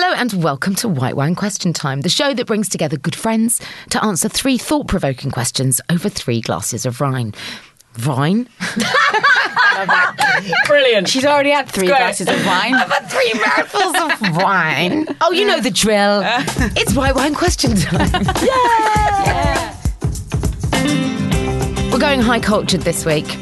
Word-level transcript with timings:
Hello 0.00 0.14
and 0.14 0.32
welcome 0.44 0.76
to 0.76 0.86
White 0.86 1.16
Wine 1.16 1.34
Question 1.34 1.72
Time, 1.72 2.02
the 2.02 2.08
show 2.08 2.32
that 2.32 2.46
brings 2.46 2.68
together 2.68 2.96
good 2.96 3.16
friends 3.16 3.60
to 3.90 4.00
answer 4.04 4.28
three 4.28 4.56
thought 4.56 4.86
provoking 4.86 5.32
questions 5.32 5.80
over 5.90 6.08
three 6.08 6.40
glasses 6.40 6.86
of 6.86 7.00
wine. 7.00 7.34
Wine? 8.06 8.48
Brilliant. 10.68 11.08
She's 11.08 11.24
already 11.24 11.50
had 11.50 11.68
three 11.68 11.88
great. 11.88 11.98
glasses 11.98 12.28
of 12.28 12.46
wine. 12.46 12.74
I've 12.76 12.88
had 12.88 13.10
three 13.10 13.32
mouthfuls 13.44 13.96
of 13.96 14.36
wine. 14.44 15.08
Oh, 15.20 15.32
you 15.32 15.44
know 15.44 15.58
the 15.60 15.72
drill. 15.72 16.22
It's 16.76 16.94
White 16.94 17.16
Wine 17.16 17.34
Question 17.34 17.74
Time. 17.74 18.22
yeah. 18.40 19.74
yeah. 20.70 21.90
We're 21.90 21.98
going 21.98 22.20
high 22.20 22.38
cultured 22.38 22.82
this 22.82 23.04
week. 23.04 23.36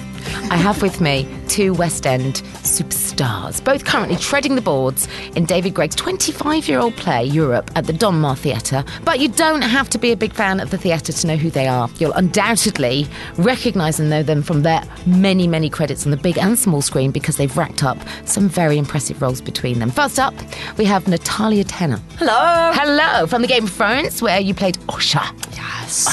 I 0.50 0.56
have 0.56 0.82
with 0.82 1.00
me 1.00 1.28
two 1.48 1.74
West 1.74 2.06
End 2.06 2.36
superstars, 2.62 3.62
both 3.64 3.84
currently 3.84 4.16
treading 4.16 4.54
the 4.54 4.60
boards 4.60 5.08
in 5.34 5.44
David 5.44 5.74
Greig's 5.74 5.96
25 5.96 6.68
year 6.68 6.78
old 6.78 6.94
play, 6.96 7.24
Europe, 7.24 7.70
at 7.74 7.86
the 7.86 7.92
Donmar 7.92 8.36
Theatre. 8.36 8.84
But 9.04 9.20
you 9.20 9.28
don't 9.28 9.62
have 9.62 9.88
to 9.90 9.98
be 9.98 10.12
a 10.12 10.16
big 10.16 10.32
fan 10.32 10.60
of 10.60 10.70
the 10.70 10.78
theatre 10.78 11.12
to 11.12 11.26
know 11.26 11.36
who 11.36 11.50
they 11.50 11.66
are. 11.66 11.88
You'll 11.98 12.12
undoubtedly 12.12 13.06
recognise 13.38 13.98
and 13.98 14.10
know 14.10 14.22
them 14.22 14.42
from 14.42 14.62
their 14.62 14.82
many, 15.06 15.46
many 15.46 15.70
credits 15.70 16.04
on 16.04 16.10
the 16.10 16.16
big 16.16 16.38
and 16.38 16.58
small 16.58 16.82
screen 16.82 17.10
because 17.10 17.36
they've 17.36 17.56
racked 17.56 17.82
up 17.82 17.98
some 18.24 18.48
very 18.48 18.78
impressive 18.78 19.20
roles 19.22 19.40
between 19.40 19.78
them. 19.78 19.90
First 19.90 20.18
up, 20.18 20.34
we 20.76 20.84
have 20.84 21.08
Natalia 21.08 21.64
Tena. 21.64 22.00
Hello. 22.18 22.72
Hello, 22.74 23.26
from 23.26 23.42
the 23.42 23.48
Game 23.48 23.64
of 23.64 23.72
Thrones, 23.72 24.22
where 24.22 24.40
you 24.40 24.54
played 24.54 24.76
Osha. 24.88 25.24
Yes. 25.56 26.06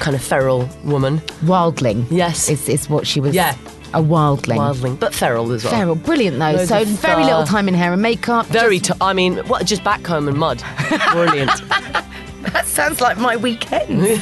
Kind 0.00 0.14
of 0.14 0.22
feral 0.22 0.68
woman. 0.84 1.18
Wildling. 1.44 2.06
Yes. 2.10 2.48
Is, 2.48 2.68
is 2.68 2.88
what 2.88 3.06
she 3.06 3.20
was. 3.20 3.34
Yeah. 3.34 3.56
A 3.94 4.00
wildling. 4.02 4.58
Wildling. 4.58 4.98
But 4.98 5.14
feral 5.14 5.50
as 5.52 5.64
well. 5.64 5.72
Feral, 5.72 5.94
brilliant 5.94 6.38
though. 6.38 6.52
Loads 6.52 6.68
so 6.68 6.82
of 6.82 6.88
very 6.88 7.22
fur. 7.22 7.28
little 7.28 7.44
time 7.44 7.66
in 7.68 7.74
hair 7.74 7.92
and 7.92 8.02
makeup. 8.02 8.46
Very, 8.46 8.78
Just- 8.78 8.98
t- 8.98 9.04
I 9.04 9.12
mean, 9.12 9.38
what? 9.48 9.64
Just 9.66 9.82
back 9.84 10.06
home 10.06 10.28
and 10.28 10.36
mud. 10.36 10.62
Brilliant. 11.12 11.50
that 11.68 12.64
sounds 12.66 13.00
like 13.00 13.16
my 13.18 13.36
weekend. 13.36 14.06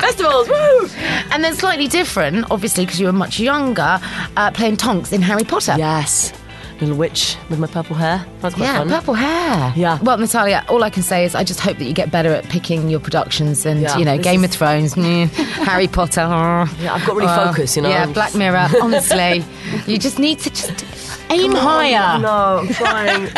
Festivals, 0.00 0.48
woo! 0.48 0.88
and 1.30 1.44
then 1.44 1.54
slightly 1.54 1.88
different, 1.88 2.50
obviously, 2.50 2.84
because 2.86 2.98
you 3.00 3.06
were 3.06 3.12
much 3.12 3.38
younger, 3.38 4.00
uh, 4.36 4.50
playing 4.52 4.76
Tonks 4.76 5.12
in 5.12 5.20
Harry 5.22 5.44
Potter. 5.44 5.74
Yes. 5.76 6.32
Little 6.80 6.96
witch 6.96 7.36
with 7.50 7.58
my 7.58 7.66
purple 7.66 7.94
hair. 7.94 8.24
That's 8.40 8.54
quite 8.54 8.64
Yeah, 8.64 8.78
fun. 8.78 8.88
purple 8.88 9.12
hair. 9.14 9.72
Yeah. 9.76 9.98
Well, 10.02 10.16
Natalia, 10.16 10.64
all 10.70 10.82
I 10.82 10.88
can 10.88 11.02
say 11.02 11.26
is 11.26 11.34
I 11.34 11.44
just 11.44 11.60
hope 11.60 11.76
that 11.76 11.84
you 11.84 11.92
get 11.92 12.10
better 12.10 12.32
at 12.32 12.48
picking 12.48 12.88
your 12.88 13.00
productions 13.00 13.66
and, 13.66 13.82
Yeah, 13.82 13.98
you 13.98 14.04
know, 14.06 14.16
Game 14.16 14.44
is- 14.44 14.50
of 14.50 14.56
Thrones, 14.56 14.94
mm, 14.94 15.28
Harry 15.66 15.88
Potter. 15.88 16.22
oh. 16.22 16.74
Yeah, 16.80 16.94
I've 16.94 17.04
got 17.06 17.16
really 17.16 17.28
Uh, 17.28 17.48
focus, 17.48 17.76
you 17.76 17.82
know. 17.82 17.90
Yeah, 17.90 18.04
I'm 18.04 18.12
Black 18.14 18.28
just- 18.28 18.38
Mirror. 18.38 18.68
Honestly, 18.82 19.44
you 19.86 19.98
just 19.98 20.18
need 20.18 20.38
to 20.38 20.48
just 20.50 20.72
aim 21.28 21.52
higher. 21.52 22.18
No, 22.18 22.60
I'm 22.62 22.68
trying. 22.68 23.28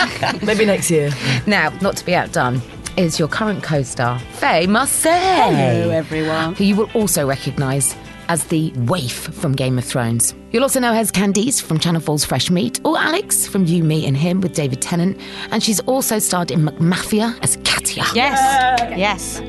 Maybe 0.46 0.64
next 0.64 0.88
year. 0.88 1.10
Now, 1.46 1.72
not 1.80 1.96
to 1.96 2.04
be 2.06 2.14
outdone, 2.14 2.62
is 2.96 3.18
your 3.18 3.26
current 3.26 3.62
co-star, 3.64 4.20
Faye 4.34 4.66
Marsay. 4.68 5.10
Hello, 5.10 5.90
everyone. 5.90 6.54
Who 6.54 6.62
you 6.64 6.76
will 6.76 6.90
also 6.94 7.26
recognise 7.26 7.96
as 8.28 8.44
the 8.46 8.72
waif 8.76 9.12
from 9.12 9.52
Game 9.52 9.78
of 9.78 9.84
Thrones. 9.84 10.34
You'll 10.50 10.62
also 10.62 10.80
know 10.80 10.92
her 10.92 11.00
as 11.00 11.10
Candice 11.10 11.62
from 11.62 11.78
Channel 11.78 12.00
4's 12.00 12.24
Fresh 12.24 12.50
Meat, 12.50 12.80
or 12.84 12.98
Alex 12.98 13.46
from 13.46 13.64
You, 13.64 13.82
Me 13.82 14.06
and 14.06 14.16
Him 14.16 14.40
with 14.40 14.54
David 14.54 14.82
Tennant. 14.82 15.20
And 15.50 15.62
she's 15.62 15.80
also 15.80 16.18
starred 16.18 16.50
in 16.50 16.62
McMafia 16.62 17.38
as 17.42 17.56
Katia. 17.64 18.04
Yes. 18.14 18.80
Yes. 18.96 19.40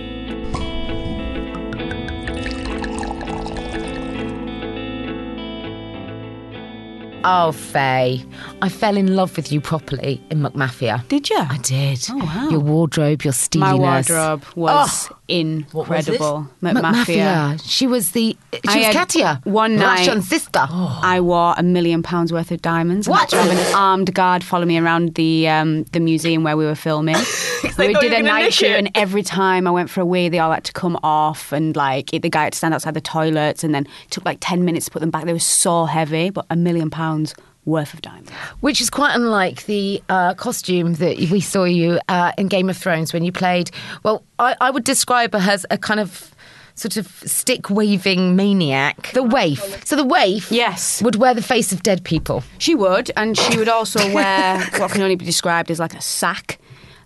Oh, 7.25 7.53
Faye, 7.53 8.25
I 8.61 8.67
fell 8.67 8.97
in 8.97 9.16
love 9.16 9.38
with 9.38 9.50
you 9.50 9.61
properly 9.61 10.22
in 10.29 10.41
McMafia. 10.41 11.07
Did 11.07 11.29
you? 11.29 11.38
I 11.38 11.57
did. 11.61 12.05
Oh, 12.09 12.17
wow. 12.17 12.50
Your 12.50 12.59
wardrobe, 12.59 13.23
your 13.23 13.31
steeliness. 13.31 14.09
My 14.09 14.17
wardrobe 14.17 14.45
was 14.55 15.07
oh, 15.09 15.17
incredible. 15.28 16.47
McMafia. 16.61 17.59
She 17.63 17.88
was 17.88 18.11
the. 18.11 18.38
She 18.53 18.59
I 18.67 18.88
was 18.88 18.95
Katia. 18.95 19.41
one 19.44 19.75
night- 19.75 20.00
Russian 20.07 20.22
sister. 20.22 20.59
I 20.69 21.19
wore 21.22 21.53
a 21.57 21.63
million 21.63 22.03
pounds 22.03 22.34
worth 22.34 22.51
of 22.51 22.61
diamonds. 22.61 23.07
What? 23.07 23.22
had 23.22 23.29
to 23.29 23.38
have 23.38 23.67
an 23.67 23.75
armed 23.75 24.13
guard 24.13 24.44
follow 24.44 24.66
me 24.66 24.78
around 24.78 25.16
the 25.16 25.47
um, 25.47 25.84
the 25.85 26.00
museum 26.00 26.44
where 26.44 26.57
we 26.57 26.66
were 26.66 26.75
filming. 26.75 27.16
we 27.78 27.94
did 27.94 28.13
a 28.13 28.22
night 28.22 28.53
shoot, 28.53 28.75
and 28.75 28.91
every 28.95 29.23
time 29.23 29.67
I 29.67 29.72
went 29.72 29.89
for 29.89 30.01
a 30.01 30.06
wee, 30.06 30.29
they 30.29 30.39
all 30.39 30.51
had 30.51 30.63
to 30.66 30.73
come 30.73 30.97
off, 31.03 31.51
and 31.51 31.75
like 31.75 32.11
the 32.11 32.29
guy 32.29 32.45
had 32.45 32.53
to 32.53 32.57
stand 32.57 32.73
outside 32.73 32.94
the 32.94 33.01
toilets, 33.01 33.63
and 33.63 33.73
then 33.73 33.85
it 34.05 34.11
took 34.11 34.25
like 34.25 34.38
ten 34.41 34.66
minutes 34.66 34.85
to 34.85 34.91
put 34.91 35.00
them 35.00 35.09
back. 35.11 35.25
They 35.25 35.34
were 35.34 35.40
so 35.40 35.85
heavy, 35.85 36.29
but 36.29 36.45
a 36.50 36.55
million 36.55 36.90
pounds 36.90 37.34
worth 37.66 37.94
of 37.94 38.01
diamonds. 38.01 38.31
Which 38.59 38.81
is 38.81 38.90
quite 38.90 39.16
unlike 39.16 39.66
the 39.66 40.01
uh, 40.09 40.34
costume 40.34 40.96
that 40.96 41.18
we 41.31 41.40
saw 41.40 41.63
you 41.63 42.00
uh, 42.09 42.31
in 42.38 42.47
Game 42.47 42.69
of 42.69 42.78
Thrones 42.78 43.13
when 43.13 43.24
you 43.24 43.31
played. 43.31 43.72
Well, 44.03 44.24
I, 44.40 44.56
I 44.59 44.69
would 44.69 44.84
describe 44.84 45.34
her 45.34 45.51
as 45.51 45.66
a 45.72 45.78
kind 45.78 46.00
of 46.00 46.29
sort 46.75 46.97
of 46.97 47.07
stick 47.25 47.69
waving 47.69 48.35
maniac. 48.35 49.12
The 49.13 49.22
waif. 49.23 49.85
So 49.85 49.96
the 49.96 50.03
waif 50.03 50.52
Yes. 50.52 51.02
would 51.03 51.16
wear 51.16 51.34
the 51.35 51.41
face 51.44 51.72
of 51.72 51.84
dead 51.84 52.03
people. 52.03 52.44
She 52.57 52.73
would, 52.73 53.12
and 53.16 53.38
she 53.38 53.57
would 53.57 53.69
also 53.69 54.12
wear 54.12 54.59
what 54.78 54.91
can 54.91 55.02
only 55.02 55.16
be 55.16 55.23
described 55.25 55.69
as 55.69 55.79
like 55.79 55.94
a 55.94 56.02
sack. 56.02 56.59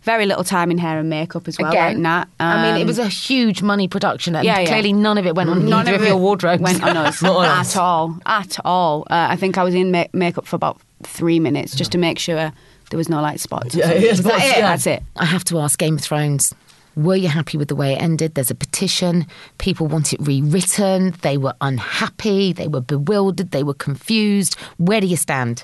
Very 0.07 0.25
little 0.25 0.43
time 0.45 0.71
in 0.71 0.77
hair 0.77 0.97
and 0.99 1.09
makeup 1.09 1.47
as 1.49 1.57
well, 1.59 1.69
Again, 1.69 1.95
like 1.95 1.97
Nat. 1.97 2.25
I 2.39 2.63
mean, 2.63 2.77
it 2.77 2.81
Um, 2.81 2.87
was 2.87 2.97
a 2.97 3.07
huge 3.09 3.61
money 3.61 3.87
production, 3.89 4.35
and 4.37 4.45
Yeah, 4.45 4.59
yeah. 4.59 4.65
clearly 4.67 4.93
none 4.93 5.17
of 5.17 5.25
it 5.25 5.35
went 5.35 5.49
on 5.49 5.65
None 5.65 5.81
either 5.87 5.95
of, 5.95 6.01
it 6.03 6.07
your 6.07 6.17
wardrobes. 6.17 6.61
Went 6.63 6.81
on 6.81 6.95
us 7.07 7.21
Not 7.21 7.45
at 7.45 7.75
all, 7.77 8.17
at 8.25 8.57
all. 8.63 9.01
Uh, 9.11 9.27
I 9.33 9.35
think 9.35 9.57
I 9.57 9.63
was 9.63 9.75
in 9.75 9.91
ma- 9.91 10.05
makeup 10.13 10.45
for 10.47 10.55
about 10.55 10.79
three 11.03 11.39
minutes 11.39 11.75
just 11.75 11.91
to 11.91 11.97
make 11.97 12.19
sure 12.19 12.51
there 12.89 12.97
was 12.97 13.09
no 13.09 13.21
light 13.21 13.39
spots. 13.41 13.75
Yeah, 13.75 13.83
something. 13.83 14.01
yeah, 14.03 14.11
Is 14.11 14.23
that 14.23 14.29
spots, 14.33 14.45
it? 14.45 14.57
yeah. 14.57 14.61
That's 14.61 14.87
it. 14.87 15.03
I 15.17 15.25
have 15.25 15.43
to 15.45 15.59
ask 15.59 15.77
Game 15.77 15.95
of 15.95 16.01
Thrones. 16.01 16.55
Were 16.95 17.15
you 17.17 17.27
happy 17.27 17.57
with 17.59 17.67
the 17.67 17.75
way 17.75 17.93
it 17.93 18.01
ended? 18.01 18.33
There's 18.33 18.49
a 18.49 18.55
petition. 18.55 19.27
People 19.59 19.85
want 19.87 20.13
it 20.13 20.19
rewritten. 20.21 21.13
They 21.21 21.37
were 21.37 21.53
unhappy. 21.61 22.53
They 22.53 22.67
were 22.67 22.81
bewildered. 22.81 23.51
They 23.51 23.61
were 23.63 23.75
confused. 23.75 24.55
Where 24.77 25.01
do 25.01 25.05
you 25.07 25.17
stand? 25.17 25.63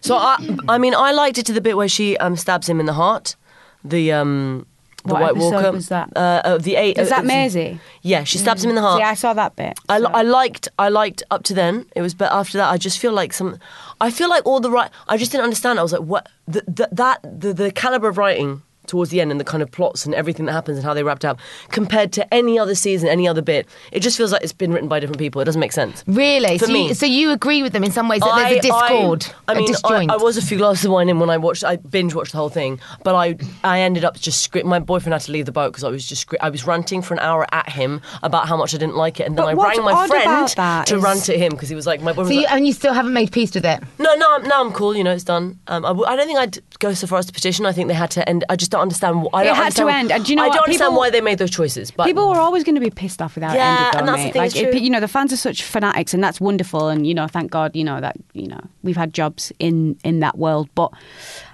So 0.00 0.16
I, 0.16 0.36
I 0.68 0.78
mean, 0.78 0.94
I 0.94 1.12
liked 1.12 1.38
it 1.38 1.46
to 1.46 1.52
the 1.52 1.60
bit 1.60 1.76
where 1.76 1.88
she 1.88 2.16
um, 2.18 2.36
stabs 2.36 2.68
him 2.68 2.80
in 2.80 2.86
the 2.86 2.92
heart. 2.94 3.36
The 3.84 4.12
um, 4.12 4.66
the 5.04 5.14
What 5.14 5.22
White 5.22 5.30
episode 5.30 5.52
Walker. 5.52 5.72
was 5.72 5.88
that? 5.88 6.12
Uh, 6.16 6.42
uh, 6.44 6.58
the 6.58 6.76
eight. 6.76 6.98
Is 6.98 7.10
uh, 7.10 7.16
that 7.16 7.24
Maisie? 7.24 7.80
Yeah, 8.02 8.24
she 8.24 8.38
stabs 8.38 8.64
him 8.64 8.70
in 8.70 8.76
the 8.76 8.82
heart. 8.82 9.00
See, 9.00 9.04
I 9.04 9.14
saw 9.14 9.32
that 9.34 9.56
bit. 9.56 9.78
I, 9.88 9.98
li- 9.98 10.10
I 10.12 10.22
liked 10.22 10.68
I 10.78 10.88
liked 10.88 11.22
up 11.30 11.44
to 11.44 11.54
then 11.54 11.86
it 11.94 12.02
was 12.02 12.14
but 12.14 12.32
after 12.32 12.58
that 12.58 12.70
I 12.70 12.76
just 12.76 12.98
feel 12.98 13.12
like 13.12 13.32
some 13.32 13.58
I 14.00 14.10
feel 14.10 14.28
like 14.28 14.44
all 14.44 14.60
the 14.60 14.70
right 14.70 14.90
I 15.08 15.16
just 15.16 15.30
didn't 15.32 15.44
understand 15.44 15.78
I 15.78 15.82
was 15.82 15.92
like 15.92 16.02
what 16.02 16.28
the, 16.46 16.62
the, 16.66 16.88
that 16.92 17.20
the, 17.22 17.54
the 17.54 17.70
caliber 17.70 18.08
of 18.08 18.18
writing 18.18 18.62
towards 18.88 19.10
the 19.10 19.20
end 19.20 19.30
and 19.30 19.38
the 19.38 19.44
kind 19.44 19.62
of 19.62 19.70
plots 19.70 20.04
and 20.06 20.14
everything 20.14 20.46
that 20.46 20.52
happens 20.52 20.78
and 20.78 20.84
how 20.84 20.94
they 20.94 21.02
wrapped 21.02 21.24
up 21.24 21.38
compared 21.70 22.12
to 22.12 22.34
any 22.34 22.58
other 22.58 22.74
season, 22.74 23.08
any 23.08 23.28
other 23.28 23.42
bit. 23.42 23.66
It 23.92 24.00
just 24.00 24.16
feels 24.16 24.32
like 24.32 24.42
it's 24.42 24.52
been 24.52 24.72
written 24.72 24.88
by 24.88 24.98
different 25.00 25.18
people. 25.18 25.40
It 25.40 25.44
doesn't 25.44 25.60
make 25.60 25.72
sense. 25.72 26.02
Really? 26.06 26.58
For 26.58 26.66
so, 26.66 26.72
me. 26.72 26.88
You, 26.88 26.94
so 26.94 27.06
you 27.06 27.30
agree 27.30 27.62
with 27.62 27.72
them 27.72 27.84
in 27.84 27.92
some 27.92 28.08
ways 28.08 28.20
that 28.20 28.34
there's 28.34 28.58
a 28.58 28.62
discord, 28.62 29.26
I, 29.46 29.52
I 29.52 29.54
mean, 29.54 29.64
a 29.64 29.72
disjoint. 29.72 30.10
I, 30.10 30.14
I 30.14 30.16
was 30.16 30.36
a 30.36 30.42
few 30.42 30.58
glasses 30.58 30.84
of 30.86 30.92
wine 30.92 31.08
in 31.08 31.18
when 31.20 31.30
I 31.30 31.36
watched. 31.36 31.64
I 31.64 31.76
binge 31.76 32.14
watched 32.14 32.32
the 32.32 32.38
whole 32.38 32.48
thing, 32.48 32.80
but 33.04 33.14
I 33.14 33.36
I 33.62 33.80
ended 33.80 34.04
up 34.04 34.18
just 34.18 34.42
script. 34.42 34.66
My 34.66 34.78
boyfriend 34.78 35.12
had 35.12 35.22
to 35.22 35.32
leave 35.32 35.46
the 35.46 35.52
boat 35.52 35.70
because 35.72 35.84
I 35.84 35.88
was 35.90 36.06
just 36.06 36.26
I 36.40 36.50
was 36.50 36.66
ranting 36.66 37.02
for 37.02 37.14
an 37.14 37.20
hour 37.20 37.46
at 37.52 37.68
him 37.68 38.00
about 38.22 38.48
how 38.48 38.56
much 38.56 38.74
I 38.74 38.78
didn't 38.78 38.96
like 38.96 39.20
it, 39.20 39.26
and 39.26 39.36
then 39.36 39.44
But 39.44 39.58
I 39.58 39.68
rang 39.68 39.82
my 39.84 40.06
friend 40.06 40.48
to 40.48 40.96
is- 40.96 41.02
rant 41.02 41.28
at 41.28 41.36
him 41.36 41.50
because 41.52 41.68
he 41.68 41.74
was 41.74 41.86
like 41.86 42.00
my 42.00 42.12
boyfriend. 42.12 42.28
so 42.28 42.34
you, 42.34 42.42
like, 42.46 42.52
and 42.52 42.66
you 42.66 42.72
still 42.72 42.92
haven't 42.94 43.12
made 43.12 43.32
peace 43.32 43.54
with 43.54 43.64
it. 43.64 43.82
no, 43.98 44.14
no, 44.14 44.34
I'm, 44.36 44.42
now 44.48 44.64
I'm 44.64 44.72
cool. 44.72 44.96
You 44.96 45.04
know, 45.04 45.12
it's 45.12 45.24
done. 45.24 45.58
Um, 45.66 45.84
I, 45.84 45.88
w- 45.88 46.06
I 46.06 46.16
don't 46.16 46.26
think 46.26 46.38
I'd 46.38 46.58
go 46.78 46.94
so 46.94 47.06
far 47.06 47.18
as 47.18 47.26
to 47.26 47.32
petition. 47.32 47.66
I 47.66 47.72
think 47.72 47.88
they 47.88 47.94
had 47.94 48.10
to 48.12 48.28
end. 48.28 48.44
I 48.48 48.56
just 48.56 48.70
don't 48.78 48.82
understand. 48.82 49.22
wh- 49.22 49.34
I 49.36 49.42
It 49.42 49.46
don't 49.46 49.56
had 49.56 49.72
to 49.76 49.88
end, 49.88 50.12
and 50.12 50.24
do 50.24 50.32
you 50.32 50.36
know 50.36 50.44
I 50.44 50.48
what? 50.48 50.54
don't 50.54 50.64
understand 50.64 50.96
why 50.96 51.10
they 51.10 51.20
made 51.20 51.38
those 51.38 51.50
choices. 51.50 51.90
But 51.90 52.04
People 52.06 52.28
were 52.28 52.38
always 52.38 52.64
going 52.64 52.74
to 52.76 52.80
be 52.80 52.90
pissed 52.90 53.20
off 53.20 53.34
without 53.34 53.54
Yeah, 53.54 53.66
it 53.66 53.70
ended, 53.80 53.92
though, 53.92 53.98
and 53.98 54.08
that's 54.08 54.18
the 54.20 54.24
mate. 54.40 54.52
thing, 54.52 54.62
Like, 54.64 54.76
it, 54.76 54.82
you 54.82 54.90
know, 54.90 55.00
the 55.00 55.08
fans 55.08 55.32
are 55.32 55.36
such 55.36 55.62
fanatics, 55.62 56.14
and 56.14 56.22
that's 56.24 56.40
wonderful. 56.40 56.88
And 56.88 57.06
you 57.06 57.14
know, 57.14 57.26
thank 57.26 57.50
God, 57.50 57.74
you 57.76 57.84
know 57.84 58.00
that 58.00 58.16
you 58.34 58.46
know 58.48 58.60
we've 58.82 58.96
had 58.96 59.12
jobs 59.12 59.52
in 59.58 59.98
in 60.04 60.20
that 60.20 60.38
world. 60.38 60.68
But 60.74 60.90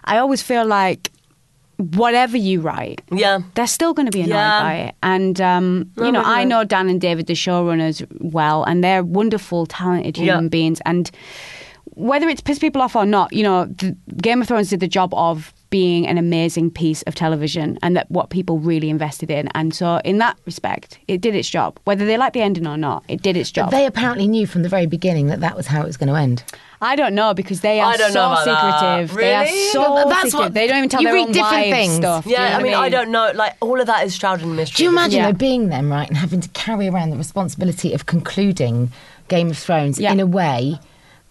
I 0.05 0.19
always 0.19 0.43
feel 0.43 0.65
like 0.67 1.11
whatever 1.77 2.37
you 2.37 2.61
write, 2.61 3.03
yeah, 3.11 3.41
they're 3.55 3.67
still 3.67 3.95
going 3.95 4.07
to 4.07 4.13
be 4.13 4.21
annoyed 4.21 4.37
Yeah. 4.37 4.63
by 4.63 4.75
it. 4.77 4.95
And 5.03 5.41
um, 5.41 5.91
you 5.97 6.13
know, 6.13 6.23
no, 6.23 6.29
I 6.41 6.45
know 6.45 6.63
Dan 6.65 6.89
and 6.89 7.01
David, 7.01 7.27
the 7.27 7.35
showrunners, 7.35 8.07
well, 8.21 8.63
and 8.65 8.83
they're 8.85 9.03
wonderful, 9.03 9.67
talented 9.67 10.17
human 10.17 10.45
Yeah. 10.45 10.49
beings. 10.49 10.81
And 10.87 11.11
whether 11.97 12.29
it's 12.29 12.41
pissed 12.41 12.61
people 12.61 12.81
off 12.83 12.95
or 12.97 13.07
not, 13.07 13.33
you 13.33 13.43
know, 13.43 13.67
the, 13.67 13.97
Game 14.23 14.41
of 14.41 14.49
Thrones 14.49 14.71
did 14.71 14.81
the 14.81 14.89
job 14.89 15.13
of 15.15 15.53
being 15.75 16.07
an 16.07 16.19
amazing 16.19 16.71
piece 16.71 17.03
of 17.03 17.17
television, 17.17 17.77
and 17.83 17.97
that 17.97 18.09
what 18.09 18.31
people 18.31 18.61
really 18.61 18.89
invested 18.91 19.29
in. 19.29 19.49
And 19.57 19.75
so, 19.75 20.01
in 20.05 20.19
that 20.19 20.37
respect, 20.47 20.99
it 21.09 21.21
did 21.21 21.35
its 21.35 21.49
job. 21.51 21.81
Whether 21.83 22.07
they 22.07 22.17
like 22.17 22.33
the 22.33 22.43
ending 22.43 22.65
or 22.69 22.77
not, 22.77 23.03
it 23.09 23.23
did 23.23 23.37
its 23.37 23.51
But 23.51 23.55
job. 23.63 23.71
they 23.73 23.85
apparently 23.87 24.29
knew 24.29 24.47
from 24.47 24.63
the 24.63 24.69
very 24.69 24.87
beginning 24.87 25.27
that 25.27 25.41
that 25.41 25.57
was 25.57 25.67
how 25.67 25.81
it 25.83 25.87
was 25.87 25.97
going 25.97 26.11
to 26.11 26.15
end. 26.15 26.45
I 26.81 26.95
don't 26.95 27.15
know 27.17 27.35
because 27.35 27.61
they 27.63 27.81
are 27.81 27.93
I 27.93 27.97
don't 27.97 28.13
so 28.13 28.21
know 28.21 28.33
about 28.33 28.45
that. 28.45 29.09
secretive. 29.09 29.17
They 29.17 29.35
are 29.35 29.45
Really? 29.47 29.67
so 29.73 29.83
But 29.83 30.09
that's 30.11 30.23
secretive. 30.31 30.39
what- 30.39 30.55
they 30.55 30.67
don't 30.69 30.79
even 30.79 30.89
tell 30.91 31.01
you 31.03 31.09
their 31.09 31.15
read 31.15 31.27
own 31.27 31.33
different 31.33 31.67
wives 31.67 31.77
things. 31.77 31.95
stuff. 31.97 32.27
yeah. 32.27 32.45
You 32.45 32.51
know 32.53 32.59
I 32.59 32.63
mean, 32.63 32.73
what 32.73 32.81
I 32.83 32.89
don't 32.91 33.11
know. 33.11 33.33
Like 33.35 33.55
all 33.61 33.81
of 33.81 33.87
that 33.89 34.07
is 34.07 34.15
shrouded 34.15 34.45
in 34.47 34.55
mystery. 34.55 34.77
Do 34.77 34.83
you 34.85 34.91
imagine 34.91 35.19
Yeah. 35.21 35.27
though 35.33 35.39
being 35.49 35.71
them 35.71 35.91
right 35.91 36.07
and 36.09 36.17
having 36.17 36.41
to 36.41 36.49
carry 36.51 36.87
around 36.89 37.11
the 37.11 37.17
responsibility 37.17 37.93
of 37.95 38.07
concluding 38.07 38.93
Game 39.29 39.51
of 39.51 39.59
Thrones 39.59 39.99
Yeah. 39.99 40.13
in 40.13 40.21
a 40.21 40.27
way 40.27 40.79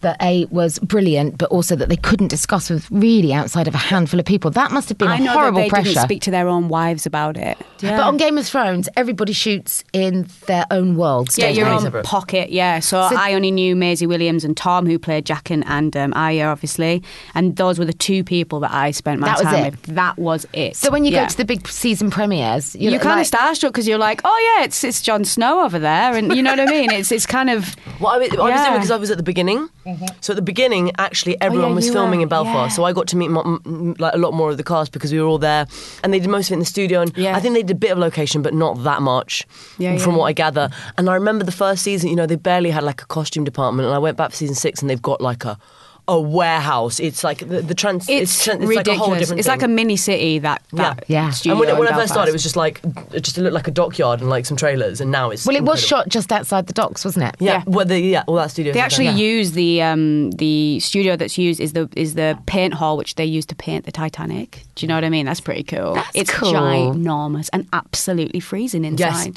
that 0.03 0.21
a 0.21 0.45
was 0.51 0.79
brilliant, 0.79 1.38
but 1.38 1.50
also 1.50 1.75
that 1.75 1.89
they 1.89 1.95
couldn't 1.97 2.27
discuss 2.29 2.69
with 2.69 2.89
really 2.91 3.33
outside 3.33 3.67
of 3.67 3.73
a 3.75 3.79
handful 3.79 4.19
of 4.19 4.25
people. 4.25 4.51
That 4.51 4.71
must 4.71 4.88
have 4.89 4.97
been 4.97 5.07
I 5.09 5.17
a 5.17 5.19
know 5.21 5.31
horrible 5.33 5.57
that 5.59 5.63
they 5.65 5.69
pressure. 5.69 5.89
didn't 5.95 6.03
speak 6.03 6.21
to 6.23 6.31
their 6.31 6.47
own 6.47 6.69
wives 6.69 7.05
about 7.05 7.35
it. 7.35 7.57
Yeah. 7.81 7.97
But 7.97 8.03
on 8.03 8.17
Game 8.17 8.38
of 8.38 8.45
Thrones, 8.45 8.88
everybody 8.95 9.33
shoots 9.33 9.83
in 9.91 10.27
their 10.45 10.65
own 10.71 10.95
world. 10.95 11.29
yeah, 11.38 11.47
don't 11.47 11.55
your 11.55 11.79
they? 11.91 11.97
own 11.97 12.03
pocket. 12.03 12.51
Yeah. 12.51 12.79
So, 12.79 13.09
So- 13.09 13.15
I 13.17 13.33
only 13.33 13.51
knew 13.51 13.75
Maisie 13.75 14.07
Williams 14.07 14.44
and 14.45 14.55
Tom, 14.55 14.85
who 14.85 14.97
played 15.00 15.25
Jaqen 15.25 15.63
and 15.65 15.97
um, 15.97 16.13
Arya, 16.15 16.45
obviously, 16.47 17.01
and 17.33 17.55
those 17.55 17.79
were 17.79 17.85
the 17.85 17.94
two 17.94 18.23
people 18.23 18.59
that 18.61 18.71
I 18.71 18.91
spent 18.91 19.19
my 19.19 19.27
That 19.27 19.38
was 19.39 19.47
time 19.47 19.63
it? 19.65 19.71
with. 19.71 19.95
That 19.95 20.17
was 20.17 20.45
it. 20.53 20.75
So 20.75 20.91
when 20.91 21.05
you 21.05 21.11
Yeah. 21.11 21.23
go 21.23 21.29
to 21.29 21.38
the 21.38 21.45
big 21.45 21.67
season 21.67 22.11
premieres, 22.11 22.75
you're 22.75 22.91
you're 22.91 23.00
kind 23.01 23.17
like, 23.19 23.27
of 23.27 23.39
starstruck 23.39 23.69
because 23.69 23.88
you're 23.88 23.97
like, 23.97 24.21
oh 24.23 24.55
yeah, 24.57 24.65
it's 24.65 24.83
it's 24.83 25.01
Jon 25.01 25.25
Snow 25.25 25.63
over 25.63 25.79
there, 25.79 26.15
and 26.15 26.35
you 26.35 26.41
know 26.44 26.51
what 26.51 26.59
I 26.59 26.65
mean. 26.65 26.91
It's 26.91 27.11
it's 27.11 27.25
kind 27.25 27.50
of 27.50 27.75
Well, 28.00 28.13
I, 28.13 28.17
was- 28.17 28.29
I 28.29 28.35
was 28.41 28.50
Yeah. 28.50 28.65
doing 28.67 28.77
because 28.79 28.91
I 28.91 28.97
was 28.97 29.11
at 29.11 29.17
the 29.17 29.23
beginning. 29.23 29.69
Mm-hmm. 29.85 30.06
So 30.21 30.33
at 30.33 30.35
the 30.35 30.41
beginning, 30.41 30.91
actually, 30.97 31.35
oh, 31.35 31.45
everyone 31.45 31.69
yeah, 31.69 31.75
was 31.75 31.89
filming 31.89 32.19
were, 32.19 32.24
in 32.24 32.30
Belfast. 32.30 32.71
yeah. 32.71 32.75
So 32.75 32.83
I 32.85 32.94
got 32.94 33.07
to 33.09 33.18
meet 33.18 33.30
m- 33.30 33.62
m- 33.65 33.95
like 34.00 34.13
a 34.13 34.18
lot 34.18 34.33
more 34.33 34.50
of 34.51 34.57
the 34.57 34.63
cast 34.63 34.91
because 34.91 35.12
we 35.12 35.19
were 35.19 35.27
all 35.27 35.38
there, 35.38 35.68
and 36.03 36.13
they 36.13 36.19
did 36.19 36.30
most 36.30 36.47
of 36.47 36.51
it 36.51 36.56
in 36.56 36.59
the 36.59 36.65
studio. 36.65 37.01
And. 37.01 37.12
I 37.18 37.39
think 37.39 37.53
they 37.56 37.63
did 37.63 37.75
a 37.75 37.80
bit 37.80 37.91
of 37.91 37.97
location, 37.97 38.41
but 38.41 38.53
not 38.53 38.83
that 38.83 39.01
much, 39.01 39.45
Yeah, 39.77 39.97
from 39.97 40.15
what 40.15 40.25
I 40.25 40.33
gather. 40.33 40.69
And 40.97 41.09
I 41.09 41.15
remember 41.15 41.44
the 41.44 41.51
first 41.51 41.83
season. 41.83 42.09
You 42.09 42.15
know, 42.15 42.25
they 42.25 42.35
barely 42.38 42.69
had 42.69 42.83
like 42.83 43.01
a 43.01 43.06
costume 43.06 43.44
department, 43.44 43.85
and 43.88 43.95
I 43.95 44.00
went 44.00 44.18
back 44.18 44.31
for 44.31 44.35
season 44.38 44.56
six, 44.56 44.81
and 44.81 44.89
they've 44.89 45.01
got 45.01 45.19
like 45.21 45.44
a 45.45 45.57
a 46.07 46.19
warehouse. 46.19 47.00
It's 47.00 47.23
like 47.23 47.39
the, 47.39 47.61
the 47.61 47.73
trans. 47.73 48.09
it's, 48.09 48.45
tran- 48.45 48.55
it's 48.55 48.65
ridiculous. 48.65 48.75
like 48.75 48.88
a 48.88 48.95
whole 48.97 49.15
different. 49.15 49.39
it's 49.39 49.47
like 49.47 49.61
a 49.63 49.67
mini 49.69 49.95
city 49.95 50.39
that 50.39 50.61
that 50.73 51.05
Yeah. 51.07 51.29
studio 51.29 51.53
And 51.53 51.59
when, 51.69 51.79
when 51.79 51.88
I 51.88 51.95
first 51.97 52.11
started, 52.11 52.29
it 52.29 52.33
was 52.33 52.44
just 52.44 52.57
like 52.57 52.81
it 53.13 53.21
just 53.21 53.38
looked 53.38 53.53
like 53.53 53.67
a 53.69 53.71
dockyard 53.71 54.19
and 54.19 54.29
like 54.29 54.45
some 54.45 54.57
trailers, 54.57 55.00
and 55.00 55.11
now 55.11 55.29
it's 55.29 55.45
well, 55.45 55.55
it 55.55 55.63
was 55.63 55.81
shot 55.85 56.09
just 56.09 56.31
outside 56.31 56.67
the 56.67 56.73
docks, 56.73 57.05
wasn't 57.05 57.25
it? 57.29 57.35
Yeah, 57.39 57.51
Yeah. 57.53 57.63
well, 57.67 57.85
the, 57.85 58.00
yeah, 58.00 58.23
all 58.27 58.35
that 58.35 58.51
studio. 58.51 58.73
They 58.73 58.79
stuff, 58.79 58.85
actually 58.85 59.05
yeah. 59.05 59.15
use 59.15 59.51
the 59.53 59.81
um, 59.81 60.31
the 60.31 60.79
studio 60.81 61.15
that's 61.15 61.38
used 61.38 61.59
is 61.61 61.71
the 61.73 61.88
is 61.95 62.15
the 62.15 62.38
paint 62.47 62.73
hall 62.73 62.97
which 62.97 63.15
they 63.15 63.25
use 63.25 63.45
to 63.45 63.55
paint 63.55 63.85
the 63.85 63.91
Titanic. 63.91 64.63
Do 64.75 64.83
you 64.85 64.89
know 64.89 64.95
what 64.95 65.05
I 65.05 65.09
mean? 65.09 65.25
That's 65.25 65.39
pretty 65.41 65.63
cool. 65.63 65.94
That's 65.95 66.09
it's 66.15 66.31
cool. 66.31 66.51
ginormous 66.53 67.50
and 67.53 67.67
absolutely 67.71 68.39
freezing 68.41 68.83
inside. 68.85 69.07
Yes. 69.09 69.29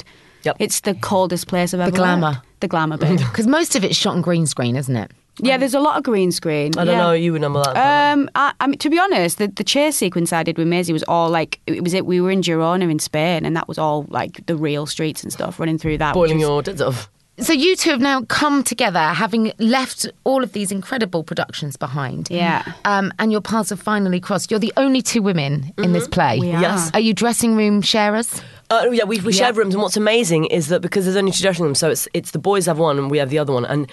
Yep. 0.43 0.57
It's 0.59 0.79
the 0.81 0.93
coldest 0.95 1.47
place 1.47 1.73
I've 1.73 1.79
ever 1.79 1.91
The 1.91 1.97
glamour. 1.97 2.27
worked. 2.31 2.59
The 2.59 2.67
glamour 2.67 2.97
bit. 2.97 3.17
Because 3.19 3.47
most 3.59 3.75
of 3.75 3.83
it's 3.83 3.95
shot 3.95 4.15
on 4.15 4.21
green 4.21 4.45
screen, 4.45 4.75
isn't 4.75 4.95
it? 4.95 5.11
Yeah, 5.39 5.57
there's 5.57 5.73
a 5.73 5.79
lot 5.79 5.97
of 5.97 6.03
green 6.03 6.31
screen. 6.31 6.71
I 6.77 6.85
don't 6.85 6.95
yeah. 6.95 7.01
know. 7.03 7.11
You 7.13 7.31
would 7.33 7.41
number 7.41 7.61
that. 7.63 8.13
Um, 8.13 8.29
I, 8.35 8.53
I 8.59 8.67
mean, 8.67 8.79
to 8.79 8.89
be 8.89 8.99
honest, 8.99 9.37
the, 9.37 9.47
the 9.47 9.63
chase 9.63 9.95
sequence 9.95 10.33
I 10.33 10.43
did 10.43 10.57
with 10.57 10.67
Maisie 10.67 10.93
was 10.93 11.03
all 11.03 11.29
like 11.29 11.59
it 11.67 11.83
was 11.83 11.93
it. 11.93 12.05
We 12.05 12.21
were 12.21 12.31
in 12.31 12.41
Girona 12.41 12.89
in 12.89 12.99
Spain, 12.99 13.45
and 13.45 13.55
that 13.55 13.67
was 13.67 13.77
all 13.77 14.05
like 14.09 14.45
the 14.45 14.55
real 14.55 14.85
streets 14.85 15.23
and 15.23 15.31
stuff 15.31 15.59
running 15.59 15.77
through 15.77 15.99
that. 15.99 16.13
boiling 16.13 16.37
was- 16.37 16.41
your 16.41 16.61
tits 16.63 16.81
off. 16.81 17.09
So 17.39 17.53
you 17.53 17.75
two 17.75 17.91
have 17.91 18.01
now 18.01 18.23
come 18.23 18.63
together, 18.63 18.99
having 18.99 19.51
left 19.59 20.09
all 20.23 20.43
of 20.43 20.53
these 20.53 20.71
incredible 20.71 21.23
productions 21.23 21.77
behind. 21.77 22.31
Yeah. 22.31 22.63
Um, 22.83 23.13
and 23.19 23.31
your 23.31 23.41
paths 23.41 23.69
have 23.69 23.79
finally 23.79 24.19
crossed. 24.19 24.49
You're 24.49 24.59
the 24.59 24.73
only 24.75 25.03
two 25.03 25.21
women 25.21 25.71
in 25.77 25.91
this 25.91 26.07
play. 26.07 26.39
We 26.39 26.51
are. 26.51 26.59
Yes. 26.61 26.89
Are 26.95 26.99
you 26.99 27.13
dressing 27.13 27.55
room 27.55 27.83
sharers? 27.83 28.41
Uh, 28.71 28.87
yeah, 28.91 29.03
we, 29.03 29.19
we 29.19 29.33
Yeah. 29.33 29.37
shared 29.37 29.55
rooms, 29.57 29.75
and 29.75 29.83
what's 29.83 29.97
amazing 29.97 30.45
is 30.45 30.69
that 30.69 30.81
because 30.81 31.05
there's 31.05 31.15
only 31.15 31.31
two 31.31 31.43
dressing 31.43 31.63
rooms, 31.63 31.77
so 31.77 31.91
it's 31.91 32.07
it's 32.15 32.31
the 32.31 32.39
boys 32.39 32.65
have 32.65 32.79
one 32.79 32.97
and 32.97 33.11
we 33.11 33.19
have 33.19 33.29
the 33.29 33.37
other 33.37 33.53
one, 33.53 33.65
and 33.65 33.87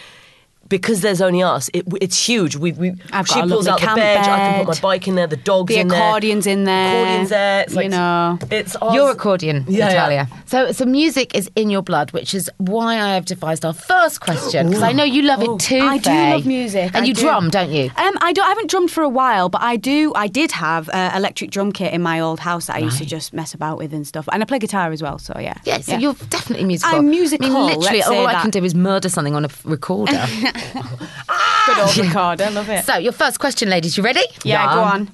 because 0.68 1.00
there's 1.00 1.20
only 1.20 1.42
us, 1.42 1.68
it, 1.72 1.84
it's 2.00 2.26
huge. 2.26 2.56
We, 2.56 2.72
we 2.72 2.94
I've 3.12 3.26
she 3.28 3.34
got 3.34 3.44
a 3.44 3.48
pulls 3.48 3.66
out 3.66 3.80
the 3.80 3.86
camp 3.86 3.96
bed, 3.98 4.18
I 4.18 4.24
can 4.24 4.64
put 4.64 4.76
my 4.76 4.80
bike 4.80 5.08
in 5.08 5.14
there, 5.14 5.26
the 5.26 5.36
dogs 5.36 5.68
The 5.74 5.80
in 5.80 5.88
there, 5.88 5.98
The 5.98 6.04
accordion's 6.26 6.46
in 6.46 6.64
there. 6.64 7.06
accordion's 7.06 7.28
there. 7.30 7.60
It's 7.62 7.74
like, 7.74 7.84
you 7.84 7.90
know. 7.90 8.38
it's 8.50 8.76
Your 8.92 9.10
accordion, 9.10 9.64
Yeah, 9.68 9.88
Natalia. 9.88 10.28
yeah. 10.30 10.40
So, 10.46 10.72
so 10.72 10.84
music 10.84 11.34
is 11.34 11.50
in 11.56 11.70
your 11.70 11.82
blood, 11.82 12.12
which 12.12 12.34
is 12.34 12.50
why 12.58 12.94
I 13.00 13.14
have 13.14 13.24
devised 13.24 13.64
our 13.64 13.72
first 13.72 14.20
question 14.20 14.68
because 14.68 14.82
I 14.82 14.92
know 14.92 15.04
you 15.04 15.22
love 15.22 15.42
it 15.42 15.58
too. 15.60 15.78
I 15.80 15.98
do 15.98 16.10
love 16.10 16.46
music. 16.46 16.90
and 16.94 17.04
I 17.04 17.06
you 17.06 17.14
do. 17.14 17.20
drum, 17.22 17.50
don't 17.50 17.70
you? 17.70 17.84
Um, 17.96 18.14
I 18.20 18.32
don't. 18.32 18.44
I 18.44 18.48
haven't 18.48 18.70
drummed 18.70 18.90
for 18.90 19.02
a 19.02 19.08
while, 19.08 19.48
but 19.48 19.62
I 19.62 19.76
do. 19.76 20.12
I 20.14 20.26
did 20.28 20.50
have 20.52 20.88
an 20.90 21.16
electric 21.16 21.50
drum 21.50 21.72
kit 21.72 21.92
in 21.92 22.02
my 22.02 22.20
old 22.20 22.40
house 22.40 22.66
that 22.66 22.76
I 22.76 22.80
used 22.80 22.98
to 22.98 23.04
just 23.06 23.32
mess 23.32 23.54
about 23.54 23.78
with 23.78 23.92
and 23.94 24.06
stuff. 24.06 24.28
And 24.32 24.42
I 24.42 24.46
play 24.46 24.58
guitar 24.58 24.90
as 24.92 25.02
well. 25.02 25.18
So 25.18 25.34
yeah. 25.38 25.54
Yeah, 25.64 25.78
so 25.80 25.96
you're 25.96 26.14
definitely 26.30 26.66
musical. 26.66 26.98
I'm 26.98 27.08
musical, 27.10 27.46
I 27.46 27.50
mean, 27.50 27.64
literally, 27.80 27.98
let's 27.98 28.08
all 28.08 28.26
say 28.26 28.34
I 28.34 28.40
can 28.42 28.50
do 28.50 28.64
is 28.64 28.74
murder 28.74 29.08
something 29.08 29.34
on 29.34 29.44
a 29.44 29.48
recorder. 29.64 30.12
good 31.66 31.78
old 31.78 31.96
record. 31.96 32.40
I 32.40 32.48
love 32.50 32.68
it. 32.68 32.84
so, 32.84 32.96
your 32.96 33.12
first 33.12 33.38
question, 33.40 33.68
ladies. 33.68 33.96
You 33.96 34.02
ready? 34.02 34.22
yeah, 34.44 34.72
go 34.74 34.80
on. 34.82 35.10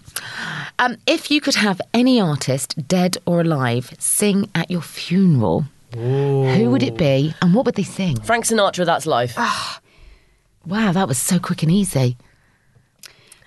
Um, 0.78 0.96
if 1.06 1.30
you 1.30 1.40
could 1.40 1.56
have 1.56 1.80
any 1.92 2.20
artist, 2.20 2.86
dead 2.88 3.16
or 3.26 3.40
alive, 3.40 3.94
sing 3.98 4.48
at 4.54 4.70
your 4.70 4.82
funeral, 4.82 5.66
who 5.94 6.70
would 6.70 6.82
it 6.82 6.96
be, 6.96 7.34
and 7.42 7.54
what 7.54 7.66
would 7.66 7.74
they 7.74 7.82
sing? 7.82 8.20
Frank 8.20 8.46
Sinatra, 8.46 8.86
that's 8.86 9.06
life. 9.06 9.36
Wow, 10.66 10.92
that 10.92 11.08
was 11.08 11.18
so 11.18 11.38
quick 11.38 11.62
and 11.62 11.72
easy. 11.72 12.16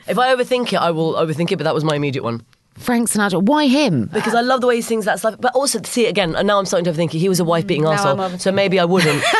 if 0.07 0.17
I 0.17 0.33
overthink 0.33 0.73
it, 0.73 0.77
I 0.77 0.91
will 0.91 1.13
overthink 1.13 1.51
it, 1.51 1.57
but 1.57 1.63
that 1.63 1.73
was 1.75 1.83
my 1.83 1.95
immediate 1.95 2.23
one. 2.23 2.43
Frank 2.77 3.09
Sinatra. 3.09 3.41
Why 3.41 3.67
him? 3.67 4.09
Because 4.11 4.33
I 4.33 4.41
love 4.41 4.61
the 4.61 4.67
way 4.67 4.75
he 4.77 4.81
sings 4.81 5.05
that 5.05 5.23
life. 5.23 5.35
But 5.39 5.53
also, 5.53 5.79
to 5.79 5.89
see 5.89 6.07
it 6.07 6.09
again, 6.09 6.35
and 6.35 6.47
now 6.47 6.57
I'm 6.57 6.65
starting 6.65 6.85
to 6.85 6.91
overthink 6.91 7.13
it. 7.13 7.19
He 7.19 7.29
was 7.29 7.39
a 7.39 7.43
wife 7.43 7.67
beating 7.67 7.83
Now 7.83 7.91
I'm 7.91 8.17
arsehole, 8.17 8.41
so 8.41 8.51
maybe 8.51 8.79
I 8.79 8.85
wouldn't. 8.85 9.23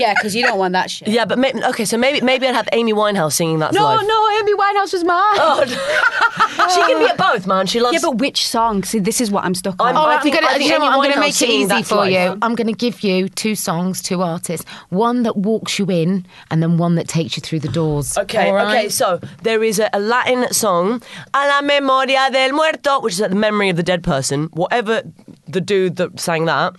Yeah, 0.00 0.14
because 0.14 0.34
you 0.34 0.42
don't 0.46 0.58
want 0.58 0.72
that 0.72 0.90
shit. 0.90 1.08
yeah, 1.08 1.24
but 1.24 1.38
maybe, 1.38 1.62
okay, 1.70 1.84
so 1.84 1.96
maybe 1.98 2.20
maybe 2.20 2.46
I'd 2.46 2.54
have 2.54 2.68
Amy 2.72 2.92
Winehouse 2.92 3.34
singing 3.34 3.58
that's 3.60 3.74
No, 3.74 3.84
life. 3.84 4.06
no, 4.06 4.18
Amy 4.38 4.54
Winehouse 4.54 4.92
was 4.92 5.04
mine. 5.04 5.38
Oh, 5.46 5.64
she 6.74 6.80
can 6.80 6.98
be 6.98 7.06
at 7.06 7.16
both, 7.28 7.46
man. 7.46 7.66
She 7.66 7.80
loves. 7.80 7.94
Yeah, 7.94 8.00
but 8.02 8.18
which 8.18 8.46
song? 8.46 8.82
See, 8.84 8.98
this 8.98 9.20
is 9.20 9.30
what 9.30 9.44
I'm 9.44 9.54
stuck 9.54 9.80
on. 9.80 9.88
I'm- 9.88 9.96
Oh, 10.00 10.04
I 10.04 10.16
I'm 10.16 10.22
think- 10.22 10.34
gonna, 10.36 10.46
I 10.46 10.58
think 10.58 10.64
you 10.70 10.78
know 10.78 10.84
what, 10.84 10.92
I'm 10.92 10.98
going 11.02 11.12
to 11.12 11.20
make 11.20 11.40
it 11.42 11.48
easy 11.48 11.82
for 11.82 11.96
Life. 11.96 12.12
you. 12.12 12.38
I'm 12.42 12.54
going 12.54 12.66
to 12.68 12.72
give 12.86 13.02
you 13.02 13.28
two 13.28 13.54
songs, 13.54 14.00
two 14.02 14.22
artists. 14.22 14.64
One 14.88 15.22
that 15.24 15.36
walks 15.36 15.78
you 15.78 15.86
in, 15.90 16.26
and 16.50 16.62
then 16.62 16.78
one 16.78 16.94
that 16.94 17.06
takes 17.08 17.36
you 17.36 17.40
through 17.42 17.60
the 17.60 17.68
doors. 17.68 18.16
Okay, 18.16 18.48
All 18.48 18.54
right? 18.54 18.78
okay. 18.78 18.88
So 18.88 19.20
there 19.42 19.62
is 19.62 19.78
a, 19.78 19.90
a 19.92 20.00
Latin 20.00 20.52
song, 20.52 21.02
"A 21.34 21.46
la 21.48 21.60
memoria 21.60 22.30
del 22.32 22.52
muerto," 22.52 23.00
which 23.00 23.14
is 23.14 23.20
like 23.20 23.30
the 23.30 23.36
memory 23.36 23.68
of 23.68 23.76
the 23.76 23.82
dead 23.82 24.02
person. 24.02 24.44
Whatever 24.52 25.02
the 25.48 25.60
dude 25.60 25.96
that 25.96 26.18
sang 26.18 26.46
that, 26.46 26.74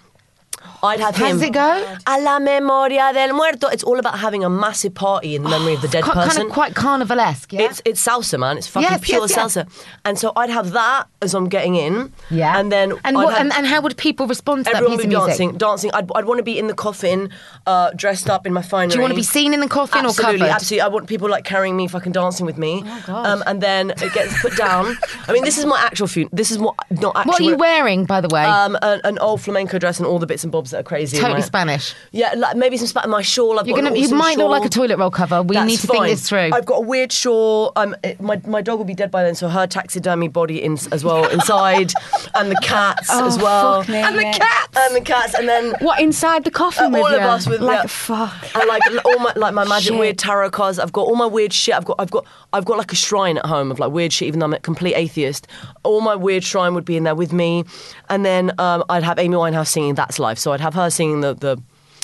I'd 0.84 1.00
have 1.00 1.16
How 1.16 1.26
him. 1.28 1.38
does 1.40 1.48
it 1.48 1.54
go? 1.54 1.98
A 2.08 2.22
la 2.22 2.40
memoria 2.40 3.12
del 3.14 3.34
muerto. 3.34 3.68
It's 3.68 3.84
all 3.84 4.00
about 4.00 4.20
having 4.20 4.44
a 4.44 4.50
massive 4.50 4.94
party 4.94 5.36
in 5.36 5.44
the 5.44 5.50
memory 5.50 5.74
of 5.76 5.82
the 5.82 5.88
dead 5.88 6.04
person. 6.04 6.30
Kind 6.38 6.48
of 6.48 6.54
quite 6.54 6.74
carnivalesque, 6.74 7.54
yeah? 7.54 7.62
It's 7.70 7.82
it's 7.86 8.06
salsa, 8.06 8.40
man. 8.40 8.58
It's 8.58 8.68
fucking 8.68 8.90
Yes, 8.90 9.02
pure 9.02 9.22
yes, 9.22 9.36
yes. 9.36 9.56
salsa. 9.58 9.86
And 10.06 10.18
so 10.18 10.32
I'd 10.36 10.50
have 10.50 10.72
that 10.72 11.08
as 11.22 11.34
I'm 11.34 11.48
getting 11.50 11.76
in. 11.76 12.12
yeah. 12.30 12.60
And 12.60 12.72
then 12.72 12.92
and, 13.06 13.16
I'd 13.18 13.24
what, 13.24 13.34
have- 13.34 13.42
and, 13.42 13.54
and 13.54 13.66
how 13.68 13.82
would 13.82 13.96
people 13.98 14.28
respond 14.28 14.66
to 14.66 14.72
that 14.72 14.78
everyone 14.78 14.98
piece 14.98 15.06
would 15.08 15.14
of 15.16 15.22
be 15.22 15.26
music? 15.26 15.38
dancing, 15.52 15.58
dancing. 15.58 15.92
I'd, 15.94 16.10
I'd 16.16 16.26
want 16.26 16.40
to 16.40 16.44
be 16.44 16.58
in 16.58 16.68
the 16.68 16.74
coffin, 16.74 17.30
uh, 17.68 17.92
dressed 17.96 18.30
up 18.30 18.46
in 18.48 18.54
my 18.54 18.62
finery. 18.62 18.90
Do 18.92 18.96
you 18.96 19.02
want 19.02 19.12
to 19.12 19.16
be 19.16 19.24
seen 19.24 19.54
in 19.54 19.60
the 19.60 19.68
coffin 19.70 20.06
absolutely, 20.06 20.36
or 20.36 20.40
covered? 20.40 20.54
Absolutely, 20.56 20.82
I 20.82 20.88
want 20.88 21.08
people 21.08 21.30
like 21.30 21.46
carrying 21.46 21.78
me, 21.78 21.88
fucking 21.88 22.12
dancing 22.12 22.46
with 22.46 22.58
me. 22.58 22.84
Oh, 22.86 23.04
God. 23.06 23.26
Um, 23.28 23.44
and 23.46 23.62
then 23.62 23.92
it 23.92 24.14
gets 24.14 24.42
put 24.42 24.56
down. 24.58 24.98
I 25.28 25.32
mean, 25.34 25.44
this 25.44 25.58
is 25.58 25.66
my 25.66 25.80
actual 25.80 26.08
funeral. 26.08 26.32
This 26.34 26.50
is 26.52 26.58
what 26.58 26.76
not 26.90 27.16
actually. 27.16 27.30
What 27.32 27.42
are 27.42 27.44
you 27.44 27.56
wearing, 27.58 28.06
by 28.06 28.20
the 28.22 28.30
way? 28.30 28.44
Um, 28.44 28.78
an, 28.82 29.02
an 29.04 29.20
old 29.20 29.42
flamenco 29.42 29.78
dress 29.78 30.00
and 30.00 30.08
all 30.08 30.18
the 30.20 30.26
bits 30.28 30.44
and 30.44 30.52
bobs 30.52 30.71
that 30.72 30.80
are 30.80 30.84
crazy. 30.84 31.18
totally 31.18 31.36
my- 31.40 31.46
Spanish. 31.46 31.94
Yeah, 32.12 32.34
like 32.38 32.56
maybe 32.58 32.78
some 32.78 32.88
spat 32.88 33.06
in 33.06 33.12
my 33.12 33.22
shawl. 33.22 33.60
I've 33.60 33.68
You're 33.68 33.76
got 33.78 33.84
gonna, 33.84 33.96
an 33.96 34.00
you 34.02 34.06
awesome 34.08 34.18
might 34.18 34.38
look 34.38 34.50
like 34.50 34.66
a 34.66 34.70
toilet 34.70 34.98
roll 34.98 35.12
cover. 35.12 35.42
We 35.44 35.56
That's 35.56 35.68
need 35.68 35.80
to 35.80 35.88
fine. 35.88 35.98
think 36.04 36.10
this 36.12 36.28
through. 36.30 36.52
I've 36.54 36.66
got 36.66 36.76
a 36.78 36.82
weird 36.82 37.12
shawl. 37.12 37.72
Um, 37.76 37.96
it, 38.04 38.20
my 38.22 38.42
my 38.46 38.62
dog 38.62 38.78
will 38.80 38.86
be 38.86 38.94
dead 38.96 39.12
by 39.12 39.24
then, 39.24 39.36
so 39.36 39.48
her 39.50 39.68
taxidermy 39.68 40.28
body 40.28 40.62
in, 40.64 40.74
as 40.92 41.04
well 41.04 41.28
inside, 41.30 41.92
and 42.36 42.52
the 42.52 42.60
cats 42.64 43.08
Oh, 43.12 43.28
as 43.28 43.38
well, 43.38 43.84
me. 43.86 43.96
and 43.98 44.18
the 44.18 44.24
cats, 44.24 44.78
and 44.78 44.96
the 44.96 45.02
cats, 45.02 45.34
and 45.34 45.48
then 45.48 45.74
What 45.80 46.00
inside 46.02 46.44
the 46.44 46.52
coffin 46.52 46.86
uh, 46.86 46.90
with 46.92 47.02
all 47.04 47.12
you? 47.12 47.18
of 47.18 47.24
us 47.24 47.48
with 47.48 47.62
like 47.62 47.80
yeah. 47.84 47.88
fuck. 47.88 48.56
and 48.56 48.68
like 48.68 48.82
all 49.06 49.20
my 49.20 49.34
like 49.36 49.54
my 49.54 49.66
magic 49.68 49.90
Shit. 49.92 50.00
weird 50.00 50.18
tarot 50.18 50.52
cards. 50.52 50.80
I've 50.80 50.92
got 50.94 51.02
all 51.04 51.16
my 51.16 51.26
weird 51.26 51.54
shit. 51.54 51.76
I've 51.76 51.86
got 51.86 51.96
I've 52.00 52.12
got 52.12 52.26
I've 52.54 52.66
got 52.66 52.78
like 52.78 52.92
a 52.92 52.96
shrine 52.96 53.38
at 53.38 53.46
home 53.46 53.72
of 53.72 53.80
like 53.80 53.92
weird 53.92 54.14
shit. 54.14 54.28
Even 54.28 54.40
though 54.40 54.46
I'm 54.46 54.54
a 54.54 54.60
complete 54.60 54.94
atheist, 54.96 55.48
all 55.84 56.02
my 56.02 56.16
weird 56.16 56.44
shrine 56.44 56.74
would 56.76 56.86
be 56.86 56.98
in 56.98 57.04
there 57.04 57.16
with 57.16 57.34
me, 57.34 57.66
and 58.10 58.24
then 58.26 58.52
um, 58.60 58.84
I'd 58.90 59.04
have 59.04 59.20
Amy 59.20 59.36
Winehouse 59.36 59.68
singing 59.68 59.96
"That's 59.96 60.20
Life." 60.20 60.38
So 60.38 60.52
I'd 60.54 60.61
have 60.62 60.74
her 60.76 60.90
singing 60.90 61.22
the 61.22 61.34
the 61.34 61.62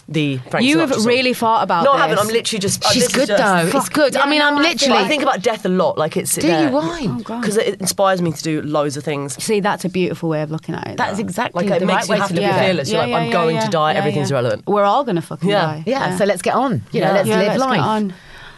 the. 0.09 0.37
Frank 0.49 0.65
You 0.65 0.77
Sinatra 0.77 0.79
have 0.79 0.93
song. 0.95 1.05
really 1.05 1.33
thought 1.33 1.63
about 1.63 1.83
No, 1.83 1.91
this. 1.93 2.01
I 2.01 2.07
haven't. 2.07 2.19
I'm 2.19 2.27
literally 2.33 2.59
just. 2.59 2.81
She's 2.85 3.03
oh, 3.03 3.07
this 3.07 3.09
is 3.09 3.13
good 3.13 3.27
just- 3.27 3.43
though. 3.73 3.77
It's 3.77 3.89
good. 3.89 4.15
I 4.15 4.29
mean, 4.29 4.41
I'm 4.41 4.55
literally. 4.55 4.97
I 5.03 5.07
think 5.07 5.21
about 5.21 5.41
death 5.43 5.65
a 5.65 5.69
lot. 5.69 5.97
Like 5.97 6.15
it's 6.15 6.33
do 6.35 6.47
you? 6.47 6.69
Why? 6.69 7.01
Oh, 7.09 7.19
God. 7.23 7.41
Because 7.41 7.57
it 7.57 7.81
inspires 7.81 8.21
me 8.21 8.31
to 8.31 8.41
do 8.41 8.61
loads 8.61 8.95
of 8.95 9.03
things. 9.03 9.41
See, 9.43 9.59
that's 9.59 9.83
a 9.83 9.89
beautiful 9.89 10.29
way 10.29 10.41
of 10.43 10.49
looking 10.51 10.75
at 10.75 10.87
it. 10.87 10.97
That 10.97 11.11
is 11.11 11.17
though. 11.17 11.23
exactly 11.23 11.65
Like 11.67 11.75
it 11.75 11.79
the 11.81 11.85
makes 11.87 12.07
right 12.07 12.09
way 12.09 12.17
have 12.19 12.29
to 12.29 12.35
to 12.35 12.41
look 12.41 12.49
at 12.49 12.61
it. 12.61 12.65
fearless. 12.67 12.89
You're 12.91 13.01
like, 13.05 13.13
I'm 13.13 13.31
going 13.31 13.59
to 13.59 13.67
die. 13.67 13.93
Everything's 13.95 14.31
irrelevant. 14.31 14.65
We're 14.65 14.83
all 14.85 15.03
gonna 15.03 15.21
fucking 15.21 15.49
Yeah. 15.49 15.61
die. 15.65 15.83
Yeah, 15.85 16.15
so 16.17 16.23
let's 16.23 16.41
get 16.41 16.53
on. 16.53 16.83
You 16.93 17.01
know, 17.01 17.07
Yeah. 17.07 17.13
let's 17.13 17.27
Yeah, 17.27 17.35
live 17.39 17.47
let's 17.47 17.63
get 17.63 17.69
life. 17.69 17.81
on. 17.81 18.13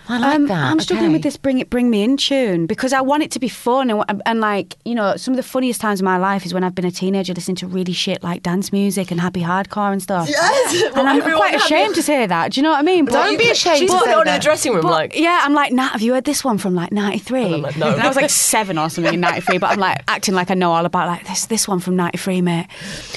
I 0.09 0.17
like 0.17 0.35
Um, 0.35 0.47
that. 0.47 0.71
I'm 0.71 0.79
struggling 0.79 1.09
okay. 1.09 1.13
with 1.13 1.23
this 1.23 1.37
bring 1.37 1.59
it 1.59 1.69
bring 1.69 1.89
me 1.89 2.03
in 2.03 2.17
tune 2.17 2.65
because 2.65 2.93
I 2.93 3.01
want 3.01 3.21
it 3.23 3.31
to 3.31 3.39
be 3.39 3.47
fun 3.47 3.89
and, 3.91 4.03
and 4.25 4.41
like 4.41 4.75
you 4.83 4.95
know 4.95 5.15
some 5.17 5.33
of 5.33 5.37
the 5.37 5.43
funniest 5.43 5.79
times 5.79 5.99
of 6.01 6.05
my 6.05 6.17
life 6.17 6.45
is 6.45 6.53
when 6.53 6.63
I've 6.63 6.73
been 6.75 6.85
a 6.85 6.91
teenager 6.91 7.33
listening 7.33 7.55
to 7.57 7.67
really 7.67 7.93
shit 7.93 8.23
like 8.23 8.41
dance 8.43 8.71
music 8.71 9.11
and 9.11 9.21
happy 9.21 9.41
hardcore 9.41 9.91
and 9.91 10.01
stuff. 10.01 10.27
Yes, 10.27 10.83
and 10.95 11.07
I'm 11.07 11.17
everyone 11.19 11.37
quite 11.41 11.55
ashamed 11.55 11.93
to 11.95 12.01
say 12.01 12.25
that. 12.25 12.53
Do 12.53 12.59
you 12.59 12.63
know 12.63 12.71
what 12.71 12.79
I 12.79 12.81
mean? 12.81 13.05
But- 13.05 13.11
Don't 13.13 13.37
be 13.37 13.49
ashamed 13.51 13.77
She's 13.77 13.91
put 13.91 14.07
it 14.07 14.13
on 14.15 14.27
in 14.27 14.33
the 14.33 14.39
dressing 14.39 14.73
room, 14.73 14.81
But, 14.81 14.91
like. 14.91 15.15
yeah, 15.15 15.41
I'm 15.43 15.53
like, 15.53 15.71
Nat, 15.71 15.89
have 15.89 16.01
you 16.01 16.13
heard 16.15 16.25
this 16.25 16.43
one 16.43 16.57
from 16.57 16.73
like 16.75 16.91
'93? 16.91 17.53
I'm 17.53 17.61
like, 17.61 17.77
no. 17.77 17.89
And 17.93 18.01
I 18.01 18.07
was 18.07 18.15
like 18.15 18.29
seven 18.31 18.77
or 18.79 18.89
something 18.89 19.13
in 19.13 19.19
'93, 19.21 19.59
but 19.59 19.69
I'm 19.71 19.79
like 19.79 20.01
acting 20.07 20.33
like 20.33 20.49
I 20.49 20.55
know 20.55 20.71
all 20.71 20.85
about 20.85 21.07
like 21.07 21.27
this 21.27 21.45
this 21.45 21.67
one 21.67 21.79
from 21.79 21.95
'93, 21.95 22.41
mate. 22.41 22.65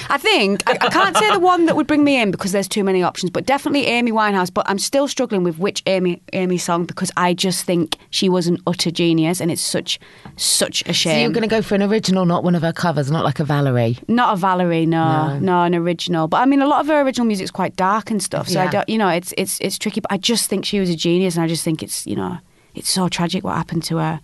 I 0.09 0.17
think 0.19 0.61
I, 0.69 0.73
I 0.73 0.89
can't 0.89 1.17
say 1.17 1.31
the 1.31 1.39
one 1.39 1.65
that 1.65 1.75
would 1.75 1.87
bring 1.87 2.03
me 2.03 2.21
in 2.21 2.29
because 2.29 2.51
there's 2.51 2.67
too 2.67 2.83
many 2.83 3.01
options, 3.01 3.31
but 3.31 3.45
definitely 3.47 3.87
Amy 3.87 4.11
Winehouse. 4.11 4.53
But 4.53 4.69
I'm 4.69 4.77
still 4.79 5.07
struggling 5.07 5.43
with 5.43 5.57
which 5.57 5.81
Amy 5.87 6.21
Amy 6.33 6.57
song 6.59 6.82
because 6.85 7.11
I 7.17 7.33
just 7.33 7.65
think 7.65 7.97
she 8.09 8.29
was 8.29 8.47
an 8.47 8.57
utter 8.67 8.91
genius, 8.91 9.39
and 9.41 9.51
it's 9.51 9.61
such 9.61 9.99
such 10.37 10.81
a 10.83 10.87
So 10.87 10.93
shame. 10.93 11.21
you're 11.21 11.31
going 11.31 11.47
to 11.47 11.47
go 11.55 11.61
for 11.61 11.75
an 11.75 11.83
original, 11.83 12.25
not 12.25 12.43
one 12.43 12.55
of 12.55 12.61
her 12.61 12.73
covers, 12.73 13.09
not 13.11 13.23
like 13.23 13.39
a 13.39 13.43
Valerie. 13.43 13.97
Not 14.07 14.33
a 14.33 14.35
Valerie, 14.37 14.85
no, 14.85 15.37
no, 15.39 15.63
an 15.63 15.75
original. 15.75 16.27
But 16.27 16.37
I 16.41 16.45
mean, 16.45 16.61
a 16.61 16.67
lot 16.67 16.81
of 16.81 16.87
her 16.87 17.01
original 17.01 17.25
music's 17.27 17.51
quite 17.51 17.75
dark 17.75 18.09
and 18.11 18.21
stuff. 18.21 18.47
So 18.47 18.59
I 18.61 18.67
don't, 18.67 18.87
you 18.89 18.97
know, 18.97 19.09
it's 19.09 19.33
it's 19.37 19.59
it's 19.61 19.77
tricky. 19.77 19.99
But 20.01 20.11
I 20.11 20.17
just 20.17 20.49
think 20.49 20.65
she 20.65 20.79
was 20.79 20.89
a 20.89 20.95
genius, 20.95 21.35
and 21.35 21.43
I 21.43 21.47
just 21.47 21.63
think 21.63 21.81
it's 21.83 22.05
you 22.07 22.15
know, 22.15 22.37
it's 22.75 22.89
so 22.89 23.07
tragic 23.09 23.43
what 23.43 23.55
happened 23.55 23.83
to 23.85 23.97
her. 23.97 24.19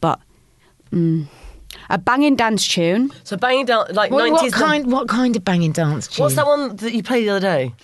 But 0.00 0.20
mm, 0.92 1.26
a 1.90 1.98
banging 1.98 2.36
dance 2.36 2.66
tune. 2.68 3.10
So 3.24 3.36
banging 3.36 3.66
down 3.66 3.86
like 3.92 4.10
What, 4.10 4.30
90s. 4.30 4.32
what 4.32 4.52
kind? 4.52 4.92
What 4.92 5.08
kind 5.08 5.34
of 5.36 5.44
banging 5.44 5.72
dance? 5.72 6.08
Tune? 6.08 6.22
What's 6.22 6.36
that 6.36 6.46
one 6.46 6.76
that 6.76 6.92
you 6.92 7.02
played 7.02 7.24
the 7.24 7.30
other 7.30 7.40
day? 7.40 7.74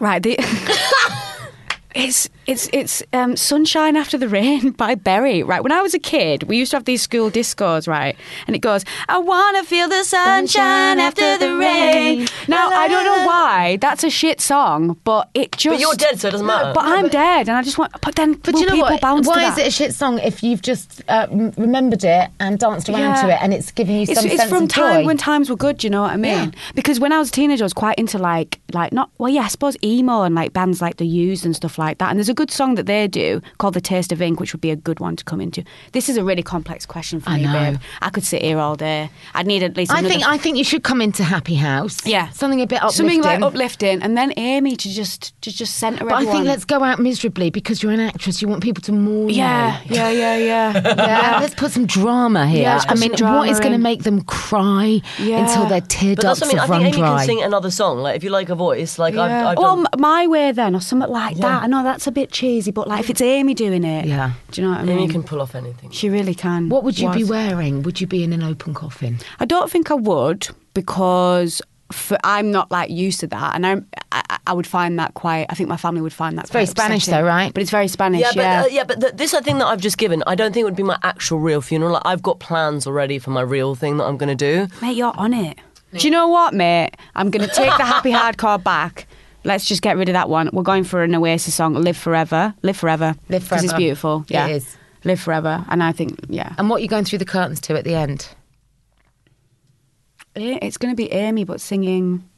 Right. 0.00 0.22
The, 0.22 0.36
it's 1.94 2.28
it's 2.48 2.68
it's 2.72 3.02
um, 3.12 3.36
"Sunshine 3.36 3.94
After 3.96 4.16
the 4.18 4.28
Rain" 4.28 4.70
by 4.84 4.94
Berri. 4.96 5.42
Right. 5.42 5.62
When 5.62 5.70
I 5.70 5.82
was 5.82 5.94
a 5.94 5.98
kid, 5.98 6.44
we 6.44 6.56
used 6.56 6.70
to 6.72 6.76
have 6.78 6.84
these 6.86 7.02
school 7.02 7.30
discos, 7.30 7.86
right? 7.86 8.16
And 8.46 8.56
it 8.56 8.60
goes, 8.60 8.84
"I 9.08 9.18
wanna 9.18 9.62
feel 9.64 9.88
the 9.88 10.02
sunshine 10.02 10.98
after 10.98 11.38
the 11.38 11.54
rain." 11.56 12.26
Now 12.48 12.70
I 12.70 12.88
don't 12.88 13.04
know 13.04 13.26
why 13.26 13.76
that's 13.80 14.02
a 14.02 14.10
shit 14.10 14.40
song, 14.40 14.96
but 15.04 15.28
it 15.34 15.52
just. 15.52 15.74
But 15.74 15.80
you're 15.80 15.94
dead, 15.94 16.18
so 16.20 16.28
it 16.28 16.30
doesn't 16.32 16.46
matter. 16.46 16.72
But 16.74 16.84
I'm 16.86 17.08
dead, 17.08 17.48
and 17.48 17.56
I 17.58 17.62
just 17.62 17.78
want. 17.78 17.92
But 18.00 18.14
then, 18.16 18.34
But 18.34 18.54
will 18.54 18.60
you 18.62 18.66
know 18.66 18.72
people 18.74 18.90
what? 18.90 19.00
bounce 19.02 19.26
Why 19.28 19.48
is 19.50 19.56
that? 19.56 19.62
it 19.62 19.68
a 19.68 19.70
shit 19.70 19.94
song 19.94 20.18
if 20.18 20.42
you've 20.42 20.62
just 20.62 21.02
uh, 21.08 21.26
m- 21.30 21.52
remembered 21.58 22.02
it 22.04 22.30
and 22.40 22.58
danced 22.58 22.88
around 22.88 23.00
Yeah. 23.00 23.22
to 23.22 23.28
it 23.34 23.38
and 23.42 23.52
it's 23.52 23.70
giving 23.70 23.96
you 23.96 24.02
It's, 24.02 24.14
some 24.14 24.24
it's 24.26 24.36
sense 24.38 24.50
from 24.50 24.62
of 24.64 24.68
time 24.70 25.02
joy? 25.02 25.06
when 25.06 25.18
times 25.18 25.50
were 25.50 25.56
good. 25.56 25.76
Do 25.78 25.86
you 25.86 25.90
know 25.90 26.02
what 26.02 26.12
I 26.12 26.16
mean? 26.16 26.32
Yeah. 26.54 26.72
Because 26.74 26.98
when 26.98 27.12
I 27.12 27.18
was 27.18 27.28
a 27.28 27.32
teenager, 27.32 27.64
I 27.64 27.66
was 27.66 27.72
quite 27.74 27.98
into 27.98 28.18
like 28.18 28.58
like 28.72 28.92
not 28.92 29.10
well, 29.18 29.28
yeah, 29.32 29.42
I 29.42 29.48
suppose 29.48 29.76
emo 29.84 30.22
and 30.22 30.34
like 30.34 30.52
bands 30.54 30.80
like 30.80 30.96
the 30.96 31.06
Used 31.06 31.44
and 31.44 31.54
stuff 31.54 31.78
like 31.78 31.98
that. 31.98 32.08
And 32.10 32.18
there's 32.18 32.28
a 32.30 32.34
good 32.40 32.50
song 32.50 32.76
that 32.76 32.86
they 32.86 33.08
do 33.08 33.40
called 33.58 33.74
"The 33.74 33.80
Taste 33.92 34.12
of 34.12 34.18
Ink," 34.22 34.38
which 34.40 34.52
would 34.54 34.60
be 34.68 34.70
a 34.78 34.80
good 34.88 34.98
one 35.00 35.14
to 35.16 35.24
come 35.30 35.40
into. 35.46 35.60
This 35.92 36.08
is 36.10 36.16
a 36.16 36.24
really 36.28 36.42
complex 36.54 36.86
question 36.94 37.20
for 37.20 37.30
I 37.30 37.36
me, 37.38 37.42
know. 37.44 37.52
babe. 37.52 37.76
I 38.00 38.10
could 38.14 38.24
sit 38.32 38.40
here 38.42 38.58
all 38.58 38.76
day. 38.76 39.10
I'd 39.34 39.46
need 39.46 39.62
at 39.62 39.76
least. 39.76 39.90
I 39.92 39.98
another- 39.98 40.12
think 40.14 40.26
I 40.34 40.38
think 40.38 40.56
you 40.60 40.64
should 40.70 40.84
come 40.90 41.00
into 41.06 41.22
Happy 41.24 41.56
House. 41.56 41.96
yeah, 42.06 42.28
something 42.30 42.60
a 42.60 42.66
bit 42.66 42.76
uplifting. 42.82 42.96
something 43.08 43.22
like 43.30 43.42
uplifting, 43.42 44.02
and 44.04 44.16
then 44.16 44.32
Amy 44.36 44.76
to 44.76 44.88
just 45.00 45.20
to 45.42 45.50
just 45.60 45.72
centre 45.82 46.04
But 46.04 46.12
I 46.14 46.16
everyone. 46.18 46.34
think 46.36 46.46
let's 46.52 46.64
go 46.74 46.78
out 46.88 46.98
miserably 47.00 47.50
because 47.50 47.82
you're 47.82 47.92
an 47.92 48.00
actress. 48.12 48.40
You 48.42 48.48
want 48.48 48.62
people 48.62 48.82
to 48.88 48.92
mourn 48.92 49.30
Yeah, 49.30 49.80
you. 49.84 49.96
yeah, 49.96 50.10
yeah, 50.10 50.36
yeah. 50.52 50.94
Yeah, 51.08 51.38
let's 51.40 51.54
put 51.54 51.70
some 51.72 51.86
drama 51.86 52.46
here. 52.46 52.62
Yeah, 52.62 52.74
let's 52.74 52.84
I 52.86 52.88
put 52.94 53.00
mean, 53.00 53.16
some 53.16 53.34
what 53.34 53.48
is 53.48 53.58
going 53.58 53.72
to 53.72 53.82
in. 53.82 53.82
make 53.82 54.02
them 54.04 54.20
cry 54.22 55.00
Yeah. 55.18 55.42
until 55.42 55.66
their 55.66 55.80
tear 55.80 56.14
But 56.16 56.22
that's 56.24 56.40
ducts 56.40 56.40
what 56.40 56.48
I 56.48 56.52
mean. 56.52 56.58
I 56.58 56.66
have 56.66 56.82
think 56.82 56.94
Amy 56.94 57.02
dry? 57.02 57.16
can 57.18 57.26
sing 57.26 57.42
another 57.42 57.70
song. 57.70 57.98
Like 57.98 58.16
if 58.16 58.22
you 58.24 58.30
like 58.30 58.48
her 58.48 58.54
voice, 58.54 58.98
like 58.98 59.14
I've, 59.16 59.30
Yeah. 59.30 59.48
I've 59.50 59.58
well, 59.58 59.76
done. 59.76 59.86
m- 59.92 60.00
my 60.00 60.26
way 60.26 60.52
then, 60.52 60.74
or 60.76 60.80
something 60.80 61.10
like 61.10 61.36
that. 61.38 61.62
I 61.62 61.66
know 61.66 61.82
that's 61.82 62.06
a 62.06 62.12
bit 62.12 62.27
cheesy, 62.30 62.70
but 62.70 62.86
like 62.88 63.00
if 63.00 63.10
it's 63.10 63.20
Amy 63.20 63.54
doing 63.54 63.84
it, 63.84 64.06
Yeah. 64.06 64.32
Do 64.50 64.60
you 64.60 64.66
know 64.66 64.72
what 64.74 64.80
I 64.82 64.84
mean? 64.84 64.98
Amy 64.98 65.12
can 65.12 65.22
pull 65.22 65.40
off 65.40 65.54
anything. 65.54 65.90
She 65.90 66.08
really 66.08 66.34
can. 66.34 66.68
What 66.68 66.84
would 66.84 66.98
you 66.98 67.10
be 67.12 67.24
wearing? 67.24 67.82
Would 67.82 68.00
you 68.00 68.06
be 68.06 68.22
in 68.24 68.32
an 68.32 68.42
open 68.42 68.74
coffin? 68.74 69.18
I 69.40 69.44
don't 69.44 69.70
think 69.70 69.90
I 69.90 69.94
would 69.94 70.48
because 70.74 71.60
for, 71.90 72.18
I'm 72.22 72.50
not 72.50 72.70
like 72.70 72.90
used 72.90 73.20
to 73.20 73.26
that, 73.28 73.54
and 73.54 73.66
I'm, 73.66 73.86
I, 74.12 74.38
I 74.46 74.52
would 74.52 74.66
find 74.66 74.98
that 74.98 75.14
quite. 75.14 75.46
I 75.48 75.54
think 75.54 75.68
my 75.70 75.76
family 75.78 76.02
would 76.02 76.12
find 76.12 76.36
that. 76.36 76.42
It's 76.44 76.50
very 76.52 76.66
quite 76.66 76.76
Spanish 76.76 77.02
upsetting. 77.04 77.24
though, 77.24 77.28
right? 77.28 77.52
But 77.54 77.62
it's 77.62 77.70
very 77.70 77.88
Spanish. 77.88 78.20
Yeah, 78.20 78.32
Yeah, 78.34 78.62
but 78.62 78.70
uh, 78.70 78.74
yeah, 78.74 78.84
but 78.84 79.00
th- 79.00 79.12
this 79.14 79.32
I 79.34 79.40
think 79.40 79.58
that 79.60 79.66
I've 79.66 79.80
just 79.80 79.96
given. 79.96 80.22
I 80.26 80.34
don't 80.34 80.52
think 80.52 80.62
it 80.62 80.64
would 80.66 80.76
be 80.76 80.82
my 80.82 80.98
actual 81.02 81.38
real 81.38 81.62
funeral. 81.62 81.92
Like, 81.92 82.02
I've 82.04 82.22
got 82.22 82.40
plans 82.40 82.86
already 82.86 83.18
for 83.18 83.30
my 83.30 83.40
real 83.40 83.74
thing 83.74 83.96
that 83.96 84.04
I'm 84.04 84.18
going 84.18 84.36
to 84.36 84.68
do. 84.68 84.68
mate, 84.82 84.96
you're 84.96 85.16
on 85.16 85.32
it. 85.32 85.58
Do 85.94 86.06
you 86.06 86.10
know 86.10 86.28
what, 86.28 86.52
mate? 86.52 86.90
I'm 87.16 87.30
going 87.30 87.48
to 87.48 87.54
take 87.54 87.74
the 87.78 87.84
happy 87.84 88.10
hardcore 88.18 88.62
back. 88.62 89.06
Let's 89.44 89.64
just 89.66 89.82
get 89.82 89.96
rid 89.96 90.08
of 90.08 90.12
that 90.14 90.28
one. 90.28 90.50
We're 90.52 90.62
going 90.62 90.84
for 90.84 91.02
an 91.02 91.14
Oasis 91.14 91.54
song, 91.54 91.74
"Live 91.74 91.96
Forever." 91.96 92.54
Live 92.62 92.76
forever. 92.76 93.14
Live 93.28 93.42
because 93.44 93.64
it's 93.64 93.72
beautiful. 93.72 94.24
It 94.28 94.32
Yeah, 94.34 94.46
is. 94.48 94.76
Live 95.04 95.20
forever, 95.20 95.64
and 95.68 95.82
I 95.82 95.92
think 95.92 96.18
yeah, 96.28 96.54
And 96.58 96.68
what 96.68 96.76
are 96.78 96.82
you 96.82 96.88
going 96.88 97.04
through 97.04 97.20
the 97.20 97.24
curtains 97.24 97.60
to 97.62 97.76
at 97.78 97.84
the 97.84 97.94
end? 97.94 98.28
Eh, 100.36 100.58
it's 100.60 100.76
going 100.76 100.92
to 100.92 100.96
be 100.96 101.10
Amy, 101.12 101.44
but 101.44 101.60
singing. 101.60 102.28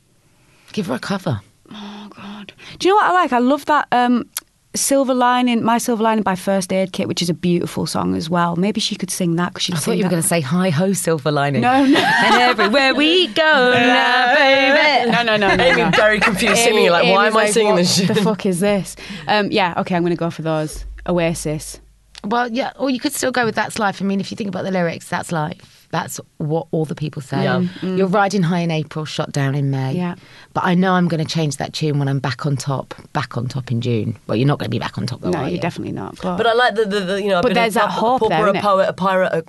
Give 0.73 0.87
her 0.87 0.95
a 0.95 0.99
cover. 0.99 1.40
Oh 1.73 2.09
God! 2.14 2.52
Do 2.78 2.87
you 2.88 2.95
know 2.95 2.97
what 2.97 3.07
I 3.11 3.12
like? 3.12 3.33
I 3.33 3.38
love 3.38 3.64
that 3.66 3.88
um, 3.92 4.28
"Silver 4.74 5.14
Lining," 5.14 5.62
"My 5.62 5.78
Silver 5.78 6.02
Lining" 6.02 6.22
by 6.22 6.34
First 6.34 6.72
Aid 6.72 6.92
Kit, 6.92 7.08
which 7.08 7.22
is 7.22 7.28
a 7.28 7.34
beautiful 7.34 7.86
song 7.86 8.14
as 8.14 8.30
well. 8.30 8.56
Maybe 8.56 8.80
she 8.80 8.96
could 8.96 9.10
sing 9.10 9.36
that 9.36 9.52
because 9.52 9.64
she. 9.64 9.72
I 9.72 9.76
thought 9.76 9.96
you 9.96 10.04
were 10.04 10.10
going 10.10 10.22
to 10.22 10.28
say 10.28 10.40
"Hi 10.40 10.70
ho, 10.70 10.92
silver 10.92 11.30
lining." 11.30 11.62
No, 11.62 11.84
no. 11.84 11.98
and 12.24 12.34
everywhere 12.42 12.94
we 12.94 13.26
go 13.28 13.72
now, 13.74 14.34
baby. 14.34 15.10
No, 15.10 15.22
no, 15.22 15.36
no, 15.36 15.54
no. 15.56 15.64
Amy 15.64 15.82
no. 15.82 15.90
very 15.90 16.20
confused 16.20 16.62
singing. 16.62 16.90
Like, 16.90 17.04
why 17.04 17.26
am 17.26 17.36
I 17.36 17.44
like, 17.44 17.52
singing 17.52 17.72
what 17.72 17.78
this 17.78 17.96
shit? 17.96 18.08
The 18.08 18.14
fuck 18.16 18.46
is 18.46 18.60
this? 18.60 18.96
Um, 19.26 19.50
yeah, 19.50 19.74
okay, 19.78 19.96
I'm 19.96 20.02
going 20.02 20.10
to 20.10 20.16
go 20.16 20.30
for 20.30 20.42
those. 20.42 20.84
Oasis. 21.06 21.80
Well, 22.24 22.52
yeah, 22.52 22.72
or 22.78 22.90
you 22.90 23.00
could 23.00 23.12
still 23.12 23.32
go 23.32 23.44
with 23.44 23.54
"That's 23.54 23.78
Life." 23.78 24.02
I 24.02 24.04
mean, 24.04 24.20
if 24.20 24.30
you 24.30 24.36
think 24.36 24.48
about 24.48 24.64
the 24.64 24.70
lyrics, 24.70 25.08
"That's 25.08 25.32
life." 25.32 25.79
That's 25.92 26.20
what 26.38 26.68
all 26.70 26.85
the 26.85 26.94
people 26.94 27.20
say. 27.20 27.42
Yeah. 27.42 27.61
You're 27.82 28.06
riding 28.06 28.42
high 28.44 28.61
in 28.61 28.70
April, 28.70 29.04
shot 29.04 29.32
down 29.32 29.54
in 29.56 29.70
May. 29.70 29.94
Yeah. 29.94 30.14
But 30.54 30.64
I 30.64 30.75
know 30.75 30.92
I'm 30.92 31.09
going 31.09 31.25
to 31.25 31.28
change 31.28 31.56
that 31.56 31.73
tune 31.73 31.99
when 31.99 32.06
I'm 32.06 32.20
back 32.20 32.47
on 32.47 32.56
top. 32.56 32.94
Back 33.12 33.37
on 33.37 33.49
top 33.49 33.73
in 33.73 33.80
June. 33.80 34.16
Well, 34.28 34.37
you're 34.37 34.47
not 34.47 34.59
going 34.61 34.68
to 34.68 34.75
be 34.75 34.78
back 34.78 34.99
on 34.99 35.06
top 35.06 35.20
though. 35.20 35.30
no, 35.30 35.38
are 35.40 35.42
you're 35.44 35.56
you? 35.56 35.61
definitely 35.61 35.92
not. 35.92 36.16
But, 36.23 36.37
But 36.37 36.47
I 36.47 36.52
like 36.52 36.76
the, 36.76 36.85
the, 36.85 37.00
the 37.00 37.23
you 37.23 37.28
know. 37.28 37.42
But 37.42 37.49
been 37.49 37.54
there's 37.54 37.75
a, 37.76 37.80
that 37.80 37.88
a 37.88 37.92
hope 37.92 38.20
pauper, 38.20 38.47
a 38.49 38.61
poet, 38.61 38.88
a 38.88 38.92
pirate, 38.92 39.32
a, 39.32 39.44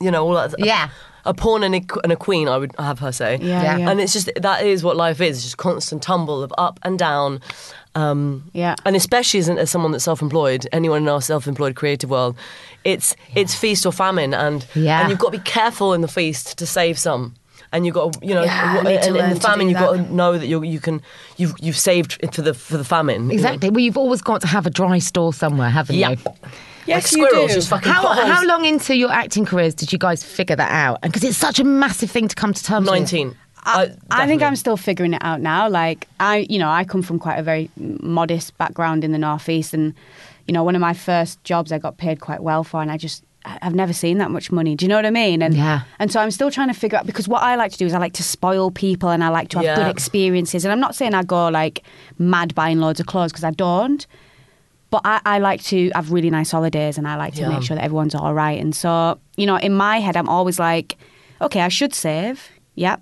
you 0.00 0.10
know, 0.12 0.24
all 0.24 0.34
that. 0.34 0.54
Yeah. 0.58 0.90
A 1.24 1.32
pawn 1.34 1.62
and 1.62 1.74
a, 1.76 1.82
and 2.02 2.12
a 2.12 2.16
queen, 2.16 2.48
I 2.48 2.58
would 2.58 2.72
have 2.78 2.98
her 2.98 3.12
say. 3.12 3.38
Yeah, 3.40 3.62
Yeah. 3.62 3.76
yeah. 3.78 3.90
And 3.90 4.00
it's 4.00 4.12
just 4.12 4.28
that 4.40 4.64
is 4.64 4.82
what 4.82 4.96
life 4.96 5.20
is. 5.20 5.36
It's 5.38 5.44
just 5.44 5.56
constant 5.56 6.02
tumble 6.02 6.42
of 6.42 6.52
up 6.58 6.78
and 6.82 6.98
down. 6.98 7.40
Um, 7.94 8.50
Yeah. 8.52 8.74
And 8.84 8.96
especially 8.96 9.38
as, 9.40 9.48
as 9.48 9.70
someone 9.70 9.92
that's 9.92 10.02
self-employed, 10.04 10.66
anyone 10.72 11.02
in 11.02 11.08
our 11.08 11.20
self-employed 11.22 11.76
creative 11.76 12.10
world, 12.10 12.36
it's 12.84 13.16
it's 13.34 13.54
feast 13.54 13.86
or 13.86 13.92
famine, 13.92 14.34
and 14.34 14.66
Yeah. 14.74 15.00
and 15.00 15.10
you've 15.10 15.18
got 15.18 15.32
to 15.32 15.38
be 15.38 15.44
careful 15.44 15.94
in 15.94 16.00
the 16.00 16.08
feast 16.08 16.58
to 16.58 16.66
save 16.66 16.98
some. 16.98 17.34
and 17.74 17.86
you 17.86 17.92
got 17.92 18.12
to, 18.12 18.26
you 18.26 18.34
know, 18.34 18.42
Yeah, 18.44 18.80
wh- 18.80 18.84
need 18.84 19.00
to 19.02 19.06
and 19.08 19.16
in 19.16 19.22
learn 19.22 19.28
the 19.30 19.34
to 19.36 19.40
do 19.40 19.46
famine, 19.46 19.68
you've 19.70 19.78
that. 19.78 19.86
got 19.96 20.06
to 20.08 20.14
know 20.14 20.36
that 20.36 20.46
you 20.46 20.62
you 20.62 20.78
can 20.80 21.00
you've 21.38 21.54
you've 21.58 21.78
saved 21.78 22.18
for 22.34 22.42
the 22.42 22.52
for 22.54 22.76
the 22.76 22.84
famine. 22.84 23.22
you 23.22 23.28
know. 23.28 23.34
Exactly. 23.34 23.70
Well, 23.70 23.80
you've 23.80 23.96
always 23.96 24.20
got 24.20 24.40
to 24.42 24.46
have 24.46 24.66
a 24.66 24.70
dry 24.70 24.98
store 24.98 25.32
somewhere, 25.32 25.70
haven't 25.70 25.96
Yeah. 25.96 26.10
you? 26.10 26.16
Yes, 26.84 27.12
like 27.12 27.20
you 27.32 27.46
do. 27.48 27.54
just 27.54 27.68
fucking 27.70 27.90
How, 27.90 28.02
how 28.12 28.44
long 28.44 28.64
into 28.64 28.94
your 28.96 29.10
acting 29.12 29.44
careers 29.46 29.72
did 29.74 29.92
you 29.92 29.98
guys 29.98 30.22
figure 30.24 30.56
that 30.56 30.70
out? 30.70 31.00
Because 31.00 31.22
it's 31.24 31.36
such 31.38 31.60
a 31.60 31.64
massive 31.64 32.10
thing 32.10 32.26
to 32.28 32.34
come 32.34 32.52
to 32.52 32.62
terms 32.62 32.90
with. 32.90 32.98
Nineteen. 32.98 33.36
I, 33.64 33.84
uh, 33.84 33.88
I 34.10 34.26
think. 34.26 34.42
I'm 34.42 34.56
still 34.56 34.76
figuring 34.76 35.14
it 35.14 35.22
out 35.24 35.40
now. 35.40 35.68
Like 35.68 36.08
I, 36.20 36.38
you 36.50 36.58
know, 36.58 36.68
I 36.68 36.82
come 36.84 37.00
from 37.00 37.18
quite 37.20 37.38
a 37.38 37.42
very 37.44 37.70
modest 38.00 38.58
background 38.58 39.04
in 39.04 39.12
the 39.12 39.18
northeast, 39.18 39.72
and 39.72 39.94
you 40.52 40.58
know, 40.58 40.64
one 40.64 40.76
of 40.76 40.82
my 40.82 40.92
first 40.92 41.42
jobs 41.44 41.72
I 41.72 41.78
got 41.78 41.96
paid 41.96 42.20
quite 42.20 42.42
well 42.42 42.62
for, 42.62 42.82
and 42.82 42.90
I 42.90 42.98
just 42.98 43.24
I've 43.46 43.74
never 43.74 43.94
seen 43.94 44.18
that 44.18 44.30
much 44.30 44.52
money. 44.52 44.76
Do 44.76 44.84
you 44.84 44.88
know 44.90 44.96
what 44.96 45.06
I 45.06 45.10
mean? 45.10 45.40
And 45.40 45.56
Yeah. 45.56 45.80
and 45.98 46.12
so 46.12 46.20
I'm 46.20 46.30
still 46.30 46.50
trying 46.50 46.68
to 46.68 46.74
figure 46.74 46.98
out 46.98 47.06
because 47.06 47.26
what 47.26 47.42
I 47.42 47.56
like 47.56 47.72
to 47.72 47.78
do 47.78 47.86
is 47.86 47.94
I 47.94 47.98
like 47.98 48.12
to 48.14 48.22
spoil 48.22 48.70
people 48.70 49.08
and 49.08 49.24
I 49.24 49.30
like 49.30 49.48
to 49.52 49.58
have 49.58 49.64
Yeah. 49.64 49.76
good 49.76 49.88
experiences. 49.88 50.66
And 50.66 50.72
I'm 50.72 50.78
not 50.86 50.94
saying 50.94 51.14
I 51.14 51.22
go 51.22 51.48
like 51.48 51.82
mad 52.18 52.54
buying 52.54 52.80
loads 52.80 53.00
of 53.00 53.06
clothes 53.06 53.32
because 53.32 53.44
I 53.44 53.50
don't. 53.52 54.06
But 54.90 55.00
I, 55.06 55.20
I 55.24 55.38
like 55.38 55.62
to 55.72 55.90
have 55.94 56.12
really 56.12 56.28
nice 56.28 56.50
holidays 56.50 56.98
and 56.98 57.08
I 57.08 57.16
like 57.16 57.32
to 57.36 57.40
Yeah. 57.40 57.48
make 57.48 57.62
sure 57.62 57.76
that 57.76 57.82
everyone's 57.84 58.14
all 58.14 58.34
right. 58.34 58.60
And 58.60 58.76
so, 58.76 59.18
you 59.38 59.46
know, 59.46 59.56
in 59.56 59.72
my 59.72 60.00
head, 60.00 60.16
I'm 60.18 60.28
always 60.28 60.58
like, 60.58 60.98
okay, 61.40 61.62
I 61.62 61.68
should 61.68 61.94
save, 61.94 62.50
yep, 62.74 63.00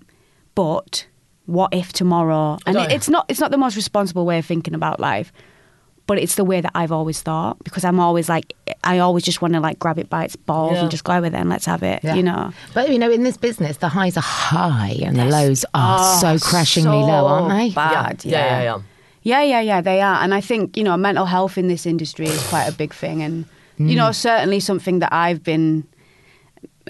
but 0.55 1.07
what 1.47 1.75
if 1.75 1.93
tomorrow? 1.93 2.59
And 2.67 2.77
it, 2.79 2.93
it's 2.93 3.09
not 3.09 3.25
it's 3.29 3.41
not 3.41 3.51
the 3.51 3.59
most 3.59 3.75
responsible 3.75 4.25
way 4.25 4.39
of 4.39 4.47
thinking 4.47 4.75
about 4.75 5.01
life, 5.01 5.33
but 6.11 6.19
it's 6.19 6.35
the 6.35 6.43
way 6.45 6.61
that 6.61 6.73
I've 6.75 6.91
always 6.91 7.23
thought 7.23 7.63
because 7.63 7.85
I'm 7.85 8.01
always 8.01 8.29
like, 8.29 8.53
I 8.83 8.99
always 8.99 9.23
just 9.23 9.41
want 9.41 9.55
to 9.55 9.61
like 9.61 9.79
grab 9.79 9.97
it 9.97 10.11
by 10.11 10.25
its 10.25 10.35
balls 10.35 10.73
Yeah. 10.73 10.81
and 10.83 10.91
just 10.91 11.05
go 11.05 11.21
with 11.21 11.35
it 11.35 11.39
and 11.39 11.49
let's 11.49 11.67
have 11.67 11.85
it, 11.85 12.03
Yeah. 12.03 12.17
you 12.17 12.23
know. 12.25 12.53
But 12.75 12.91
you 12.91 12.99
know, 12.99 13.11
in 13.13 13.23
this 13.23 13.37
business, 13.37 13.77
the 13.77 13.89
highs 13.89 14.17
are 14.17 14.23
high 14.51 14.97
and 15.07 15.15
the 15.17 15.25
lows 15.27 15.65
are 15.73 16.19
so 16.21 16.37
crashingly 16.41 16.91
low, 17.13 17.27
aren't 17.27 17.49
they? 17.51 17.69
Oh, 17.71 17.75
Bad, 17.75 18.25
yeah, 18.25 18.39
yeah, 18.39 18.63
yeah. 18.63 18.79
Yeah, 19.23 19.43
yeah, 19.43 19.61
yeah, 19.61 19.81
they 19.83 20.01
are. 20.01 20.21
And 20.25 20.35
I 20.35 20.41
think, 20.41 20.77
you 20.77 20.83
know, 20.83 20.97
mental 20.97 21.27
health 21.27 21.57
in 21.57 21.69
this 21.69 21.87
industry 21.87 22.27
is 22.27 22.43
quite 22.49 22.67
a 22.67 22.73
big 22.73 22.93
thing. 22.93 23.23
And, 23.23 23.45
you 23.79 23.95
know, 23.95 24.11
certainly 24.11 24.59
something 24.61 24.99
that 24.99 25.13
I've 25.13 25.43
been 25.45 25.85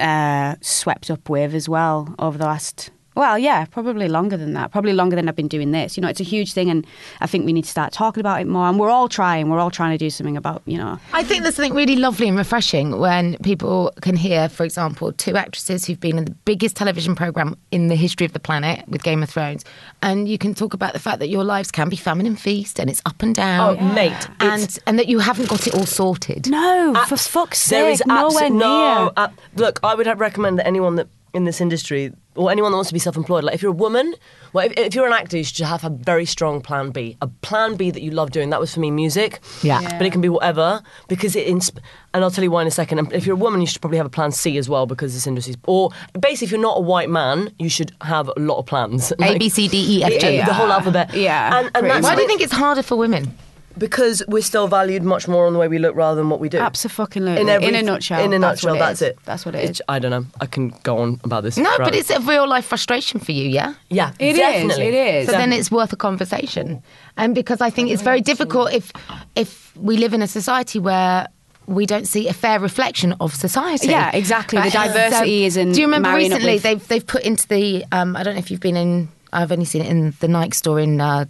uh, 0.00 0.54
swept 0.60 1.10
up 1.10 1.28
with 1.28 1.54
as 1.54 1.68
well 1.68 2.14
over 2.18 2.38
the 2.38 2.44
last, 2.46 2.90
well, 3.16 3.38
yeah, 3.38 3.64
probably 3.66 4.08
longer 4.08 4.36
than 4.36 4.52
that. 4.54 4.70
Probably 4.70 4.92
longer 4.92 5.16
than 5.16 5.28
I've 5.28 5.36
been 5.36 5.48
doing 5.48 5.72
this. 5.72 5.96
You 5.96 6.00
know, 6.02 6.08
it's 6.08 6.20
a 6.20 6.24
huge 6.24 6.52
thing. 6.52 6.70
And 6.70 6.86
I 7.20 7.26
think 7.26 7.44
we 7.44 7.52
need 7.52 7.64
to 7.64 7.70
start 7.70 7.92
talking 7.92 8.20
about 8.20 8.40
it 8.40 8.46
more. 8.46 8.66
And 8.68 8.78
we're 8.78 8.88
all 8.90 9.08
trying. 9.08 9.50
We're 9.50 9.58
all 9.58 9.70
trying 9.70 9.92
to 9.92 9.98
do 9.98 10.10
something 10.10 10.36
about, 10.36 10.62
you 10.64 10.78
know. 10.78 10.98
I 11.12 11.22
think 11.24 11.42
there's 11.42 11.56
something 11.56 11.74
really 11.74 11.96
lovely 11.96 12.28
and 12.28 12.36
refreshing 12.36 12.98
when 12.98 13.36
people 13.38 13.92
can 14.00 14.16
hear, 14.16 14.48
for 14.48 14.64
example, 14.64 15.12
two 15.12 15.36
actresses 15.36 15.84
who've 15.86 15.98
been 16.00 16.18
in 16.18 16.24
the 16.24 16.30
biggest 16.44 16.76
television 16.76 17.14
program 17.14 17.56
in 17.70 17.88
the 17.88 17.96
history 17.96 18.24
of 18.26 18.32
the 18.32 18.40
planet 18.40 18.88
with 18.88 19.02
Game 19.02 19.22
of 19.22 19.30
Thrones, 19.30 19.64
and 20.02 20.28
you 20.28 20.38
can 20.38 20.54
talk 20.54 20.72
about 20.74 20.92
the 20.92 20.98
fact 20.98 21.18
that 21.18 21.28
your 21.28 21.44
lives 21.44 21.70
can 21.70 21.88
be 21.88 21.96
famine 21.96 22.26
and 22.26 22.38
feast, 22.40 22.78
and 22.78 22.88
it's 22.88 23.02
up 23.06 23.22
and 23.22 23.34
down. 23.34 23.76
Oh, 23.78 23.94
mate, 23.94 24.28
and 24.40 24.78
and 24.86 24.98
that 24.98 25.08
you 25.08 25.18
haven't 25.18 25.48
got 25.48 25.66
it 25.66 25.74
all 25.74 25.86
sorted. 25.86 26.48
No, 26.48 26.94
for 27.06 27.16
fuck's 27.16 27.58
sake, 27.58 27.78
There 27.78 27.90
is 27.90 28.02
nowhere 28.06 28.44
abso- 28.48 28.50
near. 28.50 28.58
no. 28.60 29.12
Uh, 29.16 29.28
look, 29.56 29.80
I 29.82 29.94
would 29.94 30.06
have 30.06 30.20
recommend 30.20 30.58
that 30.58 30.66
anyone 30.66 30.94
that 30.96 31.08
in 31.34 31.44
this 31.44 31.60
industry 31.60 32.12
or 32.37 32.50
anyone 32.50 32.70
that 32.72 32.76
wants 32.76 32.88
to 32.90 32.94
be 32.94 33.00
self-employed, 33.00 33.44
like 33.44 33.54
if 33.54 33.62
you're 33.62 33.72
a 33.72 33.75
woman, 33.75 34.14
well, 34.52 34.66
if, 34.66 34.72
if 34.76 34.94
you're 34.94 35.06
an 35.06 35.12
actor, 35.12 35.37
you 35.37 35.44
should 35.44 35.64
have 35.66 35.84
a 35.84 35.90
very 35.90 36.25
strong 36.25 36.60
plan 36.60 36.90
B. 36.90 37.16
A 37.20 37.26
plan 37.26 37.76
B 37.76 37.90
that 37.90 38.02
you 38.02 38.10
love 38.12 38.30
doing. 38.30 38.50
That 38.50 38.60
was 38.60 38.72
for 38.72 38.80
me 38.80 38.90
music. 38.90 39.40
Yeah. 39.62 39.80
Yeah. 39.80 39.99
But 39.99 40.06
it 40.06 40.12
can 40.12 40.20
be 40.20 40.28
whatever 40.28 40.82
because 41.08 41.34
it. 41.37 41.46
Insp- 41.46 41.78
and 42.12 42.25
I'll 42.25 42.30
tell 42.30 42.42
you 42.44 42.50
why 42.50 42.62
in 42.62 42.68
a 42.68 42.72
second. 42.72 42.99
And 42.99 43.12
if 43.12 43.26
you're 43.26 43.37
a 43.37 43.38
woman, 43.38 43.60
you 43.60 43.66
should 43.66 43.80
probably 43.80 43.99
have 43.99 44.06
a 44.06 44.10
plan 44.10 44.32
C 44.32 44.58
as 44.58 44.68
well 44.68 44.87
because 44.87 45.14
this 45.14 45.26
industry's. 45.26 45.56
Or 45.66 45.90
basically, 46.18 46.46
if 46.46 46.50
you're 46.52 46.60
not 46.60 46.78
a 46.78 46.80
white 46.80 47.10
man, 47.10 47.52
you 47.58 47.68
should 47.68 47.92
have 48.00 48.28
a 48.28 48.40
lot 48.40 48.58
of 48.58 48.66
plans. 48.66 49.12
Like, 49.18 49.30
A 49.37 49.38
B 49.38 49.49
C 49.49 49.68
D 49.68 49.99
E 49.99 50.04
F 50.04 50.20
G. 50.20 50.38
the 50.38 50.52
whole 50.54 50.72
alphabet. 50.72 51.14
Yeah, 51.14 51.58
And, 51.58 51.70
and 51.75 51.87
that's 51.87 52.02
Why 52.04 52.14
do 52.16 52.22
you 52.22 52.28
think 52.28 52.40
it's 52.40 52.52
harder 52.52 52.82
for 52.82 52.96
women? 52.96 53.37
Because 53.80 54.22
we're 54.28 54.42
still 54.42 54.68
valued 54.68 55.02
much 55.02 55.26
more 55.26 55.46
on 55.46 55.52
the 55.54 55.58
way 55.58 55.66
we 55.66 55.78
look 55.78 55.96
rather 55.96 56.14
than 56.20 56.28
what 56.30 56.38
we 56.38 56.49
do. 56.49 56.58
Absolutely. 56.58 57.40
In, 57.40 57.49
every, 57.49 57.66
In 57.66 57.75
a 57.75 57.82
nutshell, 57.82 58.20
In 58.22 58.32
a 58.32 58.38
that's 58.38 58.62
nutshell, 58.62 58.75
what 58.75 58.76
it 58.76 58.87
that's 58.87 59.02
it. 59.02 59.18
That's 59.25 59.44
what 59.46 59.54
it 59.54 59.64
It's- 59.64 59.80
I 59.88 59.99
don't 59.99 60.10
know. 60.12 60.26
I 60.40 60.46
can 60.46 60.68
go 60.84 60.99
on 60.99 61.18
about 61.25 61.42
this. 61.42 61.56
No, 61.56 61.75
but 61.78 61.94
it's 61.94 62.10
a 62.10 62.20
real 62.20 62.46
life 62.49 62.66
frustration 62.66 63.18
for 63.18 63.32
you, 63.32 63.49
yeah? 63.49 63.75
yeah, 63.88 64.12
It 64.20 64.32
is, 64.32 64.38
definitely. 64.38 64.87
it 64.88 64.94
is. 64.94 65.26
So 65.26 65.32
then 65.32 65.52
it's 65.52 65.70
worth 65.70 65.92
a 65.92 65.96
conversation. 65.96 66.82
And 67.16 67.34
because 67.34 67.60
I 67.60 67.70
think 67.70 67.90
it's 67.90 68.02
very 68.02 68.20
difficult 68.20 68.72
if 68.72 68.92
if 69.34 69.72
we 69.76 69.96
live 69.96 70.14
in 70.14 70.22
a 70.22 70.28
society 70.28 70.78
where 70.78 71.26
we 71.66 71.87
don't 71.87 72.06
see 72.06 72.28
a 72.28 72.32
fair 72.32 72.58
reflection 72.58 73.14
of 73.20 73.34
society. 73.34 73.88
Yeah, 73.88 74.10
exactly. 74.12 74.60
The 74.60 74.70
diversity 74.70 75.44
isn't 75.44 75.72
Do 75.72 75.80
you 75.80 75.87
remember 75.87 76.08
marrying 76.10 76.30
recently 76.32 76.54
with- 76.54 76.62
they've 76.64 76.88
they've 76.88 77.06
put 77.06 77.22
into 77.22 77.46
the 77.49 77.84
um, 77.92 78.16
I 78.16 78.22
don't 78.25 78.34
know 78.34 78.40
if 78.40 78.50
you've 78.50 78.60
been 78.60 78.76
in 78.76 79.08
I've 79.32 79.52
only 79.52 79.64
seen 79.64 79.82
it 79.82 79.88
in 79.88 80.12
the 80.20 80.26
Nike 80.28 80.54
store 80.56 80.80
in 80.80 81.00
uh, 81.00 81.25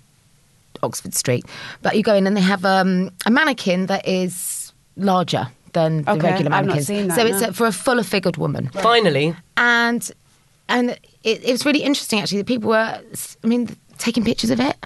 Oxford 0.83 1.15
Street, 1.15 1.45
but 1.83 1.97
you 1.97 2.03
go 2.03 2.15
in 2.15 2.27
and 2.27 2.37
they 2.37 2.41
have 2.41 2.65
um, 2.65 3.11
a 3.27 3.31
mannequin 3.31 3.87
that 3.87 4.07
is 4.07 4.73
larger 4.97 5.49
than 5.73 6.03
the 6.03 6.13
Okay, 6.13 6.31
regular 6.33 6.53
I've 6.53 6.67
not 6.67 6.77
mannequins. 6.77 6.87
seen 6.87 7.09
that, 7.09 7.17
so 7.17 7.27
it's 7.27 7.41
no. 7.41 7.49
a, 7.49 7.53
for 7.53 7.67
a 7.67 7.73
fuller 7.73 8.03
figured 8.03 8.37
woman. 8.37 8.69
Finally, 8.75 9.37
and 9.57 10.11
and 10.69 10.91
it, 11.23 11.45
it 11.45 11.51
was 11.53 11.65
really 11.65 11.83
interesting 11.83 12.21
actually 12.21 12.39
that 12.39 12.47
people 12.47 12.71
were 12.71 13.01
I 13.45 13.47
mean 13.47 13.77
taking 13.99 14.25
pictures 14.25 14.51
of 14.51 14.61
it 14.61 14.77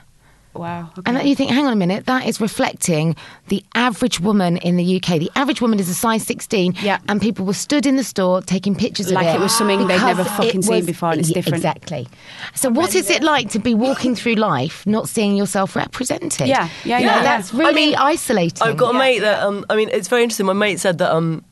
Wow. 0.54 0.90
okay. 0.99 1.02
and 1.06 1.16
then 1.16 1.26
you 1.26 1.34
think 1.34 1.50
hang 1.50 1.66
on 1.66 1.73
a 1.73 1.76
minute 1.76 2.06
that 2.06 2.26
is 2.26 2.40
reflecting 2.40 3.16
the 3.49 3.64
average 3.74 4.20
woman 4.20 4.57
in 4.59 4.76
the 4.76 4.96
UK 4.96 5.18
the 5.18 5.31
average 5.35 5.61
woman 5.61 5.81
is 5.81 5.88
a 5.88 5.94
size 5.94 6.24
16 6.26 6.74
Yeah. 6.81 6.98
and 7.09 7.20
people 7.20 7.44
were 7.44 7.55
stood 7.55 7.87
in 7.87 7.96
the 7.96 8.05
store 8.05 8.40
taking 8.40 8.74
pictures 8.74 9.11
Like 9.12 9.24
of 9.24 9.29
it 9.29 9.31
Like 9.33 9.38
it 9.40 9.42
was 9.42 9.57
something 9.57 9.87
they'd 9.88 9.98
never 10.00 10.24
fucking 10.24 10.61
it 10.61 10.64
seen 10.64 10.85
before 10.87 11.11
and 11.11 11.20
it's 11.20 11.31
Yeah, 11.31 11.35
different. 11.35 11.57
exactly 11.57 12.09
so 12.55 12.68
what 12.70 12.94
is 12.94 13.11
it 13.11 13.22
like 13.22 13.50
to 13.50 13.59
be 13.59 13.74
walking 13.74 14.14
through 14.14 14.35
life 14.35 14.87
not 14.87 15.09
seeing 15.09 15.37
yourself 15.37 15.74
represented 15.76 16.46
Yeah, 16.48 16.68
yeah, 16.85 16.98
You 17.00 17.07
know, 17.07 17.12
yeah, 17.12 17.16
yeah. 17.18 17.22
that's 17.22 17.55
I 17.55 17.59
really 17.59 17.74
mean, 17.74 17.94
isolating 17.96 18.62
I've 18.66 18.76
got 18.76 18.94
a 18.94 18.98
mate 18.98 19.20
that 19.20 19.42
um, 19.42 19.64
I 19.68 19.76
mean, 19.76 19.88
it's 19.92 20.09
very 20.09 20.22
interesting. 20.22 20.46
My 20.46 20.52
mate 20.52 20.79
said 20.81 20.98
that 20.98 21.11
um, 21.12 21.44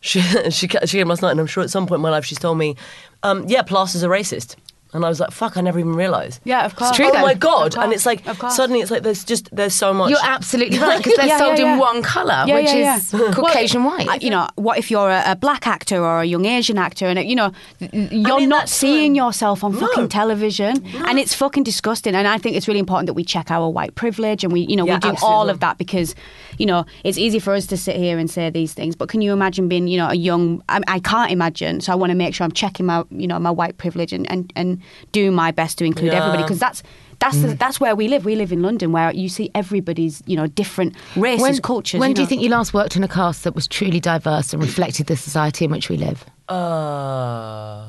she 0.00 0.20
she 0.50 0.68
she 0.86 0.96
came 0.98 1.08
last 1.08 1.22
night, 1.22 1.32
and 1.32 1.40
I'm 1.40 1.46
sure 1.46 1.62
at 1.62 1.70
some 1.70 1.86
point 1.86 1.98
in 1.98 2.02
my 2.02 2.10
life 2.10 2.24
she's 2.24 2.38
told 2.38 2.56
me, 2.58 2.76
um, 3.22 3.44
yeah, 3.48 3.62
plasters 3.62 4.02
are 4.04 4.08
racist. 4.08 4.56
And 4.94 5.04
I 5.04 5.08
was 5.08 5.20
like, 5.20 5.30
"Fuck! 5.32 5.56
I 5.56 5.60
never 5.60 5.78
even 5.78 5.94
realised." 5.94 6.40
Yeah, 6.44 6.64
of 6.64 6.74
course. 6.74 6.96
true, 6.96 7.06
oh 7.08 7.12
though. 7.12 7.20
my 7.20 7.34
god! 7.34 7.76
And 7.76 7.92
it's 7.92 8.06
like 8.06 8.26
of 8.26 8.38
course. 8.38 8.56
suddenly 8.56 8.80
it's 8.80 8.90
like 8.90 9.02
there's 9.02 9.22
just 9.22 9.54
there's 9.54 9.74
so 9.74 9.92
much. 9.92 10.08
you're 10.10 10.18
absolutely 10.22 10.78
right 10.88 10.96
because 10.98 11.16
they're 11.16 11.26
Yeah, 11.26 11.38
sold 11.38 11.58
yeah, 11.58 11.64
in 11.74 11.78
yeah. 11.78 11.78
one 11.78 12.02
colour 12.02 12.44
Yeah, 12.46 12.54
which 12.54 12.72
yeah, 12.72 12.96
is 12.96 13.12
yeah. 13.12 13.30
Caucasian 13.32 13.84
Well, 13.84 14.06
white 14.06 14.22
You 14.22 14.30
know, 14.30 14.48
what 14.56 14.78
if 14.78 14.90
you're 14.90 15.10
a, 15.10 15.32
a 15.32 15.36
black 15.36 15.66
actor 15.66 16.02
or 16.02 16.22
a 16.22 16.24
young 16.24 16.46
Asian 16.46 16.78
actor, 16.78 17.06
and 17.06 17.18
you 17.28 17.36
know, 17.36 17.52
you're 17.92 18.38
mean, 18.40 18.48
not 18.48 18.68
seeing 18.68 19.10
fine. 19.12 19.14
yourself 19.16 19.62
on 19.62 19.72
No. 19.72 19.80
fucking 19.80 20.08
television, 20.08 20.84
and 21.06 21.18
it's 21.18 21.34
fucking 21.34 21.64
disgusting. 21.64 22.14
And 22.14 22.26
I 22.26 22.38
think 22.38 22.56
it's 22.56 22.66
really 22.66 22.80
important 22.80 23.06
that 23.08 23.14
we 23.14 23.24
check 23.24 23.50
our 23.50 23.68
white 23.68 23.94
privilege, 23.94 24.42
and 24.44 24.52
we, 24.52 24.60
you 24.60 24.76
know, 24.76 24.86
Yeah, 24.86 24.94
we 24.94 25.00
do 25.00 25.08
absolutely. 25.08 25.34
all 25.36 25.50
of 25.50 25.60
that 25.60 25.76
because, 25.78 26.14
you 26.58 26.66
know, 26.66 26.86
it's 27.04 27.18
easy 27.18 27.38
for 27.40 27.52
us 27.54 27.66
to 27.66 27.76
sit 27.76 27.96
here 27.96 28.18
and 28.18 28.30
say 28.30 28.48
these 28.50 28.72
things. 28.72 28.96
But 28.96 29.08
can 29.10 29.20
you 29.20 29.32
imagine 29.32 29.68
being, 29.68 29.86
you 29.88 29.98
know, 29.98 30.08
a 30.08 30.14
young? 30.14 30.62
I, 30.68 30.80
I 30.88 30.98
can't 31.00 31.30
imagine. 31.30 31.80
So 31.82 31.92
I 31.92 31.94
want 31.94 32.10
to 32.10 32.16
make 32.16 32.34
sure 32.34 32.44
I'm 32.44 32.52
checking 32.52 32.86
my, 32.86 33.04
you 33.10 33.26
know, 33.26 33.38
my 33.38 33.50
white 33.50 33.76
privilege 33.76 34.12
and 34.14 34.28
and, 34.30 34.52
and 34.56 34.77
doing 35.12 35.34
my 35.34 35.50
best 35.50 35.78
to 35.78 35.84
include 35.84 36.12
Yeah. 36.12 36.18
everybody 36.18 36.42
because 36.42 36.58
that's. 36.58 36.82
That's 37.20 37.42
the, 37.42 37.48
that's 37.56 37.80
where 37.80 37.96
we 37.96 38.06
live. 38.06 38.24
We 38.24 38.36
live 38.36 38.52
in 38.52 38.62
London, 38.62 38.92
where 38.92 39.12
you 39.12 39.28
see 39.28 39.50
everybody's 39.52 40.22
you 40.26 40.36
know 40.36 40.46
different 40.46 40.94
races, 41.16 41.58
cultures. 41.58 41.98
When 41.98 42.10
you 42.10 42.14
do 42.14 42.22
you 42.22 42.28
think 42.28 42.42
you 42.42 42.48
last 42.48 42.72
worked 42.72 42.94
in 42.94 43.02
a 43.02 43.08
cast 43.08 43.42
that 43.42 43.56
was 43.56 43.66
truly 43.66 43.98
diverse 43.98 44.52
and 44.52 44.62
reflected 44.62 45.08
the 45.08 45.16
society 45.16 45.64
in 45.64 45.72
which 45.72 45.88
we 45.88 45.96
live? 45.96 46.24
Uh, 46.48 46.52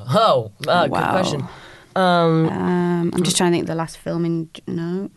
oh, 0.08 0.50
uh, 0.66 0.82
good 0.88 0.90
Wow. 0.90 1.12
question. 1.12 1.44
Um, 1.94 3.10
I'm 3.14 3.22
just 3.22 3.36
trying 3.36 3.52
to 3.52 3.54
think. 3.54 3.62
of 3.64 3.68
The 3.68 3.76
last 3.76 3.98
film 3.98 4.24
in 4.24 4.48
no, 4.66 5.10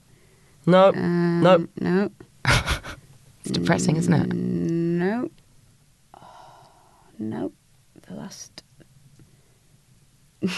No, 0.68 0.90
um, 0.90 1.42
no. 1.42 1.66
no, 1.82 2.10
It's 2.46 3.50
depressing, 3.52 3.96
isn't 3.98 4.14
it? 4.14 4.32
no, 4.32 5.30
no. 7.18 7.52
The 8.08 8.14
last. 8.14 8.62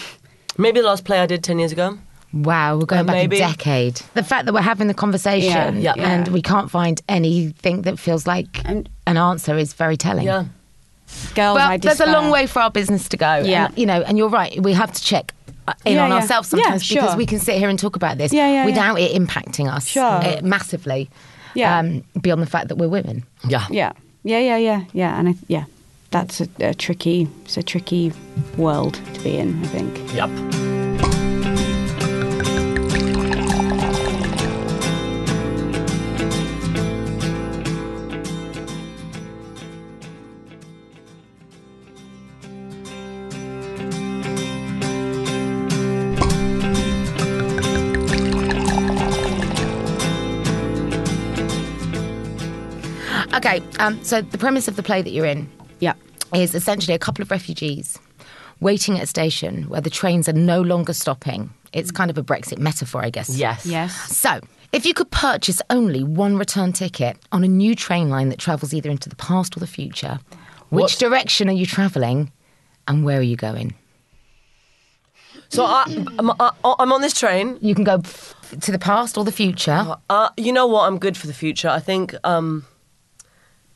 Maybe 0.58 0.80
the 0.80 0.86
last 0.86 1.04
play 1.04 1.20
I 1.20 1.26
did 1.26 1.42
ten 1.44 1.58
years 1.58 1.72
ago. 1.72 1.98
Wow, 2.32 2.76
we're 2.78 2.86
going 2.86 3.00
Uh, 3.02 3.04
back 3.04 3.14
maybe. 3.16 3.36
a 3.36 3.48
decade. 3.48 4.00
The 4.14 4.22
fact 4.22 4.44
that 4.46 4.52
we're 4.52 4.60
having 4.60 4.88
the 4.88 4.94
conversation 4.94 5.80
Yeah, 5.80 5.94
yeah. 5.96 6.08
and 6.10 6.28
we 6.28 6.42
can't 6.42 6.70
find 6.70 7.00
anything 7.08 7.82
that 7.82 7.98
feels 7.98 8.26
like 8.26 8.60
an 8.64 8.88
answer 9.06 9.56
is 9.56 9.72
very 9.74 9.96
telling. 9.96 10.26
Yeah. 10.26 10.44
Girls, 11.34 11.56
I 11.58 11.68
Well, 11.70 11.78
there's 11.78 12.00
a 12.00 12.06
long 12.06 12.30
way 12.30 12.46
for 12.46 12.60
our 12.60 12.70
business 12.70 13.08
to 13.10 13.16
go. 13.16 13.36
Yeah. 13.44 13.66
And, 13.66 13.78
you 13.78 13.86
know, 13.86 14.02
and 14.02 14.18
you're 14.18 14.28
right. 14.28 14.60
We 14.60 14.72
have 14.72 14.92
to 14.92 15.00
check 15.02 15.32
uh, 15.68 15.72
in 15.84 15.94
Yeah, 15.94 16.04
on 16.04 16.10
yeah. 16.10 16.16
ourselves 16.16 16.52
Yeah, 16.52 16.62
sometimes 16.62 16.88
because 16.88 17.16
we 17.16 17.26
can 17.26 17.38
sit 17.38 17.56
here 17.58 17.68
and 17.68 17.78
talk 17.78 17.96
about 17.96 18.18
this 18.18 18.32
Yeah, 18.32 18.46
yeah, 18.48 18.52
yeah. 18.54 18.64
without 18.66 18.98
it 19.00 19.12
impacting 19.12 19.72
us 19.72 19.86
Sure. 19.86 20.02
uh, 20.04 20.40
massively. 20.42 21.08
Yeah. 21.54 21.78
Um, 21.78 22.02
beyond 22.20 22.42
the 22.42 22.46
fact 22.46 22.68
that 22.68 22.76
we're 22.76 22.88
women. 22.88 23.24
Yeah. 23.48 23.64
Yeah, 23.70 23.92
yeah, 24.24 24.40
yeah, 24.40 24.56
yeah, 24.58 24.80
yeah. 24.92 25.18
And 25.18 25.28
I, 25.30 25.34
yeah, 25.48 25.64
that's 26.16 26.40
a, 26.40 26.48
a 26.60 26.74
tricky, 26.74 27.28
it's 27.44 27.58
a 27.58 27.62
tricky 27.62 28.10
world 28.56 28.94
to 29.12 29.20
be 29.22 29.36
in, 29.36 29.62
I 29.62 29.66
think. 29.66 30.14
Yep. 30.14 30.30
Okay, 53.34 53.62
um, 53.78 54.02
so 54.02 54.22
the 54.22 54.38
premise 54.38 54.66
of 54.66 54.76
the 54.76 54.82
play 54.82 55.02
that 55.02 55.10
you're 55.10 55.26
in. 55.26 55.46
Yeah 55.78 55.92
is 56.34 56.54
essentially 56.54 56.94
a 56.94 56.98
couple 56.98 57.22
of 57.22 57.30
refugees 57.30 57.98
waiting 58.60 58.96
at 58.96 59.02
a 59.04 59.06
station 59.06 59.64
where 59.68 59.80
the 59.80 59.90
trains 59.90 60.28
are 60.28 60.32
no 60.32 60.60
longer 60.62 60.92
stopping. 60.92 61.50
It's 61.72 61.90
kind 61.90 62.10
of 62.10 62.16
a 62.18 62.22
Brexit 62.22 62.58
metaphor, 62.58 63.04
I 63.04 63.10
guess. 63.10 63.28
Yes. 63.28 63.66
Yes. 63.66 63.94
So, 64.16 64.40
if 64.72 64.84
you 64.86 64.94
could 64.94 65.10
purchase 65.10 65.60
only 65.70 66.02
one 66.02 66.36
return 66.36 66.72
ticket 66.72 67.16
on 67.32 67.44
a 67.44 67.48
new 67.48 67.74
train 67.74 68.08
line 68.08 68.28
that 68.30 68.38
travels 68.38 68.72
either 68.74 68.90
into 68.90 69.08
the 69.08 69.16
past 69.16 69.56
or 69.56 69.60
the 69.60 69.66
future, 69.66 70.18
which 70.70 70.82
What? 70.82 70.98
direction 70.98 71.48
are 71.48 71.52
you 71.52 71.66
travelling 71.66 72.32
and 72.88 73.04
where 73.04 73.18
are 73.18 73.22
you 73.22 73.36
going? 73.36 73.74
So 75.48 75.64
I, 75.64 75.84
I'm, 76.18 76.30
I, 76.40 76.50
I'm 76.64 76.92
on 76.92 77.02
this 77.02 77.14
train. 77.18 77.58
You 77.60 77.74
can 77.74 77.84
go 77.84 78.00
f- 78.04 78.34
to 78.62 78.72
the 78.72 78.78
past 78.78 79.16
or 79.16 79.24
the 79.24 79.30
future. 79.32 79.96
Uh, 80.10 80.30
you 80.36 80.52
know 80.52 80.66
what? 80.66 80.86
I'm 80.86 80.98
good 80.98 81.16
for 81.16 81.26
the 81.28 81.32
future. 81.34 81.68
I 81.68 81.78
think 81.78 82.14
um, 82.24 82.64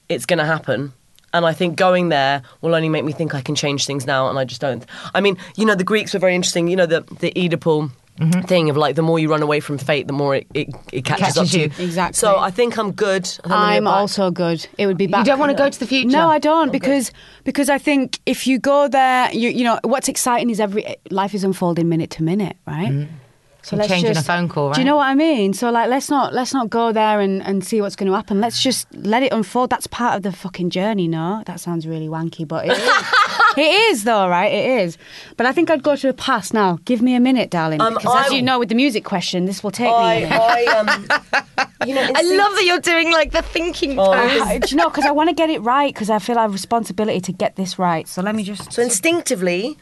it's 0.08 0.26
going 0.26 0.38
to 0.40 0.44
happen. 0.46 0.92
And 1.32 1.46
I 1.46 1.52
think 1.52 1.76
going 1.76 2.08
there 2.08 2.42
will 2.60 2.74
only 2.74 2.88
make 2.88 3.04
me 3.04 3.12
think 3.12 3.34
I 3.34 3.40
can 3.40 3.54
change 3.54 3.86
things 3.86 4.06
now, 4.06 4.28
and 4.28 4.38
I 4.38 4.44
just 4.44 4.60
don't. 4.60 4.84
I 5.14 5.20
mean, 5.20 5.36
you 5.56 5.64
know, 5.64 5.74
the 5.74 5.84
Greeks 5.84 6.12
were 6.12 6.20
very 6.20 6.34
interesting. 6.34 6.68
You 6.68 6.76
know, 6.76 6.86
the 6.86 7.02
the 7.20 7.32
Oedipal 7.36 7.90
mm-hmm. 8.20 8.40
thing 8.42 8.70
of 8.70 8.76
like 8.76 8.96
the 8.96 9.02
more 9.02 9.18
you 9.18 9.30
run 9.30 9.42
away 9.42 9.60
from 9.60 9.78
fate, 9.78 10.06
the 10.06 10.12
more 10.12 10.36
it, 10.36 10.46
it, 10.54 10.68
it 10.92 11.04
catches, 11.04 11.36
up 11.36 11.44
Catches 11.44 11.52
to 11.52 11.58
you. 11.58 11.64
you. 11.64 11.84
Exactly. 11.84 12.16
So 12.16 12.38
I 12.38 12.50
think 12.50 12.78
I'm 12.78 12.92
good. 12.92 13.28
I'm, 13.44 13.52
I'm 13.52 13.84
get 13.84 13.90
also 13.90 14.30
good. 14.30 14.66
It 14.78 14.86
would 14.86 14.98
be 14.98 15.06
back. 15.06 15.20
You 15.20 15.32
don't 15.32 15.38
wanna 15.38 15.54
go 15.54 15.68
to 15.68 15.78
the 15.78 15.86
future? 15.86 16.08
No, 16.08 16.28
I 16.28 16.38
don't 16.38 16.68
oh, 16.68 16.72
because 16.72 17.12
because 17.44 17.68
I 17.68 17.78
think 17.78 18.20
if 18.26 18.46
you 18.46 18.58
go 18.58 18.88
there, 18.88 19.32
you 19.32 19.50
you 19.50 19.64
know 19.64 19.80
what's 19.82 20.08
exciting 20.08 20.50
is 20.50 20.60
every 20.60 20.96
life 21.10 21.34
is 21.34 21.44
unfolding 21.44 21.88
minute 21.88 22.10
to 22.10 22.22
minute, 22.22 22.56
right? 22.66 22.88
Mm-hmm. 22.88 23.14
So 23.62 23.77
You're 23.77 23.87
changing 23.87 24.16
a 24.16 24.23
phone 24.23 24.49
call, 24.49 24.73
Do 24.73 24.81
you 24.81 24.87
know 24.87 24.96
what 24.96 25.07
I 25.07 25.14
mean? 25.14 25.53
So 25.53 25.70
like, 25.70 25.90
let's 25.90 26.09
not 26.09 26.33
let's 26.33 26.55
not 26.55 26.70
go 26.70 26.92
there 26.92 27.20
and, 27.20 27.42
and 27.42 27.62
see 27.64 27.81
what's 27.83 27.94
going 27.94 28.11
to 28.11 28.16
happen. 28.16 28.40
Let's 28.40 28.62
just 28.62 28.87
let 28.94 29.23
it 29.23 29.33
unfold. 29.33 29.68
That's 29.70 29.87
part 29.87 30.16
of 30.16 30.23
the 30.23 30.33
fucking 30.33 30.70
journey. 30.70 31.07
No, 31.09 31.42
that 31.46 31.61
sounds 31.61 31.87
really 31.87 32.09
wanky, 32.09 32.49
but 32.49 32.64
it 32.66 32.73
is. 32.73 32.79
it 33.59 33.90
is 33.92 34.05
though, 34.05 34.29
right? 34.29 34.51
It 34.53 34.81
is. 34.83 34.96
But 35.37 35.44
I 35.46 35.53
think 35.53 35.70
I'd 35.70 35.83
go 35.83 35.94
to 35.94 36.07
the 36.07 36.14
past 36.14 36.55
now. 36.55 36.79
Give 36.87 37.03
me 37.03 37.14
a 37.14 37.20
minute, 37.20 37.51
darling, 37.51 37.81
Um, 37.83 37.94
because 37.94 38.27
as 38.27 38.33
you 38.33 38.40
know, 38.40 38.59
with 38.59 38.70
the 38.70 38.75
music 38.75 39.05
question, 39.05 39.44
this 39.44 39.62
will 39.62 39.70
take 39.73 39.88
me. 39.88 39.92
A 39.94 39.96
I, 39.99 40.20
minute. 40.20 40.40
I, 40.40 40.64
um, 40.66 41.66
you 41.87 41.94
know, 41.94 42.03
I 42.03 42.23
love 42.23 42.53
that 42.55 42.64
you're 42.64 42.81
doing 42.81 43.12
like 43.12 43.33
the 43.33 43.42
thinking 43.42 43.99
Oh, 43.99 44.12
pose. 44.12 44.40
I- 44.42 44.59
do 44.59 44.68
you 44.70 44.77
know? 44.77 44.88
Because 44.88 45.05
I 45.05 45.11
want 45.11 45.29
to 45.29 45.35
get 45.35 45.51
it 45.51 45.59
right. 45.61 45.92
Because 45.92 46.09
I 46.09 46.18
feel 46.18 46.38
I 46.38 46.42
have 46.42 46.53
responsibility 46.53 47.20
to 47.20 47.33
get 47.33 47.57
this 47.57 47.79
right. 47.79 48.09
So 48.09 48.23
let 48.23 48.35
me 48.35 48.42
just. 48.42 48.73
So 48.73 48.81
instinctively, 48.83 49.77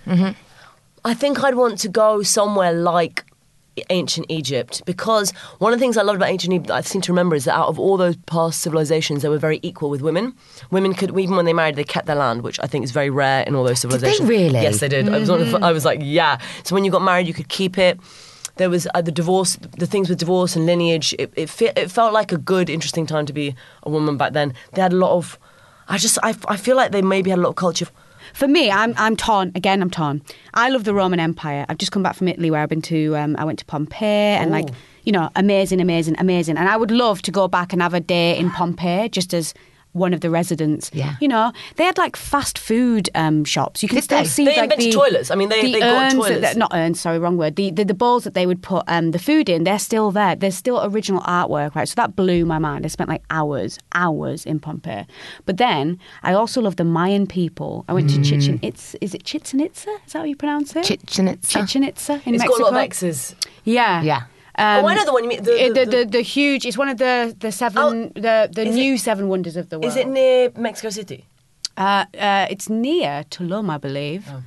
I 1.04 1.14
think 1.14 1.42
I'd 1.44 1.54
want 1.54 1.78
to 1.80 1.88
go 1.88 2.22
somewhere 2.22 2.72
like 2.72 3.24
ancient 3.90 4.26
Egypt 4.28 4.82
because 4.84 5.32
one 5.58 5.72
of 5.72 5.78
the 5.78 5.82
things 5.82 5.96
I 5.96 6.02
loved 6.02 6.16
about 6.16 6.28
ancient 6.28 6.52
Egypt, 6.52 6.70
I 6.70 6.80
seem 6.80 7.00
to 7.02 7.12
remember, 7.12 7.36
is 7.36 7.44
that 7.44 7.54
out 7.54 7.68
of 7.68 7.78
all 7.78 7.96
those 7.96 8.16
past 8.26 8.60
civilizations, 8.60 9.22
they 9.22 9.28
were 9.28 9.38
very 9.38 9.60
equal 9.62 9.90
with 9.90 10.02
women. 10.02 10.34
Women 10.70 10.94
could, 10.94 11.18
even 11.18 11.36
when 11.36 11.44
they 11.44 11.52
married, 11.52 11.76
they 11.76 11.84
kept 11.84 12.06
their 12.06 12.16
land, 12.16 12.42
which 12.42 12.58
I 12.60 12.66
think 12.66 12.84
is 12.84 12.90
very 12.90 13.10
rare 13.10 13.42
in 13.42 13.54
all 13.54 13.64
those 13.64 13.80
civilizations. 13.80 14.18
Did 14.18 14.28
they 14.28 14.44
really? 14.44 14.60
Yes, 14.60 14.80
they 14.80 14.88
did. 14.88 15.08
I, 15.08 15.18
was 15.18 15.28
of, 15.28 15.54
I 15.56 15.72
was 15.72 15.84
like, 15.84 16.00
yeah. 16.02 16.38
So 16.64 16.74
when 16.74 16.84
you 16.84 16.90
got 16.90 17.02
married, 17.02 17.26
you 17.26 17.34
could 17.34 17.48
keep 17.48 17.78
it. 17.78 17.98
There 18.56 18.70
was 18.70 18.88
uh, 18.94 19.02
the 19.02 19.12
divorce, 19.12 19.56
the 19.78 19.86
things 19.86 20.08
with 20.08 20.18
divorce 20.18 20.56
and 20.56 20.66
lineage. 20.66 21.14
It, 21.18 21.32
it, 21.36 21.48
fe- 21.48 21.72
it 21.76 21.90
felt 21.90 22.12
like 22.12 22.32
a 22.32 22.38
good, 22.38 22.68
interesting 22.68 23.06
time 23.06 23.24
to 23.26 23.32
be 23.32 23.54
a 23.84 23.90
woman 23.90 24.16
back 24.16 24.32
then. 24.32 24.52
They 24.72 24.82
had 24.82 24.92
a 24.92 24.96
lot 24.96 25.12
of. 25.16 25.38
I 25.88 25.96
just, 25.96 26.18
I, 26.22 26.34
I 26.48 26.56
feel 26.56 26.76
like 26.76 26.92
they 26.92 27.00
maybe 27.02 27.30
had 27.30 27.38
a 27.38 27.42
lot 27.42 27.50
of 27.50 27.56
culture. 27.56 27.86
For 28.38 28.46
me, 28.46 28.70
I'm 28.70 28.94
I'm 28.96 29.16
torn. 29.16 29.50
Again, 29.56 29.82
I'm 29.82 29.90
torn. 29.90 30.22
I 30.54 30.68
love 30.68 30.84
the 30.84 30.94
Roman 30.94 31.18
Empire. 31.18 31.66
I've 31.68 31.78
just 31.78 31.90
come 31.90 32.04
back 32.04 32.14
from 32.14 32.28
Italy, 32.28 32.52
where 32.52 32.60
I've 32.62 32.68
been 32.68 32.82
to. 32.82 33.16
Um, 33.16 33.34
I 33.36 33.44
went 33.44 33.58
to 33.58 33.64
Pompeii, 33.64 34.38
and 34.38 34.52
like 34.52 34.68
you 35.02 35.10
know, 35.10 35.28
amazing, 35.34 35.80
amazing, 35.80 36.14
amazing. 36.20 36.56
And 36.56 36.68
I 36.68 36.76
would 36.76 36.92
love 36.92 37.20
to 37.22 37.32
go 37.32 37.48
back 37.48 37.72
and 37.72 37.82
have 37.82 37.94
a 37.94 38.00
day 38.00 38.38
in 38.38 38.48
Pompeii, 38.52 39.08
just 39.08 39.34
as 39.34 39.54
one 39.98 40.14
of 40.14 40.20
the 40.20 40.30
residents. 40.30 40.90
Yeah. 40.94 41.16
You 41.20 41.28
know, 41.28 41.52
they 41.76 41.84
had 41.84 41.98
like 41.98 42.16
fast 42.16 42.58
food 42.58 43.10
um, 43.14 43.44
shops. 43.44 43.82
You 43.82 43.88
can 43.88 43.96
Did 43.96 44.04
still 44.04 44.18
they? 44.18 44.24
see 44.24 44.44
They 44.44 44.56
like 44.56 44.64
invented 44.72 44.92
the 44.92 44.96
toilets. 44.96 45.30
I 45.30 45.34
mean, 45.34 45.48
they- 45.48 45.62
the 45.62 45.72
they 45.72 45.80
got 45.80 46.02
urns 46.04 46.14
that- 46.14 46.20
toilets. 46.20 46.40
that- 46.40 46.56
not 46.56 46.70
urns. 46.74 47.00
Sorry, 47.00 47.18
wrong 47.18 47.36
word. 47.36 47.56
The, 47.56 47.70
the 47.70 47.84
the 47.84 47.94
bowls 47.94 48.24
that 48.24 48.34
they 48.34 48.46
would 48.46 48.62
put 48.62 48.84
um, 48.88 49.10
the 49.10 49.18
food 49.18 49.48
in. 49.48 49.64
They're 49.64 49.78
still 49.78 50.10
there. 50.10 50.36
There's 50.36 50.54
still 50.54 50.82
original 50.84 51.20
artwork, 51.22 51.74
right? 51.74 51.88
So 51.88 51.94
that 51.96 52.14
blew 52.16 52.44
my 52.46 52.58
mind. 52.58 52.84
I 52.84 52.88
spent 52.88 53.08
like 53.10 53.22
hours, 53.30 53.78
hours 53.94 54.46
in 54.46 54.60
Pompeii. 54.60 55.06
But 55.46 55.56
then 55.56 55.98
I 56.22 56.32
also 56.32 56.60
love 56.60 56.76
the 56.76 56.84
Mayan 56.84 57.26
people. 57.26 57.84
I 57.88 57.92
went 57.94 58.10
to 58.10 58.22
Chichen 58.22 58.58
Itza. 58.62 58.96
Is 59.04 59.14
it 59.14 59.24
Chichen 59.24 59.60
Itza? 59.60 59.90
Is 60.06 60.12
that 60.12 60.18
how 60.20 60.24
you 60.24 60.36
pronounce 60.36 60.74
it? 60.76 60.84
Chichen 60.84 61.28
Itza. 61.28 61.58
Chichen 61.60 61.82
Itza 61.84 62.14
in 62.24 62.34
It's 62.34 62.42
Mexico. 62.44 62.58
got 62.58 62.60
a 62.60 62.64
lot 62.64 62.74
of 62.74 62.84
X's. 62.84 63.34
Yeah. 63.64 64.02
Yeah. 64.02 64.22
Um, 64.58 64.84
Oh, 64.84 64.88
I 64.88 64.94
know 64.96 65.04
the 65.04 65.12
one 65.12 65.22
you 65.24 65.28
mean, 65.30 65.42
the- 65.44 65.70
the- 65.72 65.84
the, 65.84 65.90
the, 65.96 66.04
the 66.16 66.20
huge. 66.20 66.66
It's 66.66 66.76
one 66.78 66.88
of 66.88 66.98
the 66.98 67.34
the 67.38 67.52
seven 67.52 67.82
Oh, 67.82 68.20
the 68.20 68.48
the 68.52 68.64
new 68.64 68.98
seven 68.98 69.28
wonders 69.28 69.56
of 69.56 69.68
the 69.70 69.78
world. 69.78 69.90
Is 69.90 69.96
it 69.96 70.08
near 70.08 70.50
Mexico 70.56 70.90
City? 70.90 71.24
Uh, 71.76 72.04
uh, 72.18 72.46
it's 72.50 72.68
near 72.68 73.24
Tulum, 73.30 73.70
I 73.70 73.78
believe. 73.78 74.26
Oh, 74.28 74.42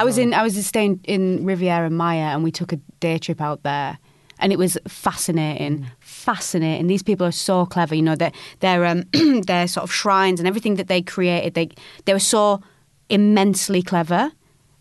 I 0.00 0.04
was 0.04 0.18
in 0.18 0.34
I 0.34 0.42
was 0.42 0.54
staying 0.66 1.00
in 1.04 1.46
Riviera 1.46 1.88
Maya, 1.90 2.28
and 2.34 2.44
we 2.44 2.50
took 2.50 2.72
a 2.72 2.78
day 3.00 3.18
trip 3.18 3.40
out 3.40 3.62
there, 3.62 3.96
and 4.38 4.52
it 4.52 4.58
was 4.58 4.76
fascinating, 4.88 5.78
Mm. 5.78 5.86
fascinating. 6.00 6.86
These 6.88 7.04
people 7.04 7.26
are 7.26 7.32
so 7.32 7.64
clever. 7.66 7.94
You 7.94 8.02
know, 8.02 8.16
their 8.16 8.32
their 8.60 8.84
um, 8.84 9.04
their 9.46 9.66
sort 9.68 9.84
of 9.84 9.92
shrines 9.92 10.38
and 10.40 10.46
everything 10.46 10.76
that 10.76 10.88
they 10.88 11.00
created. 11.02 11.54
They 11.54 11.68
they 12.04 12.12
were 12.12 12.28
so 12.36 12.60
immensely 13.08 13.82
clever. 13.82 14.32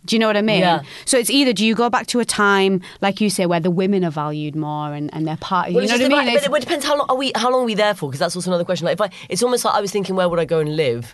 Do 0.05 0.15
you 0.15 0.19
know 0.19 0.27
what 0.27 0.37
I 0.37 0.41
mean? 0.41 0.59
Yeah. 0.59 0.83
So 1.05 1.17
it's 1.17 1.29
either 1.29 1.53
do 1.53 1.65
you 1.65 1.75
go 1.75 1.89
back 1.89 2.07
to 2.07 2.19
a 2.19 2.25
time, 2.25 2.81
like 3.01 3.19
you 3.21 3.29
say, 3.29 3.45
where 3.45 3.59
the 3.59 3.71
women 3.71 4.03
are 4.05 4.11
valued 4.11 4.55
more 4.55 4.93
and, 4.93 5.13
and 5.13 5.27
they're 5.27 5.37
part. 5.37 5.71
Well, 5.73 5.83
you 5.83 5.89
know 5.89 5.95
what 5.95 6.01
I 6.01 6.25
mean? 6.25 6.35
about- 6.35 6.51
but 6.51 6.57
it 6.57 6.61
depends 6.61 6.85
how 6.85 6.97
long 6.97 7.07
are 7.09 7.15
we 7.15 7.31
how 7.35 7.51
long 7.51 7.61
are 7.61 7.65
we 7.65 7.73
there 7.75 7.93
for? 7.95 8.09
Because 8.09 8.19
that's 8.19 8.35
also 8.35 8.49
another 8.51 8.65
question. 8.65 8.85
Like 8.85 8.93
if 8.93 9.01
I, 9.01 9.09
it's 9.29 9.43
almost 9.43 9.65
like 9.65 9.75
I 9.75 9.81
was 9.81 9.91
thinking, 9.91 10.15
where 10.15 10.29
would 10.29 10.39
I 10.39 10.45
go 10.45 10.59
and 10.59 10.75
live? 10.75 11.13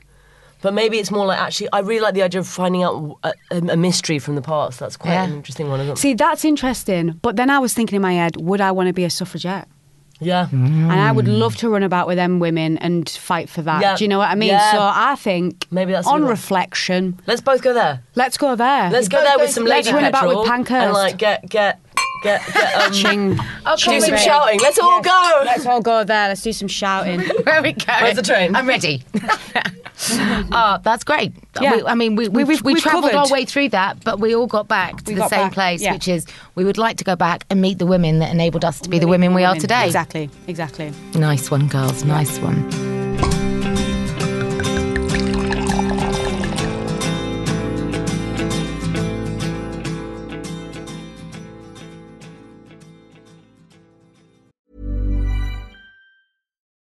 But 0.62 0.74
maybe 0.76 1.00
it's 1.00 1.10
more 1.10 1.26
like 1.26 1.40
actually, 1.40 1.70
I 1.74 1.80
really 1.80 2.02
like 2.02 2.14
the 2.14 2.22
idea 2.22 2.40
of 2.40 2.48
finding 2.48 2.84
out 2.84 3.18
a, 3.24 3.34
a, 3.52 3.78
mystery 3.78 4.20
from 4.20 4.36
the 4.36 4.42
past. 4.44 4.80
That's 4.80 4.96
quite 4.96 5.14
Yeah. 5.14 5.24
an 5.24 5.34
interesting 5.34 5.70
one, 5.70 5.80
isn't 5.80 5.94
it? 5.94 5.98
See, 5.98 6.14
that's 6.14 6.46
interesting. 6.46 7.20
But 7.24 7.36
then 7.36 7.50
I 7.50 7.58
was 7.58 7.74
thinking 7.74 7.96
in 7.96 8.02
my 8.02 8.14
head, 8.14 8.38
would 8.38 8.62
I 8.62 8.72
want 8.72 8.88
to 8.88 8.94
be 8.94 9.04
a 9.04 9.10
suffragette? 9.10 9.68
Yeah. 10.22 10.48
And 10.52 10.92
I 10.92 11.12
would 11.12 11.26
mm. 11.26 11.38
love 11.38 11.56
to 11.58 11.70
run 11.70 11.84
about 11.84 12.08
with 12.08 12.18
them 12.18 12.40
women 12.40 12.78
and 12.78 13.10
fight 13.10 13.50
for 13.50 13.62
that. 13.64 13.82
Yeah. 13.82 13.96
Do 13.98 14.04
you 14.04 14.08
know 14.08 14.20
what 14.20 14.30
I 14.30 14.36
mean? 14.36 14.50
Yeah. 14.50 14.72
So 14.72 14.80
I 14.82 15.16
think 15.16 15.68
Maybe 15.72 15.92
that's 15.92 16.08
on 16.08 16.22
what- 16.22 16.30
reflection, 16.30 17.20
Let's 17.28 17.42
both 17.42 17.62
go 17.62 17.74
there. 17.74 18.04
let's 18.16 18.38
go 18.38 18.56
there. 18.56 18.90
Let's 18.90 19.08
go 19.08 19.22
there 19.22 19.38
with 19.38 19.50
some 19.52 19.66
Let's 19.66 19.88
lady 19.88 19.96
run 19.96 20.06
about 20.06 20.28
with 20.28 20.38
petrol 20.38 20.46
Pankhurst. 20.46 20.84
and 20.86 20.94
like 20.94 21.18
get 21.18 21.50
get 21.50 21.80
get 22.22 22.46
get 22.54 22.76
um, 22.76 22.92
Ching. 22.94 23.36
do 23.36 24.00
some 24.02 24.18
shouting. 24.18 24.60
Let's 24.60 24.80
all 24.80 25.02
go. 25.02 25.42
Let's 25.46 25.66
all 25.66 25.82
go 25.82 26.04
there. 26.04 26.30
Let's 26.30 26.42
do 26.42 26.54
some 26.54 26.68
shouting. 26.68 27.20
Where 27.44 27.62
we 27.62 27.74
go? 27.74 27.94
Where's 28.02 28.16
the 28.16 28.22
train? 28.22 28.56
I'm 28.56 28.68
ready. 28.68 29.04
oh, 30.52 30.80
that's 30.84 31.04
great. 31.04 31.34
Yeah. 31.62 31.76
We, 31.76 31.84
I 31.84 31.96
mean, 31.96 32.16
we, 32.16 32.28
we, 32.28 32.44
We- 32.44 32.60
we 32.64 32.80
travelled 32.82 33.14
our 33.14 33.30
way 33.30 33.46
through 33.46 33.70
that, 33.70 34.04
but 34.04 34.20
we 34.20 34.36
all 34.36 34.48
got 34.48 34.68
back 34.68 35.04
to 35.04 35.14
We 35.14 35.20
the 35.20 35.28
same 35.28 35.48
back, 35.48 35.54
place, 35.54 35.82
yeah. 35.82 35.94
which 35.94 36.08
is 36.08 36.26
we 36.56 36.64
would 36.64 36.78
like 36.78 36.98
to 36.98 37.04
go 37.04 37.16
back 37.16 37.46
and 37.50 37.62
meet 37.62 37.78
the 37.80 37.86
women 37.86 38.20
that 38.20 38.32
enabled 38.32 38.66
us 38.66 38.80
to 38.82 38.90
be 38.90 39.00
the 39.00 39.08
women 39.08 39.34
we 39.34 39.44
are 39.44 39.56
today. 39.56 39.86
Exactly. 39.86 40.30
Exactly. 40.48 40.92
Nice 41.16 41.50
one, 41.52 41.68
girls. 41.68 42.04
Nice 42.04 42.40
one. 42.40 42.91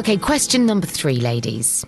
Okay, 0.00 0.16
question 0.16 0.64
number 0.64 0.86
three, 0.86 1.16
ladies. 1.16 1.84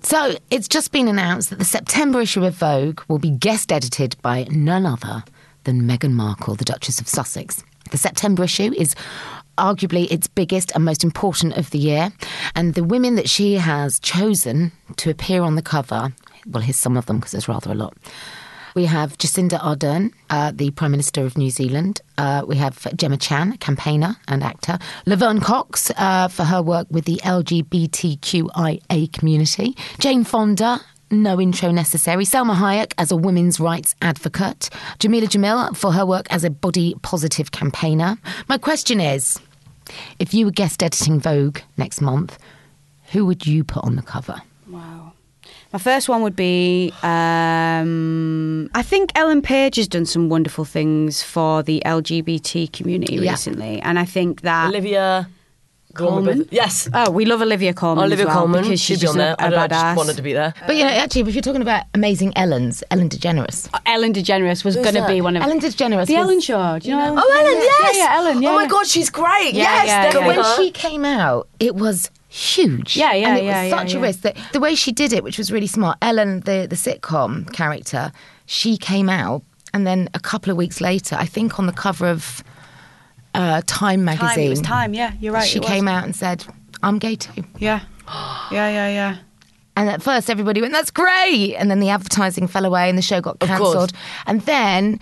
So 0.00 0.34
it's 0.50 0.66
just 0.66 0.92
been 0.92 1.08
announced 1.08 1.50
that 1.50 1.58
the 1.58 1.64
September 1.66 2.22
issue 2.22 2.42
of 2.42 2.54
Vogue 2.54 3.02
will 3.06 3.18
be 3.18 3.28
guest 3.28 3.70
edited 3.70 4.16
by 4.22 4.46
none 4.50 4.86
other 4.86 5.22
than 5.64 5.82
Meghan 5.82 6.12
Markle, 6.12 6.54
the 6.54 6.64
Duchess 6.64 7.02
of 7.02 7.06
Sussex. 7.06 7.62
The 7.90 7.98
September 7.98 8.44
issue 8.44 8.72
is 8.74 8.94
arguably 9.58 10.10
its 10.10 10.26
biggest 10.26 10.72
and 10.74 10.86
most 10.86 11.04
important 11.04 11.58
of 11.58 11.68
the 11.68 11.78
year, 11.78 12.10
and 12.54 12.72
the 12.72 12.82
women 12.82 13.16
that 13.16 13.28
she 13.28 13.56
has 13.56 14.00
chosen 14.00 14.72
to 14.96 15.10
appear 15.10 15.42
on 15.42 15.56
the 15.56 15.60
cover, 15.60 16.14
well, 16.46 16.62
here's 16.62 16.78
some 16.78 16.96
of 16.96 17.04
them 17.04 17.18
because 17.18 17.32
there's 17.32 17.46
rather 17.46 17.72
a 17.72 17.74
lot. 17.74 17.94
We 18.74 18.84
have 18.86 19.18
Jacinda 19.18 19.60
Ardern, 19.60 20.12
uh, 20.28 20.52
the 20.54 20.70
Prime 20.70 20.90
Minister 20.90 21.24
of 21.24 21.36
New 21.36 21.50
Zealand. 21.50 22.00
Uh, 22.18 22.42
we 22.46 22.56
have 22.56 22.86
Gemma 22.96 23.16
Chan, 23.16 23.56
campaigner 23.58 24.16
and 24.28 24.42
actor. 24.42 24.78
Laverne 25.06 25.40
Cox 25.40 25.90
uh, 25.96 26.28
for 26.28 26.44
her 26.44 26.62
work 26.62 26.86
with 26.90 27.04
the 27.04 27.16
LGBTQIA 27.24 29.12
community. 29.12 29.76
Jane 29.98 30.24
Fonda. 30.24 30.80
No 31.12 31.40
intro 31.40 31.72
necessary. 31.72 32.24
Salma 32.24 32.54
Hayek 32.54 32.92
as 32.96 33.10
a 33.10 33.16
women's 33.16 33.58
rights 33.58 33.96
advocate. 34.00 34.70
Jameela 35.00 35.24
Jamil 35.24 35.76
for 35.76 35.92
her 35.92 36.06
work 36.06 36.28
as 36.30 36.44
a 36.44 36.50
body 36.50 36.94
positive 37.02 37.50
campaigner. 37.50 38.16
My 38.48 38.58
question 38.58 39.00
is 39.00 39.36
if 40.20 40.32
you 40.32 40.44
were 40.44 40.52
guest 40.52 40.84
editing 40.84 41.18
Vogue 41.18 41.58
next 41.76 42.00
month, 42.00 42.38
who 43.10 43.26
would 43.26 43.44
you 43.44 43.64
put 43.64 43.82
on 43.82 43.96
the 43.96 44.02
cover? 44.02 44.40
Wow. 44.68 45.09
My 45.72 45.78
first 45.78 46.08
one 46.08 46.22
would 46.22 46.34
be 46.34 46.92
um, 47.02 48.68
I 48.74 48.82
think 48.82 49.12
Ellen 49.14 49.40
Page 49.42 49.76
has 49.76 49.86
done 49.88 50.04
some 50.06 50.28
wonderful 50.28 50.64
things 50.64 51.22
for 51.22 51.62
the 51.62 51.80
LGBT 51.86 52.72
community 52.72 53.16
Yeah. 53.16 53.30
recently, 53.32 53.80
and 53.80 53.98
I 53.98 54.04
think 54.04 54.40
that 54.42 54.68
Olivia 54.68 55.28
the 55.94 56.04
one 56.04 56.24
with 56.24 56.24
Colman? 56.36 56.48
Yes. 56.52 56.88
oh, 56.94 57.10
we 57.10 57.24
love 57.24 57.40
Olivia 57.42 57.72
Colman. 57.74 58.04
Olivia 58.04 58.24
as 58.26 58.28
well, 58.28 58.38
Colman. 58.38 58.62
because 58.62 58.80
She'd 58.80 58.94
she's 58.94 59.00
be 59.02 59.06
on 59.08 59.14
just 59.16 59.18
there. 59.18 59.34
a, 59.38 59.42
I, 59.42 59.46
a 59.46 59.50
don't 59.50 59.58
know, 59.58 59.64
I 59.64 59.68
just 59.68 59.96
wanted 59.96 60.16
to 60.16 60.22
be 60.22 60.32
there. 60.32 60.54
But 60.66 60.76
you 60.76 60.82
know, 60.84 60.90
actually, 60.90 61.22
if 61.22 61.34
you're 61.34 61.42
talking 61.42 61.62
about 61.62 61.84
amazing 61.94 62.32
Ellens, 62.32 62.82
Ellen 62.90 63.08
DeGeneres. 63.08 63.68
Ellen 63.86 64.12
DeGeneres 64.12 64.64
was 64.64 64.74
going 64.76 64.94
to 64.94 65.06
be 65.06 65.20
one 65.20 65.36
of 65.36 65.42
Ellen 65.42 65.60
DeGeneres. 65.60 66.06
the 66.06 66.14
was- 66.14 66.24
Ellen 66.24 66.40
Show. 66.40 66.78
Do 66.80 66.88
you 66.88 66.96
know? 66.96 67.14
Oh, 67.16 67.38
Ellen, 67.40 67.62
yes. 67.62 67.96
Yeah, 67.96 68.04
yeah, 68.04 68.16
Ellen. 68.18 68.42
Yeah, 68.42 68.50
oh 68.50 68.54
my. 68.56 68.66
God, 68.66 68.86
she's 68.86 69.10
great. 69.10 69.52
Yeah, 69.54 69.62
yes, 69.64 69.86
yeah, 69.86 70.02
definitely. 70.04 70.34
But 70.36 70.44
when 70.44 70.56
she 70.56 70.70
came 70.72 71.04
out, 71.04 71.48
it 71.58 71.74
was 71.74 72.08
huge. 72.30 72.96
Yeah, 72.96 73.12
yeah, 73.12 73.28
and 73.28 73.38
it 73.38 73.44
yeah, 73.44 73.62
was 73.64 73.70
such 73.70 73.92
yeah. 73.92 73.98
a 73.98 74.02
risk 74.02 74.20
that 74.20 74.36
the 74.52 74.60
way 74.60 74.74
she 74.74 74.92
did 74.92 75.12
it, 75.12 75.22
which 75.22 75.36
was 75.36 75.52
really 75.52 75.66
smart. 75.66 75.98
Ellen, 76.00 76.40
the 76.40 76.66
the 76.70 76.76
sitcom 76.76 77.52
character, 77.52 78.12
she 78.46 78.76
came 78.78 79.08
out, 79.08 79.42
and 79.74 79.86
then 79.86 80.08
a 80.14 80.20
couple 80.20 80.50
of 80.50 80.56
weeks 80.56 80.80
later, 80.80 81.16
I 81.18 81.26
think 81.26 81.58
on 81.58 81.66
the 81.66 81.72
cover 81.72 82.06
of 82.08 82.42
uh, 83.34 83.62
Time 83.66 84.04
magazine, 84.04 84.28
Time. 84.28 84.40
It 84.40 84.48
was 84.48 84.60
time. 84.60 84.94
Yeah, 84.94 85.12
you're 85.20 85.32
right. 85.32 85.46
she 85.46 85.60
came 85.60 85.88
out 85.88 86.04
and 86.04 86.14
said, 86.14 86.46
"I'm 86.82 86.98
gay 86.98 87.16
too." 87.16 87.44
Yeah. 87.58 87.80
Yeah, 88.50 88.68
yeah, 88.68 88.88
yeah. 88.88 89.16
And 89.76 89.88
at 89.88 90.02
first, 90.02 90.30
everybody 90.30 90.60
went, 90.60 90.72
"That's 90.72 90.90
great!" 90.90 91.54
And 91.54 91.70
then 91.70 91.80
the 91.80 91.90
advertising 91.90 92.46
fell 92.48 92.64
away, 92.64 92.88
and 92.88 92.98
the 92.98 93.02
show 93.02 93.20
got 93.20 93.38
cancelled. 93.40 93.92
And 94.26 94.40
then 94.42 95.00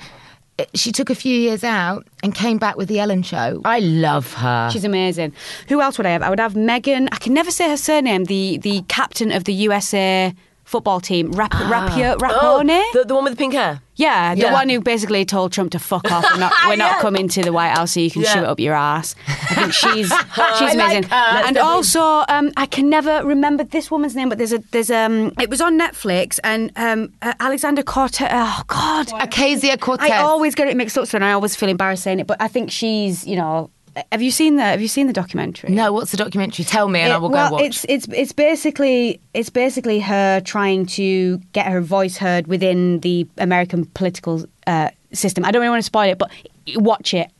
she 0.74 0.92
took 0.92 1.10
a 1.10 1.14
few 1.14 1.34
years 1.36 1.64
out 1.64 2.06
and 2.22 2.34
came 2.34 2.58
back 2.58 2.76
with 2.76 2.88
the 2.88 2.98
Ellen 2.98 3.22
Show. 3.22 3.60
I 3.64 3.80
love 3.80 4.32
her. 4.34 4.70
She's 4.72 4.84
amazing. 4.84 5.32
Who 5.68 5.80
else 5.80 5.98
would 5.98 6.06
I 6.06 6.10
have? 6.10 6.22
I 6.22 6.30
would 6.30 6.40
have 6.40 6.56
Megan. 6.56 7.08
I 7.12 7.16
can 7.16 7.34
never 7.34 7.50
say 7.50 7.68
her 7.68 7.76
surname. 7.76 8.24
The 8.24 8.58
the 8.58 8.82
captain 8.88 9.30
of 9.32 9.44
the 9.44 9.52
USA 9.54 10.34
football 10.68 11.00
team, 11.00 11.32
Rap, 11.32 11.50
Rapio, 11.52 12.14
Oh, 12.20 12.60
Rapone. 12.62 12.82
the, 12.92 13.04
the 13.04 13.14
one 13.14 13.24
with 13.24 13.32
the 13.32 13.36
pink 13.38 13.54
hair. 13.54 13.80
yeah, 13.96 14.34
the 14.34 14.42
Yeah. 14.42 14.52
one 14.52 14.68
who 14.68 14.80
basically 14.80 15.24
told 15.24 15.50
Trump 15.52 15.72
to 15.72 15.78
fuck 15.78 16.10
off. 16.12 16.24
We're 16.32 16.38
not, 16.40 16.52
we're 16.68 16.76
not 16.76 16.92
Yeah. 16.96 17.00
coming 17.00 17.26
to 17.28 17.42
the 17.42 17.52
White 17.52 17.70
House 17.76 17.92
so 17.94 18.00
you 18.00 18.10
can 18.10 18.22
Yeah. 18.22 18.34
shoot 18.34 18.44
up 18.44 18.60
your 18.60 18.74
ass. 18.74 19.14
I 19.26 19.54
think 19.54 19.72
she's 19.72 20.08
she's 20.58 20.74
amazing. 20.74 21.04
Let's 21.10 21.48
and 21.48 21.56
also, 21.58 22.24
um, 22.28 22.52
I 22.56 22.66
can 22.66 22.88
never 22.90 23.24
remember 23.24 23.64
this 23.64 23.90
woman's 23.90 24.14
name, 24.14 24.28
but 24.28 24.36
there's 24.38 24.52
a 24.52 24.58
there's 24.72 24.90
um, 24.90 25.32
it 25.40 25.48
was 25.50 25.60
on 25.60 25.78
Netflix 25.78 26.38
and 26.44 26.70
um, 26.76 27.12
uh, 27.22 27.32
Alexander 27.40 27.82
Cortez. 27.82 28.28
Oh 28.30 28.62
God, 28.66 29.10
Acacia 29.20 29.76
Cortez. 29.78 30.10
I 30.10 30.18
always 30.18 30.54
get 30.54 30.68
it 30.68 30.76
mixed 30.76 30.98
up, 30.98 31.06
so 31.06 31.16
and 31.16 31.24
I 31.24 31.32
always 31.32 31.56
feel 31.56 31.68
embarrassed 31.70 32.02
saying 32.04 32.20
it. 32.20 32.26
But 32.26 32.40
I 32.40 32.48
think 32.48 32.70
she's, 32.70 33.26
you 33.26 33.36
know, 33.36 33.70
have 34.12 34.22
you 34.22 34.30
seen 34.30 34.56
the 34.56 34.62
Have 34.62 34.80
you 34.80 34.88
seen 34.88 35.06
the 35.06 35.12
documentary? 35.12 35.70
No, 35.70 35.92
what's 35.92 36.10
the 36.10 36.16
documentary? 36.16 36.64
Tell 36.64 36.88
me, 36.88 37.00
and 37.00 37.12
I 37.12 37.18
will 37.18 37.30
well, 37.30 37.50
go 37.50 37.56
watch. 37.56 37.64
it's 37.64 37.86
it's 37.88 38.06
it's 38.08 38.32
basically 38.32 39.20
it's 39.34 39.50
basically 39.50 40.00
her 40.00 40.40
trying 40.40 40.86
to 40.86 41.38
get 41.52 41.66
her 41.66 41.80
voice 41.80 42.16
heard 42.16 42.46
within 42.46 43.00
the 43.00 43.26
American 43.38 43.86
political 43.86 44.44
uh, 44.66 44.90
system. 45.12 45.44
I 45.44 45.50
don't 45.50 45.60
really 45.60 45.70
want 45.70 45.82
to 45.82 45.86
spoil 45.86 46.10
it, 46.10 46.18
but 46.18 46.30
watch 46.76 47.14
it. 47.14 47.30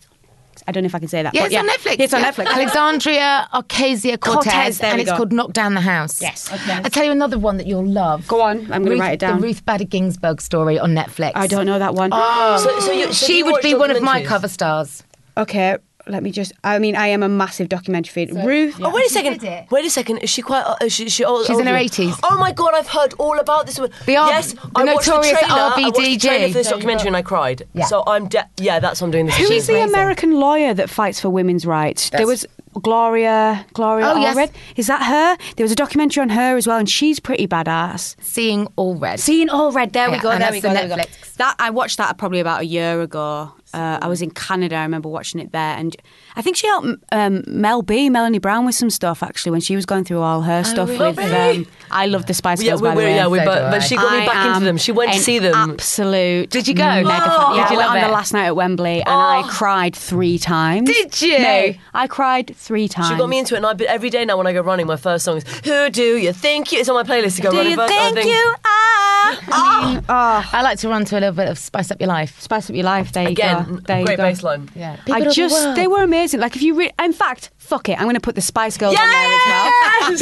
I 0.67 0.73
don't 0.73 0.83
know 0.83 0.87
if 0.89 0.95
I 0.95 0.99
can 0.99 1.09
say 1.09 1.23
that. 1.23 1.35
Yeah, 1.35 1.43
but 1.43 1.53
it's 1.53 1.57
on 1.61 1.69
Netflix. 1.69 2.01
It's 2.01 2.13
on 2.15 2.21
Yeah. 2.21 2.31
Netflix. 2.33 2.47
Alexandria 2.47 3.49
Ocasio 3.55 4.21
Cortez, 4.21 4.53
Cortez, 4.53 4.81
and 4.83 5.01
it's 5.01 5.11
go. 5.11 5.17
called 5.17 5.33
Knock 5.33 5.53
Down 5.55 5.73
the 5.73 5.81
House. 5.81 6.21
Yes. 6.21 6.53
Okay. 6.53 6.81
I 6.85 6.89
tell 6.91 7.05
you 7.05 7.11
another 7.11 7.39
one 7.39 7.57
that 7.57 7.67
you'll 7.67 7.87
love. 7.87 8.29
Go 8.29 8.43
on, 8.43 8.61
I'm 8.61 8.83
gonna 8.83 8.91
Ruth- 8.91 9.01
write 9.01 9.13
it 9.15 9.21
down. 9.21 9.41
The 9.41 9.47
Ruth 9.47 9.65
Bader 9.65 9.85
Ginsburg 9.85 10.43
story 10.43 10.79
on 10.79 10.95
Netflix. 10.95 11.33
I 11.37 11.47
don't 11.47 11.65
know 11.65 11.79
that 11.79 11.95
one. 11.95 12.11
So, 12.59 12.81
so 12.81 12.93
you, 12.93 13.07
so 13.13 13.27
she 13.27 13.43
would 13.43 13.63
be 13.63 13.75
one 13.75 13.91
of 13.91 14.03
my 14.03 14.25
cover 14.25 14.49
stars. 14.49 15.03
Okay, 15.37 15.77
let 16.09 16.23
me 16.23 16.31
just. 16.31 16.53
I 16.65 16.79
mean, 16.79 16.97
I 16.97 17.09
am 17.09 17.23
a 17.23 17.29
massive 17.29 17.69
documentary 17.69 18.27
fan. 18.27 18.45
Ruth. 18.47 18.79
Oh 18.83 18.91
wait 18.95 19.07
a 19.07 19.11
second! 19.11 19.67
Wait 19.71 19.85
a 19.85 19.91
second! 19.91 20.19
Is 20.19 20.31
she 20.31 20.43
quite? 20.43 20.63
Uh, 20.63 20.77
is 20.83 20.93
she, 20.93 21.09
she 21.09 21.25
old, 21.25 21.47
She's 21.47 21.59
in 21.59 21.67
her 21.67 21.73
older? 21.77 21.85
80s. 21.85 22.19
Oh 22.23 22.39
my 22.39 22.53
god! 22.53 22.75
I've 22.75 22.89
heard 22.89 23.15
all 23.19 23.39
about 23.39 23.67
this. 23.67 23.79
one. 23.79 23.91
The 24.07 24.17
R- 24.17 24.29
yes, 24.31 24.53
the 24.53 24.61
I 24.77 24.85
watched 24.85 25.07
the 25.07 25.13
notorious 25.13 25.39
trailer. 25.39 25.55
I 25.55 25.69
watched 25.69 25.97
the 25.97 26.03
RBDG. 26.03 26.21
trailer 26.21 26.49
for 26.49 26.53
this 26.55 26.67
There 26.69 26.75
documentary 26.77 27.05
go. 27.05 27.09
and 27.09 27.17
I 27.17 27.23
cried. 27.23 27.63
Yeah. 27.75 27.85
So 27.87 28.03
I'm. 28.07 28.29
De- 28.29 28.49
yeah, 28.59 28.81
that's 28.81 29.01
what 29.01 29.07
I'm 29.07 29.11
doing. 29.13 29.27
This 29.27 29.37
Who 29.37 29.45
year. 29.45 29.53
is 29.55 29.67
the 29.67 29.73
amazing. 29.75 29.95
American 29.95 30.33
lawyer 30.41 30.75
that 30.75 30.91
fights 30.91 31.21
for 31.21 31.31
women's 31.31 31.65
rights? 31.67 32.11
there 32.11 32.27
was 32.27 32.47
Gloria, 32.83 33.67
Gloria 33.73 34.07
Oh, 34.07 34.17
yes. 34.21 34.51
Is 34.77 34.87
that 34.87 35.03
her? 35.03 35.37
There 35.57 35.65
was 35.65 35.73
a 35.73 35.75
documentary 35.75 36.23
on 36.23 36.29
her 36.31 36.57
as 36.57 36.67
well, 36.67 36.79
and 36.79 36.89
she's 36.89 37.19
pretty 37.21 37.47
badass. 37.49 38.15
Seeing 38.23 38.67
Allred. 38.79 39.19
Seeing 39.19 39.49
Allred. 39.49 39.93
There 39.93 40.11
we 40.11 40.19
go. 40.19 40.31
and 40.31 40.43
There 40.43 40.53
we 40.53 40.61
go. 40.61 40.69
the 40.69 40.75
There 40.75 40.85
we 40.85 40.89
go. 40.91 40.97
Netflix. 40.97 41.35
That 41.35 41.57
I 41.59 41.71
watched 41.71 41.97
that 41.99 42.19
probably 42.19 42.41
about 42.41 42.61
a 42.61 42.67
year 42.67 43.01
ago. 43.03 43.53
Uh, 43.73 43.99
I 44.01 44.09
was 44.09 44.23
in 44.23 44.31
Canada. 44.31 44.77
I 44.77 44.83
remember 44.83 45.09
watching 45.09 45.41
it 45.41 45.53
there, 45.53 45.77
and 45.77 45.97
I 46.39 46.43
think 46.43 46.57
she 46.57 46.69
helped 46.69 46.87
um, 47.11 47.43
Mel 47.49 47.83
B, 47.83 48.09
Melanie 48.09 48.39
Brown, 48.39 48.65
with 48.65 48.77
some 48.77 48.91
stuff 48.91 49.25
actually 49.25 49.51
when 49.51 49.61
she 49.61 49.75
was 49.75 49.85
going 49.85 50.05
through 50.05 50.21
all 50.21 50.43
her 50.43 50.63
stuff 50.63 50.89
really? 50.89 51.13
with. 51.13 51.19
Um, 51.33 51.67
I 51.91 52.07
love 52.07 52.27
the 52.27 52.33
Spice 52.35 52.63
Yeah, 52.63 52.71
Girls. 52.73 52.83
we, 52.83 52.89
by 52.91 52.95
the 52.95 53.01
way. 53.01 53.15
yeah, 53.17 53.27
we, 53.27 53.39
So 53.41 53.45
but, 53.45 53.71
but 53.73 53.81
she 53.81 53.97
got 53.97 54.13
me 54.21 54.25
back 54.25 54.47
into 54.55 54.65
them. 54.65 54.77
She 54.79 54.93
went 54.93 55.13
to 55.15 55.19
see 55.19 55.41
them. 55.41 55.53
Absolute. 55.55 56.51
Did 56.51 56.69
you 56.69 56.75
go? 56.75 56.85
Mega 56.85 57.03
Did 57.03 57.13
you 57.13 57.19
Yeah, 57.19 57.25
I 57.27 57.69
went 57.71 57.79
love 57.79 57.91
on 57.97 58.01
the 58.03 58.09
last 58.09 58.33
night 58.33 58.47
at 58.47 58.55
Wembley, 58.57 59.01
and 59.01 59.09
I 59.09 59.49
cried 59.51 59.97
three 59.97 60.39
times. 60.39 60.89
Did 60.89 61.21
you? 61.21 61.39
No, 61.41 61.75
I 61.93 62.07
cried 62.07 62.55
three 62.55 62.87
times. 62.87 63.09
She 63.09 63.17
got 63.17 63.29
me 63.29 63.39
into 63.41 63.55
it, 63.55 63.59
and 63.59 63.67
I, 63.67 63.75
but 63.75 63.89
every 63.89 64.09
day 64.11 64.25
now 64.25 64.37
when 64.37 64.47
I 64.47 64.53
go 64.53 64.61
running, 64.61 64.87
my 64.87 64.97
first 64.97 65.25
song 65.25 65.39
is 65.39 65.45
"Who 65.65 65.91
Do 65.91 66.17
You 66.19 66.33
Think 66.33 66.71
You?" 66.71 66.79
It's 66.79 66.89
on 66.89 66.95
my 66.95 67.03
playlist 67.03 67.37
to 67.37 67.43
go 67.43 67.51
Do 67.51 67.57
running 67.57 67.73
you 67.73 67.77
first. 67.77 67.93
I 67.93 68.13
think 68.13 68.27
you 68.27 68.55
are? 68.55 68.59
Ah! 69.51 70.03
Oh, 70.09 70.57
I 70.57 70.63
like 70.63 70.79
to 70.79 70.89
run 70.89 71.05
to 71.07 71.17
a 71.19 71.21
little 71.21 71.35
bit 71.35 71.49
of 71.49 71.59
Spice 71.59 71.91
Up 71.91 72.01
Your 72.01 72.09
Life. 72.09 72.41
spice 72.41 72.71
up 72.71 72.77
your 72.77 72.85
life. 72.85 73.13
There 73.13 73.25
you 73.25 73.31
Again, 73.31 73.65
go. 73.65 73.77
There 73.81 74.05
great 74.05 74.13
you 74.13 74.17
go. 74.17 74.23
bass 74.23 74.43
line. 74.43 74.71
Yeah. 74.75 74.97
I 75.11 75.29
just 75.29 75.75
they 75.75 75.87
were 75.87 76.03
amazing. 76.03 76.28
Like 76.35 76.57
if 76.57 76.63
you, 76.63 76.75
re- 76.75 76.93
in 77.03 77.13
fact, 77.13 77.51
fuck 77.59 77.89
it, 77.89 77.99
I'm 77.99 78.05
going 78.05 78.15
to 78.15 78.21
put 78.21 78.35
the 78.35 78.41
Spice 78.41 78.77
Girls 78.77 78.97
on 78.99 79.11
there 79.11 79.33
as 79.33 79.41
well. 79.47 79.73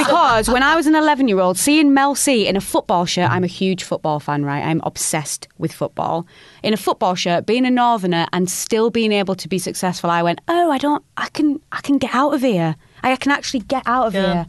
Because 0.07 0.49
when 0.49 0.63
I 0.63 0.75
was 0.77 0.87
an 0.87 0.95
11 0.95 1.29
year 1.29 1.39
old, 1.41 1.59
seeing 1.59 1.95
Mel 1.95 2.15
C 2.15 2.47
in 2.47 2.57
a 2.57 2.61
football 2.61 3.05
shirt, 3.07 3.31
I'm 3.31 3.45
a 3.45 3.49
huge 3.49 3.83
football 3.85 4.21
fan, 4.21 4.45
right? 4.45 4.65
I'm 4.65 4.81
obsessed 4.85 5.49
with 5.59 5.73
football. 5.73 6.27
In 6.63 6.73
a 6.75 6.77
football 6.77 7.15
shirt, 7.15 7.47
being 7.47 7.65
a 7.67 7.71
northerner 7.71 8.27
and 8.33 8.51
still 8.51 8.91
being 8.91 9.13
able 9.13 9.35
to 9.37 9.49
be 9.49 9.59
successful, 9.59 10.11
I 10.11 10.23
went, 10.23 10.41
oh, 10.49 10.71
I 10.71 10.79
don't, 10.79 11.05
I 11.17 11.29
can, 11.29 11.61
I 11.73 11.81
can 11.83 11.99
get 11.99 12.15
out 12.15 12.35
of 12.35 12.41
here. 12.43 12.77
I 13.03 13.15
can 13.17 13.31
actually 13.33 13.61
get 13.61 13.83
out 13.87 14.07
of 14.09 14.15
Yeah. 14.15 14.33
here. 14.35 14.47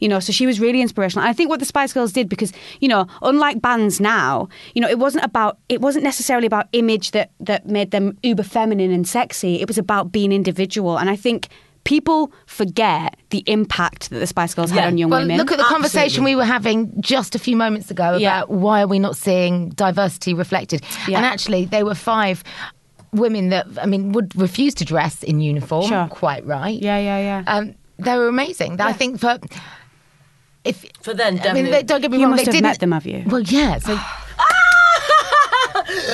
You 0.00 0.08
know, 0.08 0.18
so 0.20 0.32
she 0.32 0.46
was 0.46 0.58
really 0.60 0.80
inspirational. 0.80 1.22
And 1.24 1.30
I 1.30 1.32
think 1.32 1.50
what 1.50 1.60
the 1.60 1.66
Spice 1.66 1.92
Girls 1.92 2.12
did, 2.12 2.28
because 2.28 2.52
you 2.80 2.88
know, 2.88 3.06
unlike 3.22 3.60
bands 3.62 4.00
now, 4.00 4.48
you 4.74 4.80
know, 4.82 4.88
it 4.88 4.98
wasn't 4.98 5.24
about 5.24 5.58
it 5.68 5.80
wasn't 5.80 6.04
necessarily 6.04 6.46
about 6.46 6.66
image 6.72 7.10
that 7.12 7.30
that 7.40 7.66
made 7.66 7.90
them 7.90 8.16
uber 8.22 8.42
feminine 8.42 8.90
and 8.90 9.06
sexy. 9.06 9.60
It 9.60 9.68
was 9.68 9.78
about 9.78 10.10
being 10.12 10.32
individual. 10.32 10.98
And 10.98 11.08
I 11.10 11.16
think 11.16 11.48
people 11.84 12.30
forget 12.46 13.16
the 13.30 13.42
impact 13.46 14.10
that 14.10 14.18
the 14.18 14.26
Spice 14.26 14.54
Girls 14.54 14.70
had 14.70 14.84
on 14.84 14.98
young 14.98 15.08
Well, 15.10 15.20
women. 15.20 15.38
look 15.38 15.50
at 15.50 15.56
the 15.58 15.64
conversation 15.64 16.24
we 16.24 16.36
were 16.36 16.44
having 16.44 16.92
just 17.00 17.34
a 17.34 17.38
few 17.38 17.56
moments 17.56 17.90
ago 17.90 18.04
about 18.10 18.20
Yeah. 18.20 18.42
why 18.48 18.82
are 18.82 18.86
we 18.86 18.98
not 18.98 19.16
seeing 19.16 19.70
diversity 19.70 20.34
reflected? 20.34 20.82
Yeah. 21.08 21.16
And 21.16 21.24
actually, 21.26 21.64
there 21.64 21.84
were 21.86 21.94
five 21.94 22.44
women 23.12 23.48
that 23.48 23.66
I 23.80 23.86
mean 23.86 24.12
would 24.12 24.36
refuse 24.36 24.74
to 24.74 24.84
dress 24.84 25.22
in 25.22 25.40
uniform. 25.40 25.86
Sure. 25.88 26.06
Quite 26.10 26.46
right. 26.46 26.80
yeah, 26.80 26.98
yeah, 26.98 27.18
yeah. 27.18 27.42
Um, 27.46 27.74
they 27.98 28.16
were 28.16 28.28
amazing. 28.28 28.80
I 28.80 28.92
think 28.92 29.18
for 29.20 29.38
if 30.64 30.84
For 31.02 31.14
them, 31.14 31.38
I 31.42 31.52
mean, 31.52 31.70
they, 31.70 31.82
don't 31.82 32.00
get 32.00 32.10
me 32.10 32.18
You 32.18 32.24
wrong, 32.24 32.32
must 32.32 32.44
they 32.44 32.50
have 32.50 32.54
didn't. 32.54 32.62
met 32.64 32.78
them, 32.80 32.92
have 32.92 33.06
you? 33.06 33.22
Well, 33.26 33.40
yeah. 33.42 33.78
So 33.90 33.98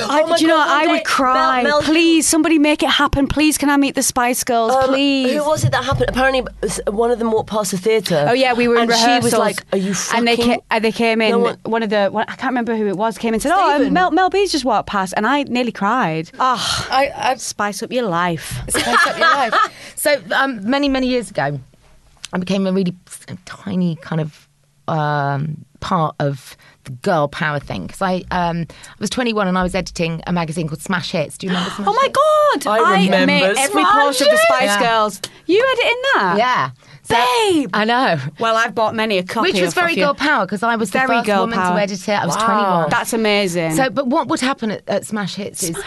I, 0.09 0.23
Oh 0.25 0.35
do 0.35 0.41
you 0.43 0.47
know, 0.47 0.55
God, 0.57 0.67
one 0.67 0.77
I 0.77 0.85
day, 0.85 0.91
would 0.91 1.03
cry. 1.03 1.63
Mel- 1.63 1.71
Mel- 1.79 1.81
Please, 1.83 2.27
somebody 2.27 2.57
make 2.57 2.81
it 2.83 2.89
happen. 2.89 3.27
Please, 3.27 3.57
can 3.57 3.69
I 3.69 3.77
meet 3.77 3.95
the 3.95 4.01
Spice 4.03 4.43
Girls? 4.43 4.71
Um, 4.73 4.85
please. 4.89 5.33
Who 5.33 5.43
was 5.45 5.63
it 5.63 5.71
that 5.71 5.83
happened? 5.83 6.09
Apparently, 6.09 6.41
one 6.87 7.11
of 7.11 7.19
them 7.19 7.31
walked 7.31 7.49
past 7.49 7.71
the 7.71 7.77
theatre. 7.77 8.25
Oh 8.27 8.33
yeah, 8.33 8.53
we 8.53 8.67
were 8.67 8.75
in 8.77 8.83
and 8.91 8.93
she 8.93 9.19
was 9.23 9.33
like, 9.33 9.63
"Are 9.73 9.77
you 9.77 9.93
fucking?" 9.93 10.17
And 10.19 10.27
they 10.27 10.35
came, 10.37 10.59
and 10.71 10.83
they 10.83 10.91
came 10.91 11.21
in. 11.21 11.31
No 11.31 11.39
one- 11.39 11.57
one 11.63 11.83
of 11.83 11.89
the 11.89 12.07
one, 12.09 12.25
I 12.27 12.35
can't 12.35 12.51
remember 12.51 12.75
who 12.75 12.87
it 12.87 12.97
was. 12.97 13.17
Came 13.17 13.29
in 13.29 13.33
and 13.35 13.43
said, 13.43 13.51
"Oh, 13.53 13.69
Stephen. 13.75 13.87
um, 13.89 13.93
Mel, 13.93 14.11
Mel 14.11 14.29
B's 14.29 14.51
just 14.51 14.65
walked 14.65 14.87
past," 14.87 15.13
and 15.17 15.27
I 15.27 15.43
nearly 15.43 15.71
cried. 15.71 16.31
Ah, 16.39 16.87
I, 16.89 17.11
I've 17.15 17.41
spice 17.41 17.83
up 17.83 17.91
your 17.91 18.03
life. 18.07 18.59
spice 18.69 18.87
up 19.07 19.17
your 19.17 19.27
life. 19.29 19.53
So 19.95 20.21
um, 20.31 20.67
many, 20.69 20.89
many 20.89 21.07
years 21.07 21.29
ago, 21.29 21.59
I 22.33 22.37
became 22.37 22.67
a 22.67 22.73
really 22.73 22.95
tiny 23.45 23.95
kind 23.97 24.21
of 24.21 24.47
um, 24.87 25.65
part 25.79 26.15
of 26.19 26.57
girl 27.01 27.27
power 27.27 27.59
thing 27.59 27.87
because 27.87 28.01
I 28.01 28.23
um, 28.31 28.65
I 28.69 28.95
was 28.99 29.09
21 29.09 29.47
and 29.47 29.57
I 29.57 29.63
was 29.63 29.75
editing 29.75 30.21
a 30.27 30.31
magazine 30.33 30.67
called 30.67 30.81
Smash 30.81 31.11
Hits. 31.11 31.37
Do 31.37 31.47
you 31.47 31.51
remember 31.53 31.71
Smash 31.71 31.87
Oh 31.89 31.93
my 31.93 32.03
Hits? 32.03 32.65
god! 32.65 32.67
I 32.71 33.03
remember 33.05 33.25
made 33.27 33.43
every 33.57 33.83
part 33.83 34.09
of 34.21 34.27
the 34.27 34.37
Spice 34.47 34.63
Yeah. 34.63 34.79
Girls. 34.81 35.21
You 35.45 35.65
editing 35.71 36.01
that? 36.15 36.35
Yeah. 36.37 36.69
So- 37.03 37.15
Babe! 37.15 37.69
I 37.73 37.85
know. 37.85 38.17
Well, 38.37 38.57
I've 38.57 38.75
bought 38.75 38.93
many 38.93 39.17
a 39.17 39.23
copy. 39.23 39.51
Which 39.53 39.61
was 39.61 39.69
of- 39.69 39.75
very 39.75 39.95
girl 39.95 40.13
power 40.13 40.45
because 40.45 40.61
I 40.61 40.75
was 40.75 40.91
the 40.91 40.99
Very 40.99 41.07
first 41.07 41.25
girl 41.25 41.41
woman 41.41 41.57
power. 41.57 41.77
to 41.77 41.81
edit 41.81 42.01
it. 42.01 42.09
I 42.11 42.25
was 42.25 42.35
Wow. 42.35 42.45
21. 42.47 42.89
That's 42.89 43.13
amazing. 43.13 43.75
So, 43.75 43.89
but 43.89 44.07
what 44.07 44.27
would 44.27 44.41
happen 44.41 44.71
at, 44.71 44.83
at 44.89 45.05
Smash 45.05 45.35
Hits 45.35 45.63
is, 45.63 45.77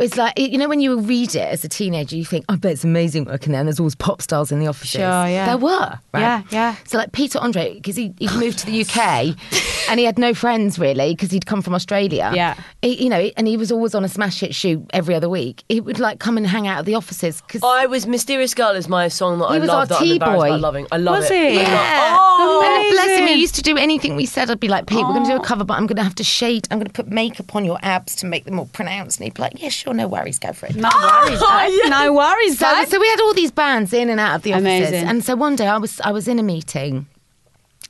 it's 0.00 0.16
like 0.16 0.36
you 0.36 0.58
know 0.58 0.68
when 0.68 0.80
you 0.80 0.98
read 0.98 1.36
it 1.36 1.46
as 1.46 1.64
a 1.64 1.68
teenager, 1.68 2.16
you 2.16 2.24
think, 2.24 2.44
"I 2.48 2.56
bet 2.56 2.72
it's 2.72 2.82
amazing 2.82 3.26
working 3.26 3.52
there." 3.52 3.60
And 3.60 3.68
there's 3.68 3.78
always 3.78 3.94
pop 3.94 4.20
stars 4.20 4.50
in 4.50 4.58
the 4.58 4.66
offices. 4.66 4.90
Sure, 4.90 5.02
yeah. 5.28 5.46
there 5.46 5.56
were. 5.58 5.96
Right? 6.12 6.20
Yeah, 6.20 6.42
yeah. 6.50 6.74
So 6.88 6.98
like 6.98 7.12
Peter 7.12 7.38
Andre, 7.38 7.74
because 7.74 7.94
he 7.94 8.12
he 8.18 8.26
moved 8.36 8.58
to 8.58 8.66
the 8.66 8.80
UK, 8.80 9.36
and 9.88 10.00
he 10.00 10.04
had 10.06 10.18
no 10.18 10.34
friends 10.44 10.78
really 10.78 11.14
because 11.14 11.30
he'd 11.30 11.46
come 11.46 11.62
from 11.62 11.74
Australia. 11.74 12.30
Yeah. 12.34 12.54
He, 12.82 13.02
you 13.04 13.08
know, 13.08 13.30
and 13.38 13.48
he 13.48 13.56
was 13.56 13.72
always 13.72 13.94
on 13.94 14.04
a 14.04 14.08
Smash 14.08 14.40
Hit 14.40 14.54
shoot 14.54 14.84
every 14.92 15.14
other 15.14 15.28
week. 15.28 15.64
He 15.70 15.80
would 15.80 15.98
like 15.98 16.18
come 16.18 16.36
and 16.36 16.46
hang 16.46 16.66
out 16.66 16.80
at 16.80 16.84
the 16.84 16.94
offices 16.94 17.40
because. 17.40 17.62
I 17.64 17.86
was 17.86 18.06
"Mysterious 18.06 18.52
Girl" 18.52 18.72
is 18.72 18.86
my 18.88 19.08
song 19.08 19.38
that 19.38 19.48
He 19.48 19.56
I 19.56 19.58
was 19.58 19.68
love. 19.68 19.78
our 19.78 19.86
that 19.86 20.00
I'm 20.02 20.12
embarrassed 20.12 20.44
T-boy. 20.44 20.48
by 20.50 20.56
loving. 20.56 20.86
I 20.92 20.96
love 20.98 21.16
Was 21.18 21.30
it. 21.30 21.52
he? 21.52 21.56
Yeah. 21.56 22.18
Oh, 22.20 22.24
Oh, 22.36 22.90
bless 22.92 23.18
him. 23.18 23.26
He 23.28 23.40
used 23.40 23.54
to 23.54 23.62
do 23.62 23.76
anything 23.76 24.16
we 24.16 24.26
said. 24.26 24.50
I'd 24.50 24.60
be 24.60 24.68
like, 24.68 24.86
Pete, 24.86 24.98
we're 25.06 25.14
going 25.14 25.24
to 25.24 25.30
do 25.30 25.36
a 25.36 25.40
oh. 25.40 25.42
cover, 25.42 25.64
but 25.64 25.74
I'm 25.74 25.86
going 25.86 25.96
to 25.96 26.02
have 26.02 26.16
to 26.16 26.24
shade. 26.24 26.66
I'm 26.70 26.78
going 26.78 26.86
to 26.86 26.92
put 26.92 27.08
makeup 27.08 27.54
on 27.54 27.64
your 27.64 27.78
abs 27.82 28.16
to 28.16 28.26
make 28.26 28.44
them 28.44 28.54
more 28.54 28.66
pronounced. 28.66 29.18
And 29.18 29.24
he'd 29.24 29.34
be 29.34 29.42
like, 29.42 29.62
yeah, 29.62 29.68
sure, 29.68 29.94
no 29.94 30.08
worries, 30.08 30.38
go 30.38 30.52
for 30.52 30.66
it. 30.66 30.74
no 30.76 30.88
oh, 30.92 31.26
worries. 31.26 31.40
Dad. 31.40 31.90
No 31.90 32.12
worries, 32.12 32.58
So, 32.58 32.84
so 32.86 33.00
we 33.00 33.08
had 33.08 33.20
all 33.20 33.34
these 33.34 33.52
bands 33.52 33.92
in 33.92 34.10
and 34.10 34.18
out 34.20 34.36
of 34.36 34.42
the 34.42 34.52
offices. 34.52 34.88
Amazing. 34.88 35.08
And 35.08 35.24
so 35.24 35.36
one 35.36 35.56
day 35.56 35.68
I 35.68 35.78
was 35.78 36.00
I 36.00 36.10
was 36.10 36.28
in 36.28 36.38
a 36.38 36.42
meeting 36.42 37.06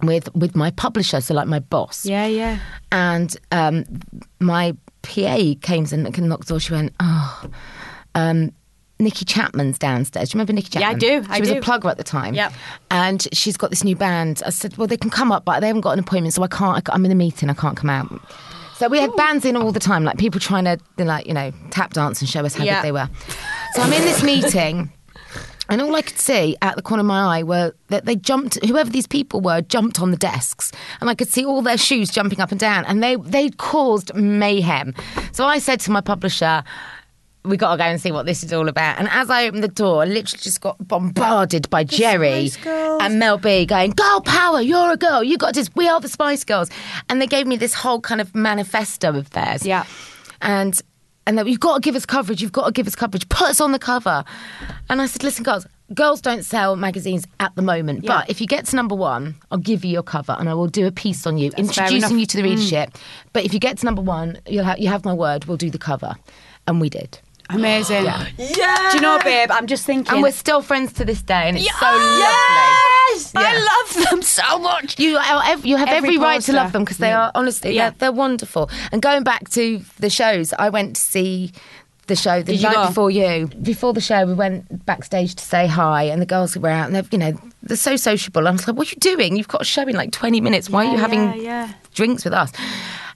with 0.03 0.33
with 0.35 0.55
my 0.57 0.71
publisher, 0.73 1.21
so 1.21 1.35
like 1.35 1.47
my 1.49 1.61
boss. 1.61 2.05
Yeah, 2.07 2.27
yeah. 2.27 2.59
And 2.93 3.37
um, 3.53 3.85
my 4.41 4.77
PA 5.03 5.55
came 5.63 5.85
in 5.93 6.07
and 6.07 6.29
knocked 6.29 6.47
the 6.49 6.55
door. 6.55 6.61
She 6.61 6.73
went, 6.73 6.93
oh, 7.01 7.45
um, 8.15 8.53
Nicki 8.99 9.25
Chapman's 9.25 9.79
downstairs. 9.79 10.31
Do 10.31 10.35
you 10.37 10.39
remember 10.39 10.53
Nikki 10.55 10.71
Chapman? 10.71 11.01
Yeah, 11.01 11.17
I 11.17 11.21
do, 11.21 11.27
I 11.29 11.35
She 11.37 11.41
was 11.43 11.51
do. 11.51 11.59
a 11.59 11.61
plugger 11.61 11.91
at 11.91 11.97
the 11.99 12.05
time. 12.05 12.35
Yep. 12.35 12.53
And 12.91 13.27
she's 13.33 13.57
got 13.57 13.71
this 13.71 13.85
new 13.85 13.97
band. 13.97 14.43
I 14.47 14.51
said, 14.51 14.77
well, 14.77 14.87
they 14.87 14.97
can 14.97 15.11
come 15.11 15.31
up, 15.33 15.45
but 15.45 15.61
they 15.61 15.67
haven't 15.67 15.83
got 15.83 15.93
an 15.93 15.99
appointment, 15.99 16.33
so 16.35 16.43
I 16.43 16.49
can't. 16.49 16.89
I 16.89 16.93
I'm 16.95 17.05
in 17.05 17.11
a 17.13 17.15
meeting. 17.17 17.51
I 17.51 17.55
can't 17.55 17.77
come 17.77 17.91
out. 17.91 18.11
So 18.77 18.89
we 18.89 18.99
had 18.99 19.15
bands 19.17 19.45
in 19.45 19.57
all 19.57 19.71
the 19.73 19.79
time, 19.81 20.03
like 20.05 20.19
people 20.19 20.41
trying 20.41 20.65
to, 20.65 20.79
like, 20.99 21.27
you 21.27 21.35
know, 21.35 21.53
tap 21.71 21.93
dance 21.93 22.21
and 22.21 22.29
show 22.29 22.45
us 22.45 22.55
how 22.57 22.65
Yeah. 22.65 22.77
good 22.81 22.89
they 22.89 22.93
were. 22.93 23.09
So 23.75 23.83
I'm 23.83 23.93
in 23.93 24.03
this 24.03 24.23
meeting. 24.23 24.91
And 25.69 25.81
all 25.81 25.95
I 25.97 26.03
could 26.03 26.19
see 26.19 26.57
at 26.63 26.77
the 26.77 26.83
corner 26.83 27.01
of 27.01 27.07
my 27.07 27.39
eye 27.39 27.43
were 27.43 27.75
that 27.89 28.05
they 28.05 28.17
jumped, 28.17 28.63
whoever 28.65 28.91
these 28.91 29.07
people 29.07 29.41
were, 29.41 29.63
jumped 29.63 30.01
on 30.01 30.11
the 30.11 30.17
desks. 30.17 30.73
And 31.01 31.09
I 31.09 31.15
could 31.15 31.29
see 31.29 31.45
all 31.45 31.63
their 31.63 31.79
shoes 31.79 32.11
jumping 32.11 32.41
up 32.41 32.51
and 32.51 32.61
down. 32.61 32.85
And 32.85 33.03
they, 33.03 33.17
they 33.17 33.51
caused 33.51 34.15
mayhem. 34.15 34.95
So 35.33 35.47
I 35.47 35.59
said 35.59 35.81
to 35.81 35.91
my 35.91 36.01
publisher, 36.01 36.63
we 37.45 37.59
got 37.59 37.73
to 37.73 37.79
go 37.79 37.85
and 37.85 38.01
see 38.01 38.11
what 38.11 38.25
this 38.25 38.43
is 38.43 38.53
all 38.53 38.69
about. 38.69 38.99
And 38.99 39.09
as 39.11 39.29
I 39.29 39.47
opened 39.47 39.63
the 39.63 39.69
door, 39.69 40.03
I 40.03 40.07
literally 40.07 40.43
just 40.43 40.61
got 40.61 40.77
bombarded 40.87 41.69
by 41.69 41.85
Geri 41.85 42.51
and 42.65 43.19
Mel 43.19 43.37
B 43.37 43.67
going, 43.67 43.91
Girl 43.91 44.21
power, 44.23 44.63
you're 44.63 44.93
a 44.93 44.97
girl. 44.97 45.23
You 45.23 45.37
got 45.37 45.55
this, 45.55 45.69
we 45.75 45.87
are 45.87 46.01
the 46.01 46.09
Spice 46.09 46.43
Girls. 46.45 46.71
And 47.09 47.21
they 47.21 47.27
gave 47.27 47.47
me 47.47 47.57
this 47.57 47.75
whole 47.75 48.01
kind 48.01 48.21
of 48.21 48.35
manifesto 48.35 49.11
of 49.11 49.31
theirs. 49.31 49.67
Yeah. 49.67 49.85
And 50.41 50.81
and 51.27 51.39
that 51.39 51.47
you've 51.47 51.61
got 51.61 51.75
to 51.77 51.81
give 51.81 51.97
us 51.97 52.05
coverage. 52.07 52.41
You've 52.43 52.53
got 52.53 52.67
to 52.67 52.73
give 52.73 52.87
us 52.87 52.95
coverage. 52.95 53.29
Put 53.29 53.49
us 53.49 53.61
on 53.61 53.73
the 53.73 53.79
cover. 53.79 54.25
And 54.89 55.01
I 55.01 55.07
said, 55.07 55.23
listen, 55.25 55.43
girls, 55.45 55.67
girls 55.95 56.21
don't 56.21 56.45
sell 56.45 56.77
magazines 56.77 57.27
at 57.41 57.55
the 57.57 57.63
moment, 57.63 58.05
Yeah. 58.05 58.19
but 58.19 58.31
if 58.31 58.41
you 58.41 58.47
get 58.47 58.67
to 58.67 58.77
number 58.77 58.95
one, 58.95 59.35
I'll 59.51 59.59
give 59.59 59.85
you 59.85 59.91
your 59.93 60.03
cover 60.03 60.37
and 60.39 60.49
I 60.49 60.55
will 60.55 60.67
do 60.69 60.87
a 60.87 60.93
piece 60.93 61.27
on 61.27 61.39
you, 61.39 61.51
fair 61.51 61.61
introducing. 61.61 62.17
Mm. 62.17 62.21
you 62.21 62.27
to 62.27 62.37
the 62.37 62.43
readership. 62.43 62.91
But 63.33 63.45
if 63.45 63.53
you 63.55 63.61
get 63.61 63.79
to 63.79 63.85
number 63.85 64.03
one, 64.03 64.39
you'll 64.47 64.65
have 64.65 64.79
you 64.79 64.89
have 64.89 65.05
my 65.05 65.15
word. 65.15 65.45
We'll 65.47 65.57
do 65.57 65.71
the 65.71 65.79
cover, 65.79 66.15
and 66.67 66.81
we 66.81 66.89
did. 66.91 67.19
Amazing. 67.51 68.05
Yeah. 68.07 68.27
yeah. 68.39 68.89
Do 68.91 68.97
you 68.97 69.03
know, 69.03 69.19
babe? 69.23 69.51
I'm 69.51 69.67
just 69.67 69.85
thinking. 69.85 70.13
And 70.15 70.23
we're 70.23 70.33
still 70.33 70.63
friends 70.63 70.95
to 70.95 71.05
this 71.05 71.21
day, 71.23 71.49
and 71.49 71.57
it's 71.59 71.69
so 71.79 72.81
Yes! 73.13 73.35
lovely. 73.35 73.49
I 73.51 73.59
love 73.59 74.11
them 74.11 74.23
so 74.23 74.59
much. 74.59 74.99
You 74.99 75.17
are 75.17 75.57
you 75.59 75.77
have 75.77 75.89
Every 75.89 76.11
every, 76.11 76.19
right 76.19 76.41
to 76.43 76.53
love 76.53 76.73
them 76.73 76.83
because 76.85 76.99
they 76.99 77.09
Yeah. 77.09 77.27
are 77.27 77.33
honestly 77.35 77.75
Yeah. 77.75 77.91
they're, 77.91 77.99
they're 77.99 78.13
wonderful. 78.13 78.71
And 78.93 79.03
going 79.03 79.25
back 79.25 79.51
to 79.51 79.83
the 79.99 80.11
shows, 80.11 80.53
I 80.59 80.69
went 80.69 80.97
to 80.97 81.03
see 81.03 81.53
the 82.07 82.17
show 82.17 82.43
the 82.43 82.53
Did 82.53 82.63
you 82.63 82.71
night 82.71 82.89
before 82.89 83.11
you. 83.11 83.49
Before 83.63 83.93
the 83.93 84.01
show, 84.01 84.27
we 84.27 84.35
went 84.35 84.85
backstage 84.85 85.35
to 85.37 85.45
say 85.45 85.67
hi, 85.67 86.05
and 86.05 86.21
the 86.21 86.27
girls 86.27 86.57
were 86.57 86.69
out, 86.69 86.87
and 86.87 86.95
they're 86.95 87.05
you 87.11 87.19
know 87.19 87.33
they're 87.63 87.77
so 87.77 87.97
sociable. 87.97 88.47
I 88.47 88.51
was 88.51 88.67
like, 88.67 88.77
"What 88.77 88.89
are 88.89 88.91
you 88.91 89.01
doing? 89.01 89.37
You've 89.37 89.49
got 89.49 89.63
a 89.63 89.65
show 89.65 89.83
in 89.83 89.97
like 89.97 90.13
twenty 90.13 90.41
minutes. 90.41 90.69
Why 90.69 90.87
are 90.87 90.93
you 90.93 90.99
having 90.99 91.21
yeah, 91.21 91.35
yeah. 91.37 91.73
drinks 91.95 92.25
with 92.25 92.35
us?" 92.35 92.53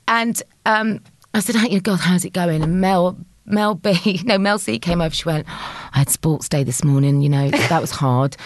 And 0.06 0.42
um, 0.64 1.00
I 1.34 1.40
said, 1.40 1.56
"Hey, 1.56 1.78
God, 1.80 2.00
how's 2.00 2.24
it 2.24 2.32
going?" 2.32 2.62
And 2.62 2.80
Mel. 2.80 3.16
Mel 3.50 3.74
B, 3.76 4.20
no, 4.26 4.36
Mel 4.36 4.58
C 4.58 4.78
came 4.78 5.00
over. 5.00 5.14
She 5.14 5.24
went, 5.24 5.46
I 5.48 6.00
had 6.00 6.10
sports 6.10 6.50
day 6.50 6.64
this 6.64 6.84
morning, 6.84 7.22
you 7.22 7.30
know, 7.30 7.48
that 7.48 7.80
was 7.80 7.90
hard 7.90 8.36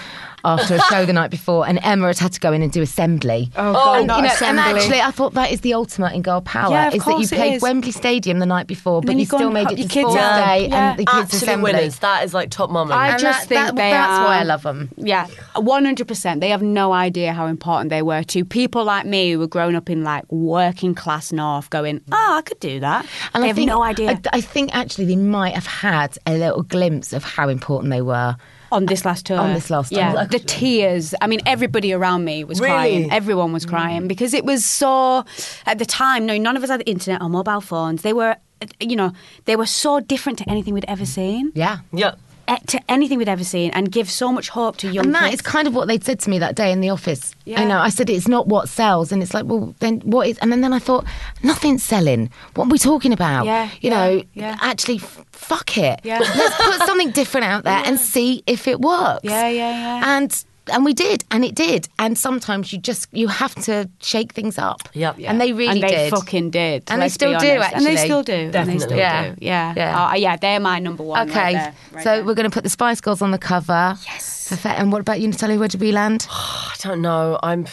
after 0.45 0.75
a 0.77 0.81
show 0.83 1.05
the 1.07 1.13
night 1.13 1.31
before. 1.31 1.67
And 1.67 1.79
Emma 1.83 2.09
had 2.09 2.19
had 2.19 2.33
to 2.33 2.41
go 2.41 2.53
in 2.53 2.63
and 2.63 2.71
do 2.73 2.83
assembly. 2.83 3.51
Oh, 3.57 3.69
oh 3.71 3.73
God, 3.73 3.99
and, 3.99 4.07
not 4.07 4.17
you 4.19 4.23
know, 4.23 4.35
and 4.49 4.59
actually, 4.59 5.01
I 5.01 5.11
thought 5.11 5.35
that 5.35 5.51
is 5.53 5.61
the 5.63 5.75
ultimate 5.75 6.15
in 6.15 6.23
girl 6.23 6.41
power 6.41 6.73
Yeah, 6.73 6.89
of 6.89 6.95
is 6.95 7.05
that 7.05 7.21
you 7.21 7.29
played 7.29 7.55
is. 7.55 7.63
Wembley 7.63 7.93
Stadium 7.93 8.39
the 8.39 8.47
night 8.47 8.67
before, 8.67 9.01
but 9.03 9.13
you 9.15 9.21
you 9.21 9.27
still 9.27 9.51
made 9.51 9.71
it 9.71 9.79
your 9.79 9.89
to 9.89 9.93
kids 9.93 10.09
sports 10.11 10.17
out. 10.23 10.45
day 10.47 10.69
Yeah. 10.69 10.91
and 10.91 10.99
the 10.99 11.05
kids' 11.05 11.19
Absolute 11.19 11.43
assembly. 11.43 11.73
winners. 11.73 11.99
That 12.01 12.25
is 12.25 12.35
like 12.35 12.51
top 12.51 12.71
mummy. 12.71 12.93
I 12.93 13.11
And 13.11 13.21
just 13.21 13.41
that- 13.41 13.49
think 13.49 13.67
that- 13.67 13.77
they 13.77 13.91
that's 13.91 14.11
are, 14.21 14.25
why 14.25 14.39
I 14.39 14.43
love 14.43 14.63
them. 14.63 14.91
Yeah, 14.97 15.27
one 15.57 15.85
hundred 15.85 16.09
percent. 16.09 16.41
They 16.41 16.49
have 16.51 16.63
no 16.63 16.93
idea 16.93 17.33
how 17.33 17.47
important 17.47 17.91
they 17.91 18.03
were 18.03 18.23
to 18.25 18.45
people 18.45 18.85
like 18.85 19.07
me 19.07 19.33
who 19.33 19.39
were 19.39 19.47
grown 19.47 19.75
up 19.77 19.89
in 19.91 20.03
like 20.05 20.25
working 20.33 20.95
class 20.95 21.33
north, 21.33 21.71
going, 21.71 22.01
"Oh, 22.11 22.37
I 22.39 22.43
could 22.43 22.61
do 22.61 22.81
that." 22.81 23.07
And 23.35 23.43
they 23.43 23.47
I 23.47 23.49
have 23.49 23.57
think, 23.57 23.69
no 23.69 23.83
idea 23.83 24.11
I, 24.11 24.39
I 24.39 24.41
think 24.41 24.75
actually 24.75 25.05
they 25.07 25.17
might 25.17 25.55
have 25.55 25.67
had 25.67 26.17
a 26.27 26.33
little 26.37 26.63
glimpse 26.63 27.13
of 27.13 27.25
how 27.25 27.49
important 27.49 27.91
they 27.91 28.03
were. 28.03 28.37
On 28.73 28.87
this 28.87 29.05
last 29.05 29.27
tour. 29.27 29.39
On 29.39 29.55
this 29.55 29.71
last 29.71 29.91
tour, 29.91 29.99
yeah, 29.99 30.25
the 30.25 30.39
tears. 30.39 31.15
I 31.21 31.27
mean, 31.27 31.41
everybody 31.47 31.93
around 31.93 32.25
me 32.25 32.43
was 32.45 32.61
Really? 32.61 32.73
crying. 32.73 33.13
Everyone 33.13 33.53
was 33.53 33.67
crying 33.67 34.03
mm. 34.03 34.09
because 34.09 34.35
it 34.35 34.45
was 34.45 34.65
so. 34.65 35.25
At 35.67 35.79
the 35.79 35.87
time, 35.87 36.27
no, 36.27 36.37
none 36.39 36.57
of 36.57 36.63
us 36.65 36.71
had 36.71 36.81
the 36.81 36.91
internet 36.91 37.23
or 37.23 37.29
mobile 37.29 37.61
phones. 37.61 38.03
They 38.03 38.13
were, 38.13 38.37
you 38.81 38.97
know, 38.97 39.13
they 39.45 39.57
were 39.57 39.67
so 39.67 40.01
different 40.01 40.39
to 40.39 40.51
anything 40.51 40.75
we'd 40.75 40.87
ever 40.89 41.07
seen. 41.07 41.53
Yeah. 41.55 41.79
yeah. 41.93 42.15
Eh, 42.53 42.59
To 42.67 42.81
anything 42.89 43.19
we'd 43.19 43.29
ever 43.29 43.45
seen, 43.45 43.71
and 43.73 43.91
give 43.91 44.11
so 44.11 44.33
much 44.33 44.49
hope 44.49 44.77
to 44.79 44.87
young 44.91 45.07
And 45.07 45.15
that 45.15 45.31
kids. 45.31 45.35
is 45.35 45.41
kind 45.43 45.67
of 45.69 45.75
what 45.75 45.87
they'd 45.89 46.05
said 46.05 46.19
to 46.21 46.31
me 46.31 46.39
that 46.41 46.55
day 46.55 46.71
in 46.73 46.81
the 46.81 46.91
office. 46.91 47.35
Yeah. 47.45 47.61
I 47.61 47.65
know. 47.65 47.79
I 47.79 47.89
said 47.89 48.11
it's 48.11 48.29
not 48.29 48.47
what 48.49 48.69
sells, 48.69 49.13
and 49.13 49.23
it's 49.23 49.33
like, 49.35 49.45
well, 49.47 49.75
then 49.81 50.01
what 50.05 50.29
is? 50.29 50.39
And 50.39 50.51
then, 50.53 50.61
then 50.61 50.73
I 50.73 50.79
thought, 50.79 51.05
nothing's 51.43 51.83
selling. 51.83 52.31
What 52.55 52.67
are 52.67 52.71
we 52.71 52.79
talking 52.79 53.13
about? 53.13 53.47
Yeah, 53.47 53.65
You 53.81 53.91
yeah, 53.91 53.97
know, 54.07 54.23
yeah. 54.35 54.57
actually, 54.61 54.97
f- 54.97 55.25
fuck 55.33 55.77
it. 55.79 56.01
Yeah. 56.05 56.19
Let's 56.19 56.57
put 56.57 56.87
something 56.87 57.11
different 57.13 57.47
out 57.47 57.65
there 57.65 57.83
and 57.87 57.99
see 57.99 58.43
if 58.47 58.67
it 58.69 58.81
works. 58.81 59.21
Yeah, 59.25 59.49
yeah, 59.49 59.71
yeah. 59.71 60.17
And 60.17 60.45
and 60.73 60.85
we 60.85 60.93
did, 60.93 61.25
and 61.31 61.45
it 61.45 61.55
did. 61.55 61.89
And 61.99 62.17
sometimes 62.17 62.73
you 62.73 62.79
just 62.79 63.09
you 63.13 63.29
have 63.29 63.55
to 63.65 63.89
shake 64.01 64.33
things 64.33 64.59
up. 64.59 64.89
Yep. 64.93 65.17
And 65.25 65.41
they 65.41 65.53
really 65.53 65.73
and 65.73 65.83
they 65.83 65.89
did. 65.89 66.11
fucking 66.11 66.51
did. 66.51 66.85
And 66.89 67.01
they 67.03 67.09
still 67.09 67.39
do, 67.39 67.51
honest. 67.57 67.75
And 67.75 67.87
they 67.87 67.97
still 67.97 68.23
do. 68.23 68.51
And 68.55 68.69
they 68.71 68.79
still 68.79 68.97
Yeah. 68.97 69.31
do. 69.31 69.37
Yeah. 69.41 69.75
Yeah. 69.77 69.97
Oh, 69.99 70.13
uh, 70.13 70.15
yeah, 70.15 70.37
they're 70.37 70.61
my 70.61 70.79
number 70.79 71.03
one. 71.03 71.29
Okay, 71.29 71.41
right 71.41 71.53
there, 71.55 71.75
right 71.93 72.05
so 72.05 72.17
there. 72.17 72.25
we're 72.25 72.35
going 72.35 72.49
to 72.51 72.55
put 72.55 72.65
the 72.65 72.71
Spice 72.71 73.01
Girls 73.01 73.23
on 73.23 73.31
the 73.31 73.39
cover. 73.39 73.97
Yes. 74.07 74.65
And 74.65 74.93
what 74.93 75.01
about 75.01 75.21
you, 75.21 75.29
Natalia? 75.29 75.59
Where 75.59 75.69
did 75.69 75.81
we 75.81 75.93
land? 75.93 76.27
I 76.31 76.75
don't 76.81 77.01
know. 77.03 77.39
I'm. 77.43 77.67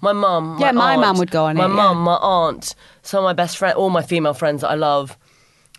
My 0.00 0.12
mum. 0.12 0.58
Yeah, 0.60 0.72
my 0.72 0.92
aunt, 0.94 1.00
mum 1.00 1.18
would 1.18 1.30
go 1.30 1.44
on 1.44 1.56
My 1.56 1.66
it, 1.66 1.68
My 1.68 1.74
mum, 1.74 1.98
yeah. 1.98 2.02
my 2.04 2.16
aunt, 2.16 2.74
some 3.02 3.18
of 3.18 3.24
my 3.24 3.32
best 3.32 3.56
friends, 3.56 3.76
all 3.76 3.88
my 3.88 4.02
female 4.02 4.34
friends 4.34 4.62
that 4.62 4.70
I 4.70 4.74
love. 4.74 5.16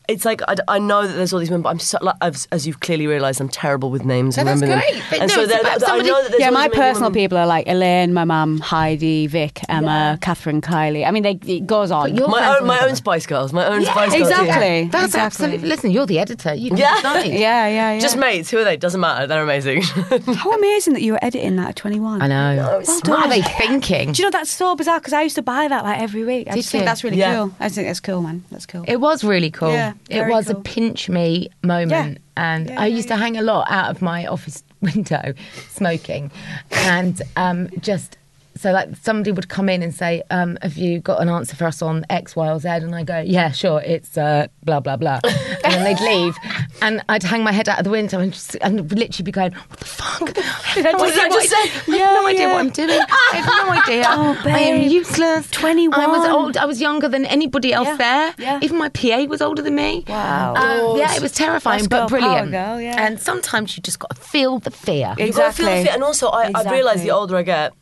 It's 0.09 0.25
like 0.25 0.41
I, 0.49 0.55
I 0.67 0.79
know 0.79 1.07
that 1.07 1.13
there's 1.13 1.31
all 1.31 1.39
these 1.39 1.49
women, 1.49 1.61
but 1.61 1.69
I'm 1.69 1.79
so, 1.79 1.97
like, 2.01 2.15
as, 2.21 2.45
as 2.51 2.67
you've 2.67 2.81
clearly 2.81 3.07
realised, 3.07 3.39
I'm 3.39 3.47
terrible 3.47 3.89
with 3.89 4.03
names. 4.03 4.37
and 4.37 4.45
No, 4.47 4.55
that's 4.55 4.61
great. 4.61 4.93
Them. 4.95 5.03
But 5.09 5.19
And 5.21 5.29
no, 5.29 5.35
so 5.35 5.41
it's 5.43 5.51
there- 5.53 5.61
about 5.61 5.75
I 5.81 5.85
somebody- 5.85 6.09
know 6.09 6.27
that 6.27 6.39
yeah, 6.39 6.49
my 6.49 6.67
personal 6.67 7.03
women- 7.09 7.13
people 7.13 7.37
are 7.37 7.47
like 7.47 7.67
Elaine, 7.69 8.13
my 8.13 8.25
mum, 8.25 8.59
Heidi, 8.59 9.27
Vic, 9.27 9.61
Emma, 9.69 10.17
Catherine, 10.19 10.59
Kylie. 10.59 11.07
I 11.07 11.11
mean, 11.11 11.23
they, 11.23 11.39
it 11.47 11.65
goes 11.65 11.89
on. 11.89 12.13
you're- 12.15 12.27
My 12.29 12.57
own, 12.57 12.67
my 12.67 12.79
own 12.81 12.95
Spice 12.97 13.25
Girls, 13.25 13.53
my 13.53 13.65
own 13.65 13.85
Spice 13.85 14.11
Girls. 14.11 14.29
exactly. 14.29 14.89
That's 14.91 15.05
exactly. 15.05 15.19
absolutely. 15.21 15.69
Listen, 15.69 15.91
you're 15.91 16.05
the 16.05 16.19
editor. 16.19 16.53
You 16.53 16.69
can 16.71 16.77
Yeah. 16.79 16.95
decide. 16.95 17.25
Yeah, 17.33 17.67
yeah, 17.67 17.93
yeah. 17.93 17.99
Just 17.99 18.17
mates. 18.17 18.49
Who 18.51 18.57
are 18.57 18.65
they? 18.65 18.75
Doesn't 18.75 18.99
matter. 18.99 19.25
They're 19.25 19.41
amazing. 19.43 19.81
How 20.35 20.51
amazing 20.51 20.93
that 20.95 21.01
you 21.01 21.13
were 21.13 21.23
editing 21.23 21.55
that 21.55 21.69
at 21.69 21.75
21. 21.77 22.21
I 22.21 22.27
know. 22.27 22.79
it's 22.79 23.01
what 23.07 23.25
are 23.25 23.29
they 23.29 23.41
thinking? 23.41 24.11
Do 24.11 24.21
you 24.21 24.27
know 24.27 24.31
that's 24.31 24.51
so 24.51 24.75
bizarre? 24.75 24.99
Because 24.99 25.13
I 25.13 25.21
used 25.21 25.35
to 25.35 25.41
buy 25.41 25.67
that 25.69 25.83
like 25.85 26.01
every 26.01 26.25
week. 26.25 26.47
I 26.47 26.51
Did 26.51 26.57
just 26.59 26.71
think 26.71 26.81
you? 26.81 26.85
that's 26.85 27.03
really 27.05 27.17
Yeah. 27.17 27.35
cool. 27.35 27.53
I 27.61 27.69
think 27.69 27.87
that's 27.87 28.01
cool, 28.01 28.21
man. 28.21 28.43
That's 28.51 28.65
cool. 28.65 28.83
It 28.87 28.97
was 28.99 29.23
really 29.23 29.49
cool. 29.49 29.71
Yeah, 29.71 29.92
it 30.09 30.27
was 30.27 30.49
a 30.49 30.55
pinch 30.55 31.09
me 31.09 31.49
moment. 31.63 32.17
Yeah. 32.17 32.19
And 32.35 32.69
Yeah, 32.69 32.81
I 32.81 32.87
used 32.87 33.07
to 33.09 33.15
hang 33.15 33.37
a 33.37 33.41
lot 33.41 33.69
out 33.69 33.89
of 33.91 34.01
my 34.01 34.25
office 34.25 34.63
window 34.81 35.33
smoking. 35.69 36.31
And 36.71 37.21
um, 37.35 37.69
just 37.79 38.17
so 38.55 38.71
like 38.71 38.95
somebody 39.01 39.31
would 39.31 39.49
come 39.49 39.67
in 39.69 39.81
and 39.83 39.93
say, 39.93 40.23
um, 40.29 40.57
Have 40.61 40.75
you 40.77 40.99
got 40.99 41.21
an 41.21 41.29
answer 41.29 41.55
for 41.55 41.65
us 41.65 41.81
on 41.81 42.05
X, 42.09 42.35
Y, 42.35 42.49
or 42.49 42.59
Z? 42.59 42.67
And 42.67 42.93
I 42.95 43.03
go, 43.03 43.19
Yeah, 43.19 43.51
sure, 43.51 43.81
it's 43.81 44.17
uh, 44.17 44.47
blah, 44.63 44.79
blah, 44.79 44.97
blah. 44.97 45.19
and 45.23 45.73
then 45.73 45.83
they'd 45.83 45.99
leave. 46.03 46.35
And 46.81 47.01
I'd 47.09 47.23
hang 47.23 47.43
my 47.43 47.51
head 47.51 47.69
out 47.69 47.77
of 47.79 47.83
the 47.85 47.89
window 47.89 48.19
and, 48.19 48.33
just, 48.33 48.55
and 48.61 48.91
literally 48.91 49.23
be 49.23 49.31
going, 49.31 49.51
What 49.53 49.79
the 49.79 49.85
fuck? 49.85 50.37
I 50.37 50.41
have 50.41 50.83
no 50.93 50.97
What 50.99 51.13
did 51.13 51.19
idea 51.19 51.23
I 51.23 51.27
what 51.29 51.43
just 51.43 51.53
I- 51.53 51.67
say? 51.67 51.93
I 51.93 51.97
have 51.97 52.13
no 52.23 52.27
idea 52.27 52.47
what 52.49 52.57
I'm 52.57 52.69
doing. 52.69 52.89
I 52.99 53.31
have 53.33 53.45
no 53.45 53.73
idea. 53.81 54.03
Oh, 54.07 54.41
I 54.45 54.59
am 54.59 54.81
useless. 54.89 55.49
21. 55.51 55.99
I 55.99 56.07
was 56.07 56.27
old. 56.29 56.57
I 56.57 56.65
was 56.65 56.81
younger 56.81 57.07
than 57.07 57.25
anybody 57.25 57.73
else 57.73 57.87
Yeah, 57.87 57.97
there. 57.97 58.35
yeah. 58.37 58.59
Even 58.61 58.77
my 58.77 58.89
PA 58.89 59.23
was 59.29 59.41
older 59.41 59.61
than 59.61 59.75
me. 59.75 60.03
Wow. 60.07 60.53
Um, 60.55 60.97
yeah, 60.99 61.15
it 61.15 61.21
was 61.21 61.31
terrifying, 61.31 61.79
That's 61.79 61.87
but 61.87 62.09
girl 62.09 62.19
power, 62.19 62.19
brilliant. 62.19 62.51
girl, 62.51 62.81
yeah. 62.81 63.05
And 63.05 63.19
sometimes 63.19 63.75
you 63.77 63.81
just 63.83 63.99
got 63.99 64.15
to 64.15 64.21
feel 64.21 64.59
the 64.59 64.71
fear. 64.71 65.15
You've 65.17 65.35
got 65.35 65.47
to 65.47 65.53
feel 65.53 65.65
the 65.67 65.71
Exactly. 65.73 65.89
And 65.93 66.03
also, 66.03 66.29
I, 66.29 66.51
I've 66.53 66.65
realised 66.71 67.01
Exactly. 67.01 67.03
the 67.05 67.11
older 67.11 67.37
I 67.37 67.41
get, 67.43 67.73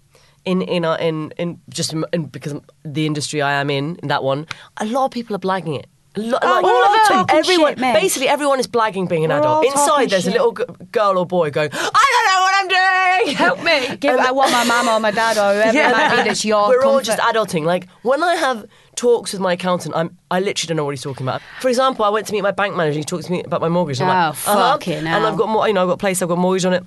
in 0.45 0.61
in 0.61 0.85
uh, 0.85 0.95
in 0.99 1.31
in 1.37 1.59
just 1.69 1.93
in, 1.93 2.05
in, 2.13 2.25
because 2.25 2.55
the 2.83 3.05
industry 3.05 3.41
I 3.41 3.53
am 3.53 3.69
in, 3.69 3.95
in 4.01 4.07
that 4.09 4.23
one, 4.23 4.47
a 4.77 4.85
lot 4.85 5.05
of 5.05 5.11
people 5.11 5.35
are 5.35 5.39
blagging 5.39 5.77
it. 5.79 5.87
A 6.15 6.19
lot, 6.19 6.41
Oh, 6.43 6.47
like, 6.47 6.65
all 6.65 7.07
talking 7.07 7.37
everyone, 7.37 7.77
shit, 7.77 7.93
basically 7.93 8.27
everyone 8.27 8.59
is 8.59 8.67
blagging 8.67 9.07
being 9.07 9.23
an 9.23 9.29
We're 9.31 9.37
adult. 9.39 9.65
Inside, 9.65 10.09
there's 10.09 10.27
a 10.27 10.31
little 10.31 10.51
g- 10.51 10.65
girl 10.91 11.17
or 11.17 11.25
boy 11.25 11.51
going, 11.51 11.69
"I 11.71 11.77
don't 12.13 12.27
know 12.31 12.41
what 12.41 12.55
I'm 12.59 12.67
doing. 12.67 13.35
Help 13.45 13.63
me. 13.63 13.95
Give, 14.01 14.19
I 14.19 14.31
want 14.31 14.51
my 14.51 14.65
mum 14.65 14.89
or 14.89 14.99
my 14.99 15.11
dad 15.11 15.37
or 15.37 15.53
whoever 15.53 15.77
it 15.77 15.91
might 15.95 16.17
be 16.17 16.23
that's 16.29 16.43
your 16.43 16.67
We're 16.67 16.83
all 16.83 16.99
just 17.01 17.19
adulting. 17.19 17.63
Like 17.63 17.87
when 18.01 18.21
I 18.23 18.35
have 18.35 18.65
talks 18.95 19.31
with 19.31 19.39
my 19.41 19.53
accountant, 19.53 19.95
I'm 19.95 20.17
I 20.29 20.41
literally 20.41 20.67
don't 20.67 20.75
know 20.77 20.83
what 20.83 20.91
he's 20.91 21.01
talking 21.03 21.25
about. 21.25 21.41
For 21.61 21.69
example, 21.69 22.03
I 22.03 22.09
went 22.09 22.27
to 22.27 22.33
meet 22.33 22.41
my 22.41 22.51
bank 22.51 22.75
manager. 22.75 22.97
He 22.97 23.05
talks 23.05 23.27
to 23.27 23.31
me 23.31 23.43
about 23.43 23.61
my 23.61 23.69
mortgage. 23.69 24.01
I'm 24.01 24.07
Oh, 24.07 24.11
like, 24.11 24.27
uh-huh. 24.31 24.71
fucking 24.73 25.07
And. 25.07 25.25
I've 25.25 25.37
got 25.37 25.47
more. 25.47 25.65
You 25.65 25.73
know, 25.73 25.83
I've 25.83 25.87
got 25.87 25.93
a 25.93 25.97
place. 25.97 26.21
I've 26.21 26.27
got 26.27 26.37
mortgage 26.39 26.65
on 26.65 26.73
it. 26.73 26.83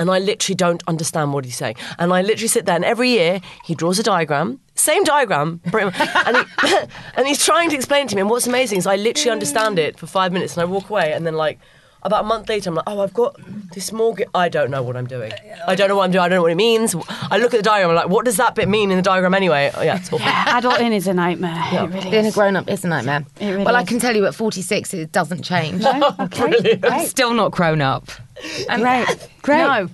And 0.00 0.10
I 0.10 0.18
literally 0.18 0.54
don't 0.56 0.82
understand 0.88 1.34
what 1.34 1.44
he's 1.44 1.56
saying. 1.56 1.76
And 1.98 2.10
I 2.12 2.22
literally 2.22 2.48
sit 2.48 2.64
there, 2.64 2.74
and 2.74 2.86
every 2.86 3.10
year 3.10 3.40
he 3.64 3.74
draws 3.74 3.98
a 3.98 4.02
diagram, 4.02 4.58
same 4.74 5.04
diagram, 5.04 5.60
and, 5.72 6.36
he, 6.36 6.76
and 7.16 7.26
he's 7.26 7.44
trying 7.44 7.68
to 7.68 7.76
explain 7.76 8.08
to 8.08 8.16
me. 8.16 8.22
And 8.22 8.30
what's 8.30 8.46
amazing 8.46 8.78
is 8.78 8.86
I 8.86 8.96
literally 8.96 9.30
understand 9.30 9.78
it 9.78 9.98
for 9.98 10.06
five 10.06 10.32
minutes, 10.32 10.54
and 10.54 10.62
I 10.62 10.64
walk 10.64 10.88
away, 10.88 11.12
and 11.12 11.26
then 11.26 11.34
like 11.34 11.58
about 12.02 12.24
a 12.24 12.26
month 12.26 12.48
later, 12.48 12.70
I'm 12.70 12.76
like, 12.76 12.84
oh, 12.86 13.00
I've 13.00 13.14
got 13.14 13.36
this 13.72 13.92
mortgage. 13.92 14.28
I 14.34 14.48
don't 14.48 14.70
know 14.70 14.82
what 14.82 14.96
I'm 14.96 15.06
doing. 15.06 15.32
I 15.66 15.74
don't 15.74 15.88
know 15.88 15.96
what 15.96 16.04
I'm 16.04 16.10
doing. 16.10 16.22
I 16.24 16.28
don't 16.28 16.36
know 16.36 16.42
what 16.42 16.52
it 16.52 16.56
means. 16.56 16.94
I 17.08 17.38
look 17.38 17.52
at 17.54 17.58
the 17.58 17.62
diagram, 17.62 17.90
I'm 17.90 17.96
like, 17.96 18.08
what 18.08 18.24
does 18.24 18.36
that 18.38 18.54
bit 18.54 18.68
mean 18.68 18.90
in 18.90 18.96
the 18.96 19.02
diagram 19.02 19.34
anyway? 19.34 19.70
Oh, 19.74 19.82
yeah, 19.82 19.96
it's 19.98 20.12
awful. 20.12 20.18
Adulting 20.26 20.92
is 20.92 21.06
a 21.06 21.14
nightmare. 21.14 21.62
It 21.72 21.90
really 21.90 22.10
Being 22.10 22.26
a 22.26 22.32
grown 22.32 22.56
up 22.56 22.68
is 22.68 22.84
a 22.84 22.88
nightmare. 22.88 23.24
It 23.40 23.50
really 23.50 23.64
well, 23.64 23.76
I 23.76 23.84
can 23.84 23.98
tell 23.98 24.16
you 24.16 24.26
at 24.26 24.34
46, 24.34 24.94
it 24.94 25.12
doesn't 25.12 25.42
change. 25.42 25.82
No? 25.82 26.14
Okay, 26.20 26.78
I'm 26.84 27.06
still 27.06 27.34
not 27.34 27.52
grown 27.52 27.80
up. 27.80 28.08
And 28.68 28.82
Great, 28.82 29.28
great. 29.42 29.58
No. 29.58 29.88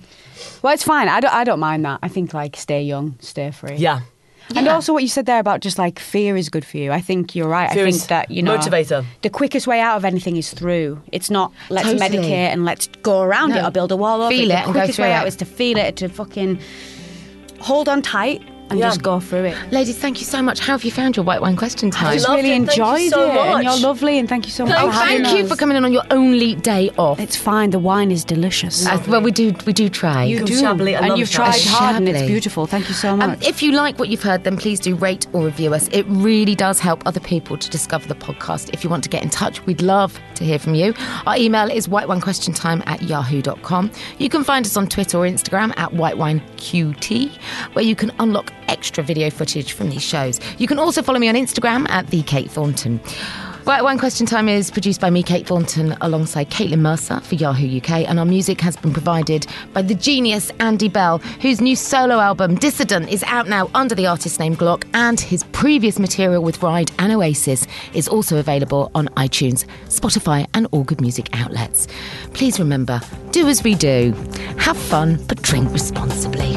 Well, 0.61 0.73
it's 0.73 0.83
fine. 0.83 1.07
I 1.07 1.19
don't. 1.19 1.33
I 1.33 1.43
don't 1.43 1.59
mind 1.59 1.85
that. 1.85 1.99
I 2.01 2.07
think 2.07 2.33
like 2.33 2.55
stay 2.55 2.83
young, 2.83 3.17
stay 3.19 3.51
free. 3.51 3.75
Yeah. 3.75 4.01
And 4.55 4.67
also 4.67 4.93
what 4.93 5.03
you 5.03 5.09
said 5.09 5.25
there 5.25 5.39
about 5.39 5.59
just 5.61 5.77
like 5.77 5.99
fear 5.99 6.37
is 6.37 6.49
good 6.49 6.63
for 6.65 6.77
you. 6.77 6.91
I 6.91 7.01
think 7.01 7.35
you're 7.35 7.49
right. 7.49 7.69
Fear 7.71 7.87
I 7.87 7.91
think 7.91 8.03
that 8.07 8.31
you 8.31 8.41
know 8.41 8.57
motivator. 8.57 9.05
The 9.21 9.29
quickest 9.29 9.67
way 9.67 9.79
out 9.81 9.97
of 9.97 10.05
anything 10.05 10.37
is 10.37 10.53
through. 10.53 11.01
It's 11.11 11.29
not 11.29 11.51
let's 11.69 11.89
Totally. 11.91 12.09
medicate 12.09 12.29
and 12.53 12.63
let's 12.65 12.87
go 13.03 13.21
around 13.21 13.49
No. 13.49 13.57
it 13.57 13.63
or 13.65 13.71
build 13.71 13.91
a 13.91 13.97
wall 13.97 14.27
Feel 14.29 14.51
it. 14.51 14.53
it 14.53 14.65
The 14.67 14.71
quickest 14.71 14.99
way 14.99 15.09
it. 15.11 15.13
out 15.13 15.27
is 15.27 15.35
to 15.37 15.45
feel 15.45 15.77
it, 15.77 15.97
to 15.97 16.07
fucking 16.07 16.59
hold 17.59 17.89
on 17.89 18.01
tight 18.01 18.41
and 18.69 18.79
Yeah. 18.79 18.87
just 18.87 19.01
go 19.01 19.19
through 19.19 19.45
it. 19.45 19.55
Ladies, 19.71 19.97
thank 19.97 20.19
you 20.19 20.25
so 20.25 20.41
much. 20.41 20.59
How 20.59 20.73
have 20.73 20.83
you 20.83 20.91
found 20.91 21.15
your 21.15 21.23
white 21.25 21.41
wine 21.41 21.55
question 21.55 21.89
time? 21.91 22.07
I 22.09 22.13
just 22.15 22.27
really 22.27 22.51
it. 22.51 22.65
Thank 22.65 22.77
you 22.77 22.83
enjoyed 22.83 23.09
so 23.11 23.31
it, 23.31 23.37
and 23.37 23.63
you're 23.63 23.79
lovely, 23.79 24.17
and 24.19 24.27
thank 24.27 24.45
you 24.45 24.51
so 24.51 24.65
much. 24.65 24.73
For 24.79 24.91
having 24.91 25.23
thank 25.23 25.37
you 25.37 25.43
us. 25.45 25.49
for 25.49 25.55
coming 25.55 25.77
in 25.77 25.85
on 25.85 25.93
your 25.93 26.03
only 26.11 26.55
day 26.55 26.91
off. 26.97 27.19
It's 27.19 27.35
fine. 27.37 27.69
The 27.69 27.79
wine 27.79 28.11
is 28.11 28.23
delicious. 28.25 28.85
Uh, 28.85 29.01
well, 29.07 29.21
we 29.21 29.31
do 29.31 29.53
we 29.65 29.73
do 29.73 29.89
try. 29.89 30.23
you 30.25 30.37
Come 30.37 30.45
do, 30.45 30.59
Chablis, 30.59 30.95
and 31.01 31.17
you've 31.17 31.29
Chablis. 31.29 31.63
tried 31.63 31.71
hard, 31.73 31.95
and 31.97 32.09
it's 32.09 32.23
beautiful. 32.27 32.65
Thank 32.67 32.87
you 32.89 32.93
so 32.93 33.15
much. 33.15 33.29
Um, 33.29 33.37
if 33.41 33.63
you 33.63 33.71
like 33.71 33.97
what 33.99 34.09
you've 34.09 34.23
heard, 34.23 34.43
then 34.43 34.57
please 34.57 34.79
do 34.79 34.95
rate 34.95 35.27
or 35.33 35.45
review 35.45 35.73
us. 35.73 35.87
It 35.91 36.05
really 36.09 36.55
does 36.55 36.79
help 36.79 37.03
other 37.05 37.19
people 37.19 37.57
to 37.57 37.69
discover 37.69 38.07
the 38.07 38.15
podcast. 38.15 38.69
If 38.73 38.83
you 38.83 38.89
want 38.89 39.03
to 39.03 39.09
get 39.09 39.23
in 39.23 39.29
touch, 39.29 39.65
we'd 39.65 39.81
love 39.81 40.19
to 40.35 40.43
hear 40.43 40.59
from 40.59 40.75
you. 40.75 40.93
Our 41.25 41.37
email 41.37 41.69
is 41.71 41.87
whitewinequestiontime 41.87 42.83
at 42.85 43.01
yahoo.com. 43.01 43.91
You 44.17 44.29
can 44.29 44.43
find 44.43 44.65
us 44.65 44.75
on 44.77 44.87
Twitter 44.87 45.17
or 45.19 45.25
Instagram 45.25 45.73
at 45.77 45.91
whitewineqt, 45.91 47.31
where 47.73 47.85
you 47.85 47.95
can 47.95 48.11
unlock 48.19 48.51
extra 48.67 49.03
video 49.03 49.29
footage 49.29 49.73
from 49.73 49.89
these 49.89 50.03
shows. 50.03 50.39
You 50.57 50.67
can 50.67 50.79
also 50.79 51.01
follow 51.01 51.19
me 51.19 51.29
on 51.29 51.35
Instagram 51.35 51.89
at 51.89 52.07
the 52.07 52.23
Kate 52.23 52.49
Thornton. 52.49 52.99
White 53.67 53.83
Wine 53.83 53.99
Question 53.99 54.25
Time 54.25 54.47
is 54.47 54.71
produced 54.71 55.01
by 55.01 55.09
me, 55.09 55.21
Kate 55.21 55.45
Thornton, 55.45 55.93
alongside 55.99 56.49
Caitlin 56.49 56.79
Mercer 56.79 57.19
for 57.19 57.35
Yahoo 57.35 57.79
UK, 57.79 58.07
and 58.07 58.17
our 58.17 58.23
music 58.23 58.61
has 58.61 58.77
been 58.77 58.93
provided 58.93 59.45
by 59.73 59.81
the 59.81 59.93
genius 59.93 60.51
Andy 60.61 60.87
Bell, 60.87 61.17
whose 61.41 61.59
new 61.59 61.75
solo 61.75 62.17
album, 62.21 62.55
Dissident, 62.55 63.09
is 63.09 63.23
out 63.23 63.49
now 63.49 63.69
under 63.75 63.93
the 63.93 64.07
artist 64.07 64.39
name 64.39 64.55
GLOK, 64.55 64.85
and 64.93 65.19
his 65.19 65.43
previous 65.51 65.99
material 65.99 66.41
with 66.41 66.63
Ride 66.63 66.91
and 66.97 67.11
Oasis 67.11 67.67
is 67.93 68.07
also 68.07 68.37
available 68.37 68.89
on 68.95 69.09
iTunes, 69.17 69.65
Spotify, 69.87 70.47
and 70.53 70.65
all 70.71 70.85
good 70.85 71.01
music 71.01 71.27
outlets. 71.33 71.89
Please 72.31 72.59
remember, 72.59 73.01
do 73.31 73.49
as 73.49 73.65
we 73.65 73.75
do. 73.75 74.13
Have 74.59 74.77
fun, 74.77 75.21
but 75.27 75.41
drink 75.41 75.73
responsibly. 75.73 76.56